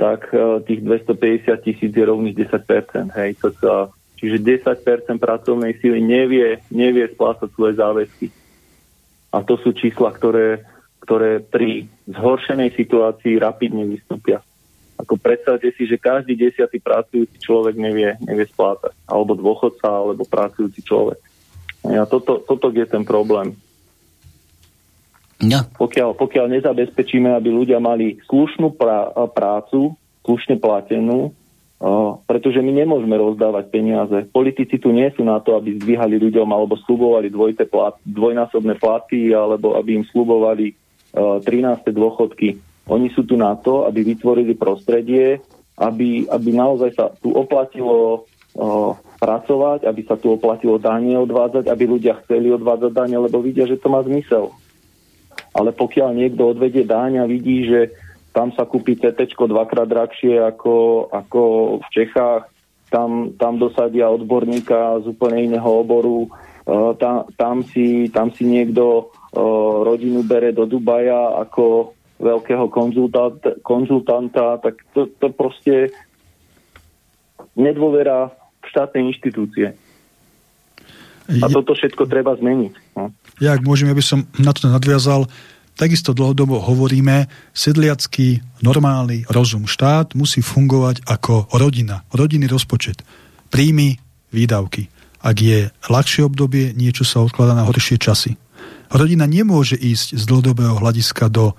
[0.00, 3.12] tak e, tých 250 tisíc je rovných 10%.
[3.20, 8.32] Hej, to sa, čiže 10% pracovnej síly nevie, nevie splácať svoje záväzky.
[9.28, 10.64] A to sú čísla, ktoré,
[11.04, 14.40] ktoré pri zhoršenej situácii rapidne vystúpia.
[14.96, 18.96] Ako predstavte si, že každý desiatý pracujúci človek nevie, nevie splácať.
[19.04, 21.31] Alebo dôchodca, alebo pracujúci človek.
[21.82, 23.58] A toto, toto je ten problém.
[25.42, 25.66] No.
[25.74, 33.18] Pokiaľ, pokiaľ nezabezpečíme, aby ľudia mali slušnú prá- prácu, slušne platenú, uh, pretože my nemôžeme
[33.18, 34.30] rozdávať peniaze.
[34.30, 39.34] Politici tu nie sú na to, aby zdvíhali ľuďom alebo slubovali dvojité plat, dvojnásobné platy
[39.34, 40.78] alebo aby im slubovali
[41.18, 41.90] uh, 13.
[41.90, 42.62] dôchodky.
[42.86, 45.42] Oni sú tu na to, aby vytvorili prostredie,
[45.74, 51.84] aby, aby naozaj sa tu oplatilo uh, pracovať, aby sa tu oplatilo dane odvádzať, aby
[51.86, 54.50] ľudia chceli odvádzať dane, lebo vidia, že to má zmysel.
[55.54, 57.94] Ale pokiaľ niekto odvedie dáň a vidí, že
[58.34, 61.40] tam sa kúpi CT dvakrát drahšie ako, ako
[61.84, 62.50] v Čechách,
[62.90, 69.06] tam, tam dosadia odborníka z úplne iného oboru, uh, tam, tam, si, tam si niekto
[69.06, 75.94] uh, rodinu bere do Dubaja ako veľkého konzultanta, konzultanta tak to, to proste
[77.56, 79.74] nedôvera štátnej inštitúcie.
[81.30, 82.74] A toto všetko treba zmeniť.
[82.98, 83.14] No.
[83.38, 85.30] Ja, ak môžem, aby som na to nadviazal,
[85.78, 93.00] takisto dlhodobo hovoríme, sedliacký, normálny rozum štát musí fungovať ako rodina, rodinný rozpočet.
[93.48, 93.96] Príjmy,
[94.34, 94.90] výdavky.
[95.22, 98.34] Ak je ľahšie obdobie, niečo sa odkladá na horšie časy.
[98.90, 101.54] Rodina nemôže ísť z dlhodobého hľadiska do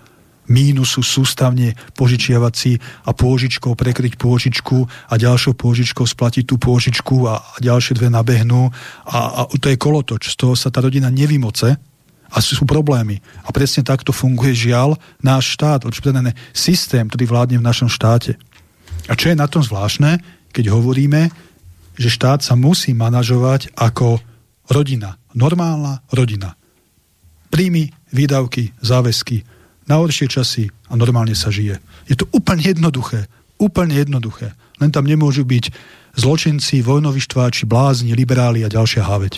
[0.48, 2.76] mínusu sústavne požičiavať si
[3.08, 8.68] a pôžičkou prekryť pôžičku a ďalšou pôžičkou splatiť tú pôžičku a, ďalšie dve nabehnú
[9.08, 11.80] a, a to je kolotoč, z toho sa tá rodina nevymoce
[12.34, 13.22] a sú, sú problémy.
[13.46, 18.36] A presne takto funguje žiaľ náš štát, lepšie systém, ktorý vládne v našom štáte.
[19.08, 21.30] A čo je na tom zvláštne, keď hovoríme,
[21.94, 24.18] že štát sa musí manažovať ako
[24.72, 25.22] rodina.
[25.38, 26.58] Normálna rodina.
[27.54, 29.46] Príjmy, výdavky, záväzky,
[29.88, 31.80] na horšie časy a normálne sa žije.
[32.08, 33.28] Je to úplne jednoduché.
[33.60, 34.56] Úplne jednoduché.
[34.80, 35.72] Len tam nemôžu byť
[36.18, 39.34] zločinci, vojnovištváči, blázni, liberáli a ďalšia háveť.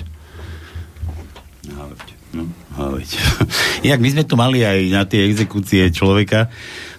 [1.71, 2.07] Háveť.
[2.35, 2.43] No,
[2.75, 3.09] háveť.
[3.89, 6.51] Jak my sme tu mali aj na tie exekúcie človeka,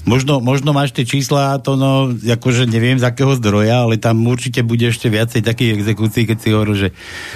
[0.06, 4.62] Možno, možno máš tie čísla, to no, akože neviem z akého zdroja, ale tam určite
[4.62, 6.88] bude ešte viacej takých exekúcií, keď si hovoril, že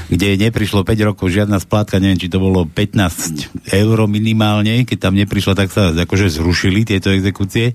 [0.07, 5.19] kde neprišlo 5 rokov žiadna splátka, neviem, či to bolo 15 eur minimálne, keď tam
[5.19, 7.75] neprišlo, tak sa akože zrušili tieto exekúcie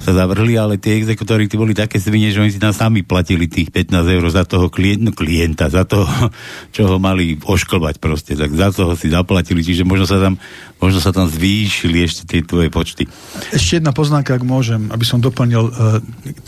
[0.00, 3.44] sa zavrhli, ale tie exekutory tí boli také svine, že oni si tam sami platili
[3.44, 6.08] tých 15 eur za toho klient, no, klienta, za toho,
[6.74, 10.40] čo ho mali ošklbať proste, tak za toho si zaplatili, čiže možno sa tam,
[10.80, 13.04] možno sa tam zvýšili ešte tie tvoje počty.
[13.52, 15.72] Ešte jedna poznámka, ak môžem, aby som doplnil, e,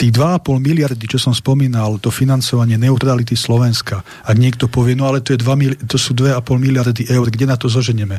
[0.00, 5.20] tých 2,5 miliardy, čo som spomínal, to financovanie neutrality Slovenska, ak niekto povie, no ale
[5.20, 8.16] to, je 2, to sú 2,5 miliardy eur, kde na to zoženieme?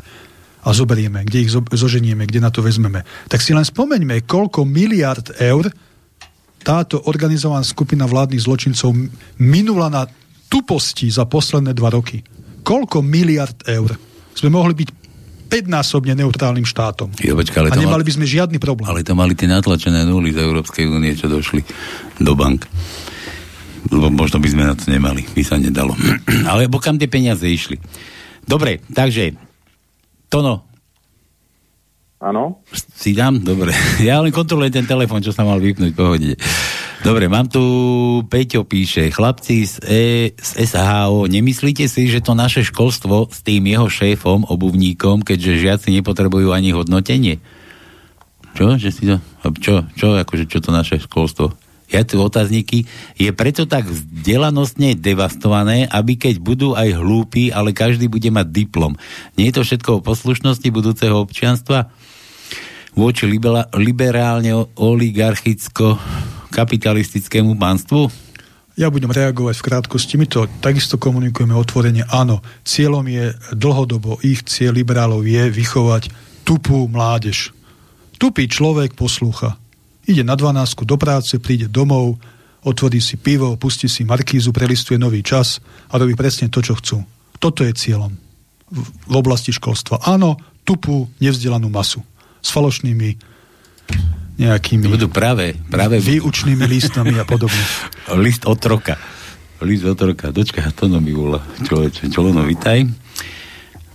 [0.64, 3.04] A zoberieme, kde ich zoženieme, kde na to vezmeme.
[3.28, 5.68] Tak si len spomeňme, koľko miliard eur
[6.64, 8.96] táto organizovaná skupina vládnych zločincov
[9.36, 10.02] minula na
[10.48, 12.24] tuposti za posledné dva roky.
[12.64, 13.92] Koľko miliard eur?
[14.32, 15.04] Sme mohli byť 5
[15.54, 17.14] 5-násobne neutrálnym štátom.
[17.22, 18.90] Jo, počka, ale a nemali by sme žiadny problém.
[18.90, 21.62] Ale to mali tie natlačené nuly z Európskej únie, čo došli
[22.18, 22.66] do bank.
[23.92, 25.94] Lebo možno by sme na to nemali, by sa nedalo.
[26.50, 27.78] ale kam tie peniaze išli?
[28.42, 29.53] Dobre, takže
[30.34, 30.66] Tono,
[32.18, 32.64] Áno.
[32.96, 33.38] Si dám?
[33.38, 33.70] Dobre.
[34.08, 36.34] Ja len kontrolujem ten telefon, čo sa mal vypnúť, pohode.
[37.04, 37.60] Dobre, mám tu,
[38.26, 40.04] Peťo píše, chlapci z, e,
[40.34, 45.88] z SHO, nemyslíte si, že to naše školstvo s tým jeho šéfom, obuvníkom, keďže žiaci
[46.00, 47.38] nepotrebujú ani hodnotenie?
[48.56, 48.80] Čo?
[48.80, 49.20] Že si to,
[49.60, 49.74] čo?
[49.94, 50.16] Čo?
[50.16, 51.52] Akože čo to naše školstvo?
[51.92, 52.88] Ja tu otázniky,
[53.20, 58.96] je preto tak vzdelanostne devastované, aby keď budú aj hlúpi, ale každý bude mať diplom.
[59.36, 61.92] Nie je to všetko o poslušnosti budúceho občianstva?
[62.94, 63.26] voči
[63.74, 65.98] liberálne oligarchicko
[66.54, 68.06] kapitalistickému pánstvu?
[68.74, 70.18] Ja budem reagovať v krátkosti.
[70.18, 72.02] My to takisto komunikujeme otvorene.
[72.10, 76.10] Áno, cieľom je dlhodobo, ich cieľ liberálov je vychovať
[76.42, 77.54] tupú mládež.
[78.18, 79.58] Tupý človek poslúcha.
[80.04, 82.20] Ide na 12 do práce, príde domov,
[82.64, 86.96] otvorí si pivo, pustí si markízu, prelistuje nový čas a robí presne to, čo chcú.
[87.40, 88.12] Toto je cieľom
[89.08, 90.00] v oblasti školstva.
[90.08, 92.00] Áno, tupú, nevzdelanú masu
[92.40, 93.34] s falošnými
[94.40, 94.84] nejakými...
[94.90, 96.02] To budú práve, práve...
[96.02, 97.60] Výučnými listami a podobne.
[98.24, 98.98] List otroka.
[99.62, 100.34] List otroka.
[100.34, 101.38] Dočka, to no mi volá.
[101.62, 102.82] Človeče, Čolono, vitaj.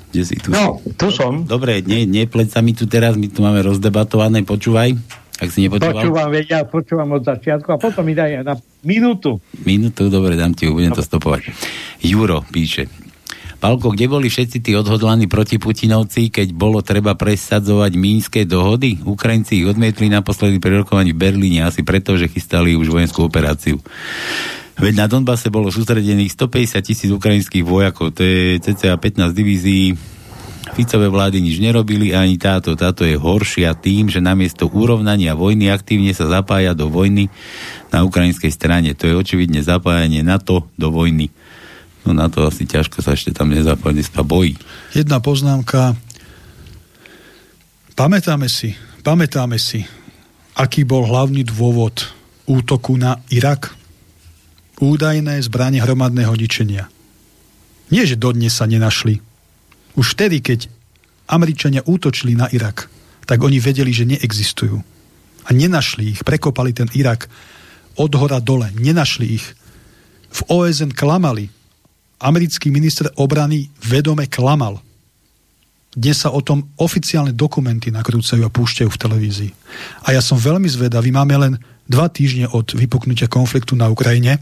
[0.10, 0.49] Kde si tu?
[0.49, 1.45] No, tu som.
[1.45, 4.98] Dobre, nie, nepleť sa mi tu teraz, my tu máme rozdebatované, počúvaj.
[5.40, 6.03] Ak si nepočúval.
[6.03, 9.40] Počúvam, veď ja počúvam od začiatku a potom mi daj na minútu.
[9.64, 11.56] Minútu, dobre, dám ti, budem to stopovať.
[12.03, 12.91] Juro píše,
[13.60, 19.03] Palko, kde boli všetci tí odhodlaní protiputinovci, keď bolo treba presadzovať mínske dohody?
[19.03, 23.84] Ukrajinci ich odmietli naposledy pri rokovaní v Berlíne asi preto, že chystali už vojenskú operáciu.
[24.80, 29.99] Veď na Donbase bolo sústredených 150 tisíc ukrajinských vojakov, to je cca 15 divízií.
[30.77, 32.77] Ficové vlády nič nerobili ani táto.
[32.77, 37.27] Táto je horšia tým, že namiesto urovnania vojny aktívne sa zapája do vojny
[37.89, 38.93] na ukrajinskej strane.
[38.95, 41.33] To je očividne zapájanie NATO do vojny.
[42.07, 44.55] No na to asi ťažko sa ešte tam nezápadista bojí.
[44.95, 45.93] Jedna poznámka.
[47.93, 48.73] Pamätáme si,
[49.03, 49.83] pamätáme si,
[50.55, 52.07] aký bol hlavný dôvod
[52.47, 53.75] útoku na Irak?
[54.79, 56.87] Údajné zbranie hromadného ničenia.
[57.91, 59.19] Nie, že dodnes sa nenašli.
[59.98, 60.70] Už vtedy, keď
[61.30, 62.90] Američania útočili na Irak,
[63.30, 64.78] tak oni vedeli, že neexistujú.
[65.45, 67.30] A nenašli ich, prekopali ten Irak
[67.98, 69.45] od hora dole, nenašli ich.
[70.30, 71.49] V OSN klamali,
[72.22, 74.82] americký minister obrany vedome klamal.
[75.90, 79.52] Dnes sa o tom oficiálne dokumenty nakrúcajú a púšťajú v televízii.
[80.06, 81.53] A ja som veľmi zvedavý, máme len
[81.90, 84.38] dva týždne od vypuknutia konfliktu na Ukrajine,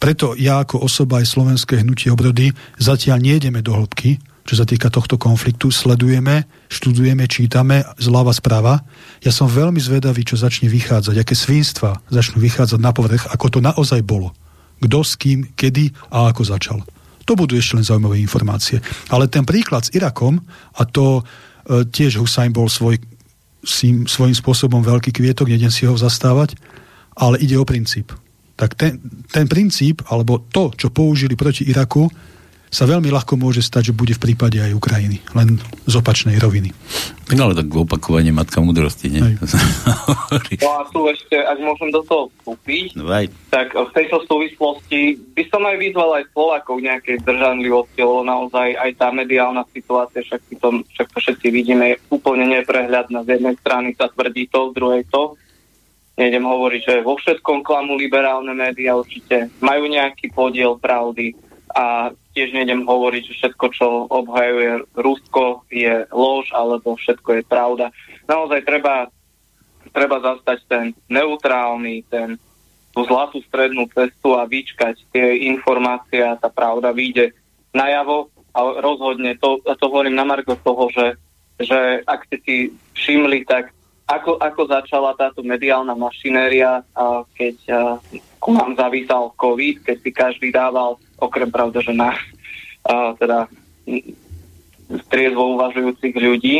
[0.00, 4.16] preto ja ako osoba aj slovenské hnutie obrody zatiaľ nejdeme do hĺbky,
[4.50, 8.82] čo sa týka tohto konfliktu, sledujeme, študujeme, čítame zľava správa.
[9.22, 13.58] Ja som veľmi zvedavý, čo začne vychádzať, aké svinstva začnú vychádzať na povrch, ako to
[13.62, 14.34] naozaj bolo.
[14.82, 16.82] Kto s kým, kedy a ako začal.
[17.30, 18.82] To budú ešte len zaujímavé informácie.
[19.14, 20.42] Ale ten príklad s Irakom,
[20.74, 22.98] a to e, tiež Hussein bol svoj,
[23.62, 26.58] svým, svojím spôsobom veľký kvietok, nedem si ho zastávať,
[27.14, 28.10] ale ide o princíp.
[28.58, 28.98] Tak ten,
[29.30, 32.10] ten princíp, alebo to, čo použili proti Iraku,
[32.70, 35.18] sa veľmi ľahko môže stať, že bude v prípade aj Ukrajiny.
[35.34, 35.58] Len
[35.90, 36.70] z opačnej roviny.
[37.34, 39.22] No ale tak opakovanie matka múdrosti, nie?
[40.62, 43.10] no a tu ešte, ak môžem do toho vstúpiť, no
[43.50, 48.90] tak v tejto súvislosti by som aj vyzval aj Slovákov nejakej zdržanlivosti, lebo naozaj aj
[48.94, 53.26] tá mediálna situácia, však, to, však to všetci vidíme, je úplne neprehľadná.
[53.26, 55.34] Z jednej strany sa tvrdí to, z druhej to.
[56.18, 62.50] Nejdem hovoriť, že vo všetkom klamú liberálne médiá určite majú nejaký podiel pravdy a tiež
[62.54, 67.86] nejdem hovoriť, že všetko, čo obhajuje Rusko, je lož, alebo všetko je pravda.
[68.26, 69.06] Naozaj treba,
[69.94, 72.38] treba zastať ten neutrálny, ten,
[72.90, 77.34] tú zlatú strednú cestu a vyčkať tie informácie a tá pravda vyjde
[77.70, 81.14] najavo a rozhodne, to, a to hovorím na margo toho, že,
[81.62, 82.56] že ak ste si
[82.98, 83.70] všimli, tak
[84.10, 86.82] ako, ako začala táto mediálna mašinéria,
[87.38, 87.56] keď
[88.42, 92.16] ku nám zavísal COVID, keď si každý dával okrem pravda, že na
[92.88, 93.46] a, teda
[95.06, 96.56] striezvo uvažujúcich ľudí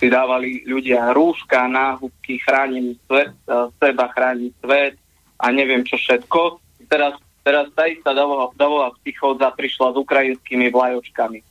[0.00, 3.36] si dávali ľudia rúška, náhubky, chrániť svet,
[3.76, 4.96] seba, chrániť svet
[5.36, 6.56] a neviem čo všetko.
[6.88, 8.48] Teraz, teraz tá istá davová,
[9.04, 11.44] psychódza prišla s ukrajinskými vlajočkami.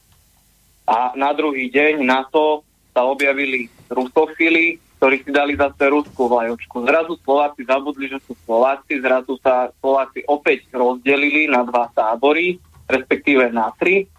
[0.89, 2.65] A na druhý deň na to
[2.97, 6.83] sa objavili rusofily, ktorí si dali zase ruskú vlajočku.
[6.83, 12.59] Zrazu Slováci zabudli, že sú Slováci, zrazu sa Slováci opäť rozdelili na dva tábory,
[12.91, 14.11] respektíve na tri.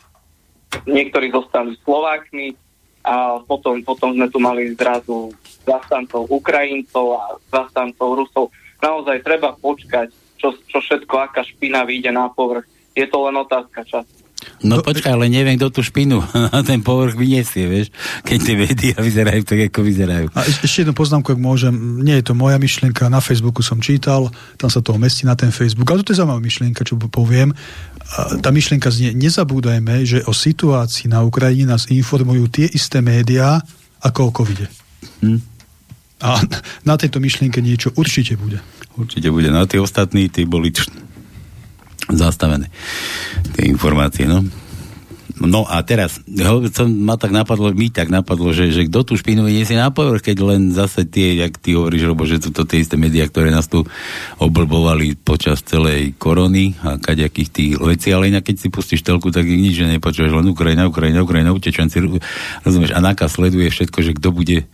[0.89, 2.57] Niektorí zostali Slovákmi,
[3.01, 5.33] a potom, potom sme tu mali zrazu
[5.65, 8.45] zastancov Ukrajincov a zastancov Rusov.
[8.81, 12.69] Naozaj treba počkať, čo, čo všetko, aká špina vyjde na povrch.
[12.93, 14.20] Je to len otázka času.
[14.61, 16.21] No to, počkaj, ale neviem, kto tú špinu
[16.55, 17.87] na ten povrch vyniesie, vieš,
[18.25, 20.27] keď tie médiá vyzerajú tak, ako vyzerajú.
[20.37, 21.73] A ešte jednu poznámku, ak môžem,
[22.05, 24.29] nie je to moja myšlienka, na Facebooku som čítal,
[24.61, 27.53] tam sa to mestí na ten Facebook, ale to je zaujímavá myšlienka, čo poviem.
[28.45, 33.63] Tá myšlienka znie, nezabúdajme, že o situácii na Ukrajine nás informujú tie isté médiá,
[34.01, 34.67] ako o covide.
[35.25, 35.41] Hm.
[36.21, 36.45] A
[36.85, 38.61] na tejto myšlienke niečo určite bude.
[39.01, 39.49] Určite bude.
[39.49, 40.69] No a tí ostatní, tí boli
[42.09, 42.73] zastavené
[43.53, 44.47] tie informácie, no.
[45.41, 46.21] No a teraz,
[46.77, 50.21] som ma tak napadlo, mi tak napadlo, že, že kto tú špinu vyniesie na povrch,
[50.21, 53.49] keď len zase tie, jak ty hovoríš, lebo že sú to tie isté médiá, ktoré
[53.49, 53.89] nás tu
[54.37, 59.49] oblbovali počas celej korony a kaďakých tých vecí, ale inak keď si pustíš telku, tak
[59.49, 62.05] nič nepočuješ, len Ukrajina, Ukrajina, Ukrajina, utečenci,
[62.61, 64.69] rozumieš, a NAKA sleduje všetko, že kto bude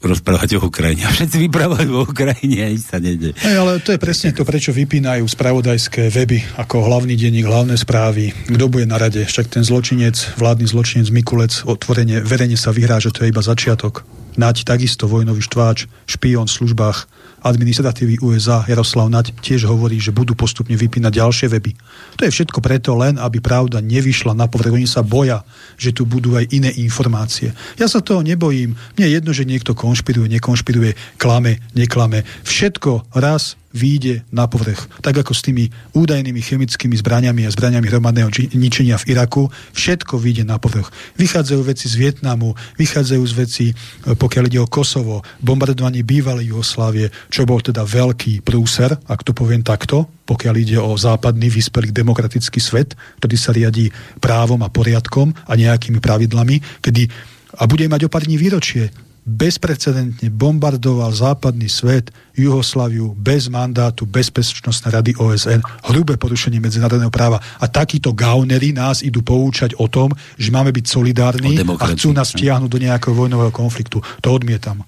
[0.00, 1.08] rozprávať o Ukrajine.
[1.08, 3.32] A všetci vyprávajú o Ukrajine a sa nede.
[3.40, 8.36] Hey, ale to je presne to, prečo vypínajú spravodajské weby ako hlavný denník, hlavné správy.
[8.52, 9.24] Kto bude na rade?
[9.24, 14.04] Však ten zločinec, vládny zločinec Mikulec, otvorene, verejne sa vyhrá, že to je iba začiatok.
[14.36, 16.98] Nať takisto vojnový štváč, špión v službách
[17.46, 21.78] administratívy USA Jaroslav Naď tiež hovorí, že budú postupne vypínať ďalšie weby.
[22.18, 24.74] To je všetko preto len, aby pravda nevyšla na povrch.
[24.74, 25.46] Oni sa boja,
[25.78, 27.54] že tu budú aj iné informácie.
[27.78, 28.74] Ja sa toho nebojím.
[28.98, 32.26] Mne je jedno, že niekto konšpiruje, nekonšpiruje, klame, neklame.
[32.42, 34.88] Všetko raz výjde na povrch.
[35.04, 40.48] Tak ako s tými údajnými chemickými zbraniami a zbraniami hromadného ničenia v Iraku, všetko vyjde
[40.48, 40.88] na povrch.
[41.20, 43.74] Vychádzajú veci z Vietnamu, vychádzajú z veci, e,
[44.16, 49.60] pokiaľ ide o Kosovo, bombardovanie bývalej Jugoslávie, čo bol teda veľký prúser, ak to poviem
[49.60, 55.52] takto, pokiaľ ide o západný vyspelý demokratický svet, ktorý sa riadí právom a poriadkom a
[55.54, 58.92] nejakými pravidlami, kedy a bude mať o pár dní výročie
[59.26, 65.58] bezprecedentne bombardoval západný svet, Juhoslaviu, bez mandátu Bezpečnostnej rady OSN,
[65.90, 67.42] hrubé porušenie medzinárodného práva.
[67.58, 72.30] A takíto gaunery nás idú poučať o tom, že máme byť solidárni a chcú nás
[72.38, 73.98] vtiahnuť do nejakého vojnového konfliktu.
[74.22, 74.86] To odmietam.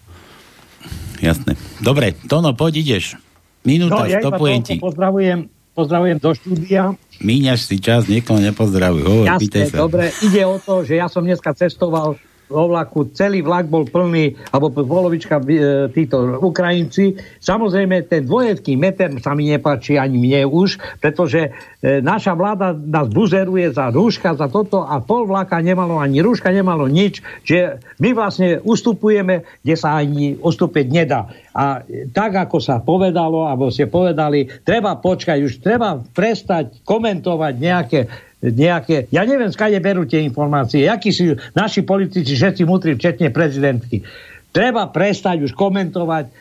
[1.18, 1.58] Jasné.
[1.82, 3.18] Dobre, Tono, poď ideš.
[3.66, 4.22] Minúta, no, ja
[4.62, 4.78] ti.
[4.78, 6.94] Pozdravujem, pozdravujem do štúdia.
[7.18, 9.02] Míňaš si čas, niekoho nepozdravuj.
[9.02, 9.82] Hovor, Jasné, sa.
[9.82, 10.14] dobre.
[10.22, 12.14] Ide o to, že ja som dneska cestoval
[12.48, 15.44] vo vlaku, celý vlak bol plný, alebo polovička e,
[15.92, 17.14] títo Ukrajinci.
[17.38, 23.06] Samozrejme, ten dvojecký meter sa mi nepáči ani mne už, pretože e, naša vláda nás
[23.12, 28.16] buzeruje za rúška, za toto a pol vlaka nemalo ani rúška, nemalo nič, že my
[28.16, 31.28] vlastne ustupujeme, kde sa ani ustúpiť nedá.
[31.52, 31.82] A
[32.14, 38.00] tak, ako sa povedalo, alebo ste povedali, treba počkať, už treba prestať komentovať nejaké
[38.42, 44.06] nejaké, ja neviem, skade berú tie informácie, akí sú naši politici, všetci mutri, včetne prezidentky.
[44.48, 46.32] Treba prestať už komentovať,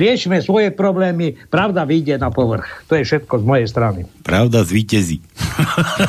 [0.00, 2.88] riešime svoje problémy, pravda vyjde na povrch.
[2.88, 4.00] To je všetko z mojej strany.
[4.24, 5.20] Pravda zvíťazí.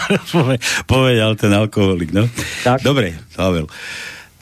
[0.89, 2.31] Povedal ten alkoholik, no.
[2.63, 2.79] Tak.
[2.79, 3.67] Dobre, Pavel.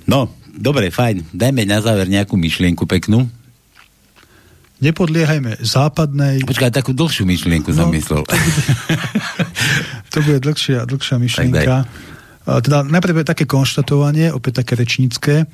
[0.05, 1.33] No, dobre, fajn.
[1.33, 3.25] Dajme na záver nejakú myšlienku peknú
[4.81, 6.41] nepodliehajme západnej...
[6.43, 8.25] Počkaj, takú dlhšiu myšlienku no, som myslel.
[8.25, 8.61] To bude,
[10.09, 11.75] to bude dlhšia, dlhšia myšlienka.
[12.41, 15.45] Teda najprv také konštatovanie, opäť také rečnícke,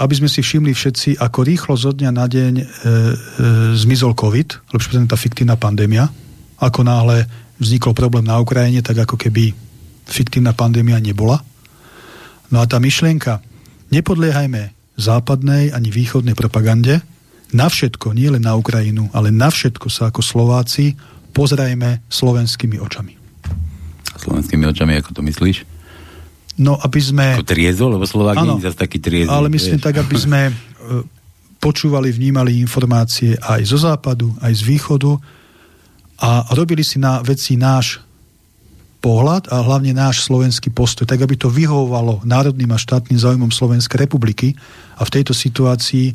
[0.00, 2.66] aby sme si všimli všetci, ako rýchlo zo dňa na deň e, e,
[3.76, 6.08] zmizol COVID, lepšie tá fiktívna pandémia.
[6.56, 7.28] Ako náhle
[7.60, 9.52] vznikol problém na Ukrajine, tak ako keby
[10.08, 11.44] fiktívna pandémia nebola.
[12.48, 13.44] No a tá myšlienka,
[13.92, 17.04] nepodliehajme západnej ani východnej propagande,
[17.52, 20.94] na všetko, nie len na Ukrajinu, ale na všetko sa ako Slováci
[21.30, 23.14] pozrajme slovenskými očami.
[24.18, 25.64] Slovenskými očami, ako to myslíš?
[26.60, 27.40] No, aby sme...
[27.40, 29.32] Ako triezo, lebo Slovák nie je zase taký triezo.
[29.32, 29.86] Ale myslím vieš.
[29.86, 30.52] tak, aby sme e,
[31.56, 35.12] počúvali, vnímali informácie aj zo západu, aj z východu
[36.20, 38.04] a robili si na veci náš
[39.00, 44.04] pohľad a hlavne náš slovenský postoj, tak aby to vyhovovalo národným a štátnym záujmom Slovenskej
[44.04, 44.52] republiky
[45.00, 46.12] a v tejto situácii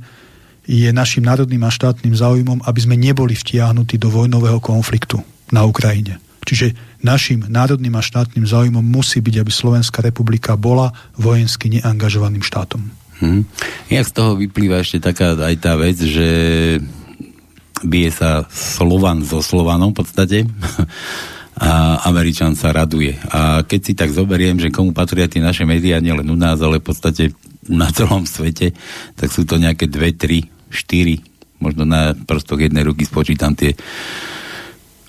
[0.65, 5.21] je našim národným a štátnym záujmom, aby sme neboli vtiahnutí do vojnového konfliktu
[5.53, 6.17] na Ukrajine.
[6.45, 12.85] Čiže našim národným a štátnym záujmom musí byť, aby Slovenská republika bola vojensky neangažovaným štátom.
[13.17, 13.47] Hmm.
[13.89, 16.27] Jak z toho vyplýva ešte taká aj tá vec, že
[17.81, 20.37] bije sa Slovan so Slovanom v podstate
[21.55, 23.15] a Američan sa raduje.
[23.31, 26.83] A keď si tak zoberiem, že komu patria tie naše médiá, nielen u nás, ale
[26.83, 27.31] v podstate
[27.65, 28.75] na celom svete,
[29.17, 31.21] tak sú to nejaké dve, tri štyri,
[31.59, 33.73] možno na prostoch jednej ruky spočítam tie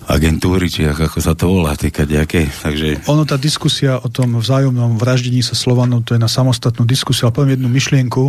[0.07, 3.03] agentúry, či ako, sa to volá, nejaké, takže...
[3.11, 7.35] Ono, tá diskusia o tom vzájomnom vraždení sa Slovanov, to je na samostatnú diskusiu, ale
[7.35, 8.23] poviem jednu myšlienku,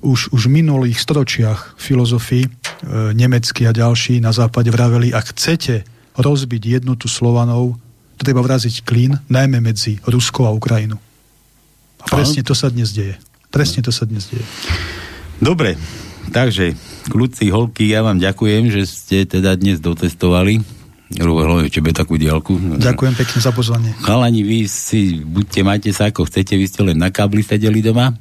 [0.00, 2.50] už, už v minulých storočiach filozofi, e,
[3.12, 5.84] nemeckí a ďalší na západe vraveli, ak chcete
[6.16, 7.76] rozbiť jednotu Slovanov,
[8.16, 10.96] treba vraziť klín, najmä medzi Ruskou a Ukrajinu.
[12.00, 13.20] A presne to sa dnes deje.
[13.52, 14.44] Presne to sa dnes deje.
[15.36, 15.76] Dobre,
[16.28, 16.76] takže
[17.08, 20.80] kľúci, holky, ja vám ďakujem, že ste teda dnes dotestovali
[21.18, 22.54] hlavne tebe takú diálku.
[22.78, 23.90] Ďakujem pekne za pozvanie.
[23.98, 28.14] Chalani, vy si, buďte, majte sa ako chcete, vy ste len na kábli sedeli doma.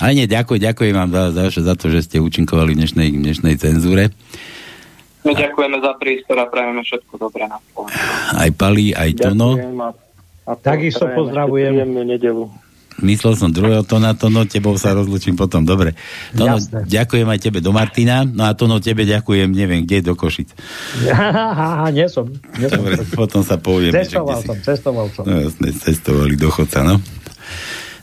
[0.00, 3.54] Ale nie, ďakujem, ďakujem vám za, za, za to, že ste účinkovali v dnešnej, dnešnej
[3.56, 4.12] cenzúre.
[5.24, 7.60] My ďakujeme za prístor a prajeme všetko dobré na
[8.36, 9.56] Aj Pali, aj Tono.
[10.48, 11.84] A Takisto pozdravujem.
[12.04, 12.48] nedelu.
[13.00, 15.96] Myslel som druhého Tona, Tono, tebou sa rozlučím potom, dobre.
[16.36, 16.84] Tono, Jasne.
[16.84, 20.52] ďakujem aj tebe do Martina, no a Tono, tebe ďakujem, neviem, kde do Košic.
[21.96, 22.28] nie som.
[22.60, 23.06] Nie dobre, som.
[23.16, 23.92] potom sa poviem.
[23.92, 25.24] Cestoval som, cestoval som.
[25.24, 27.00] No jasne, cestovali do chodca, no.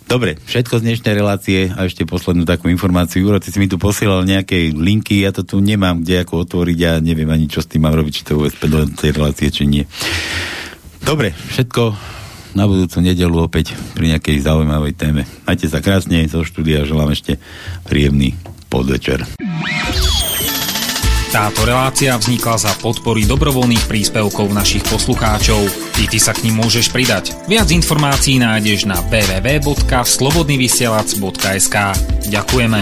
[0.07, 3.27] Dobre, všetko z dnešnej relácie a ešte poslednú takú informáciu.
[3.27, 6.79] Juro, ty si mi tu posielal nejaké linky, ja to tu nemám kde ako otvoriť
[6.87, 9.51] a ja neviem ani čo s tým mám robiť, či to vôbec do tej relácie,
[9.51, 9.83] či nie.
[11.03, 11.83] Dobre, všetko
[12.57, 15.29] na budúcu nedelu opäť pri nejakej zaujímavej téme.
[15.45, 17.37] Majte sa krásne zo štúdia, želám ešte
[17.85, 18.33] príjemný
[18.73, 19.29] podvečer.
[21.27, 25.69] Táto relácia vznikla za podpory dobrovoľných príspevkov našich poslucháčov.
[26.01, 27.37] I ty sa k ním môžeš pridať.
[27.45, 31.75] Viac informácií nájdeš na www.slobodnyvysielac.sk
[32.31, 32.79] Ďakujeme.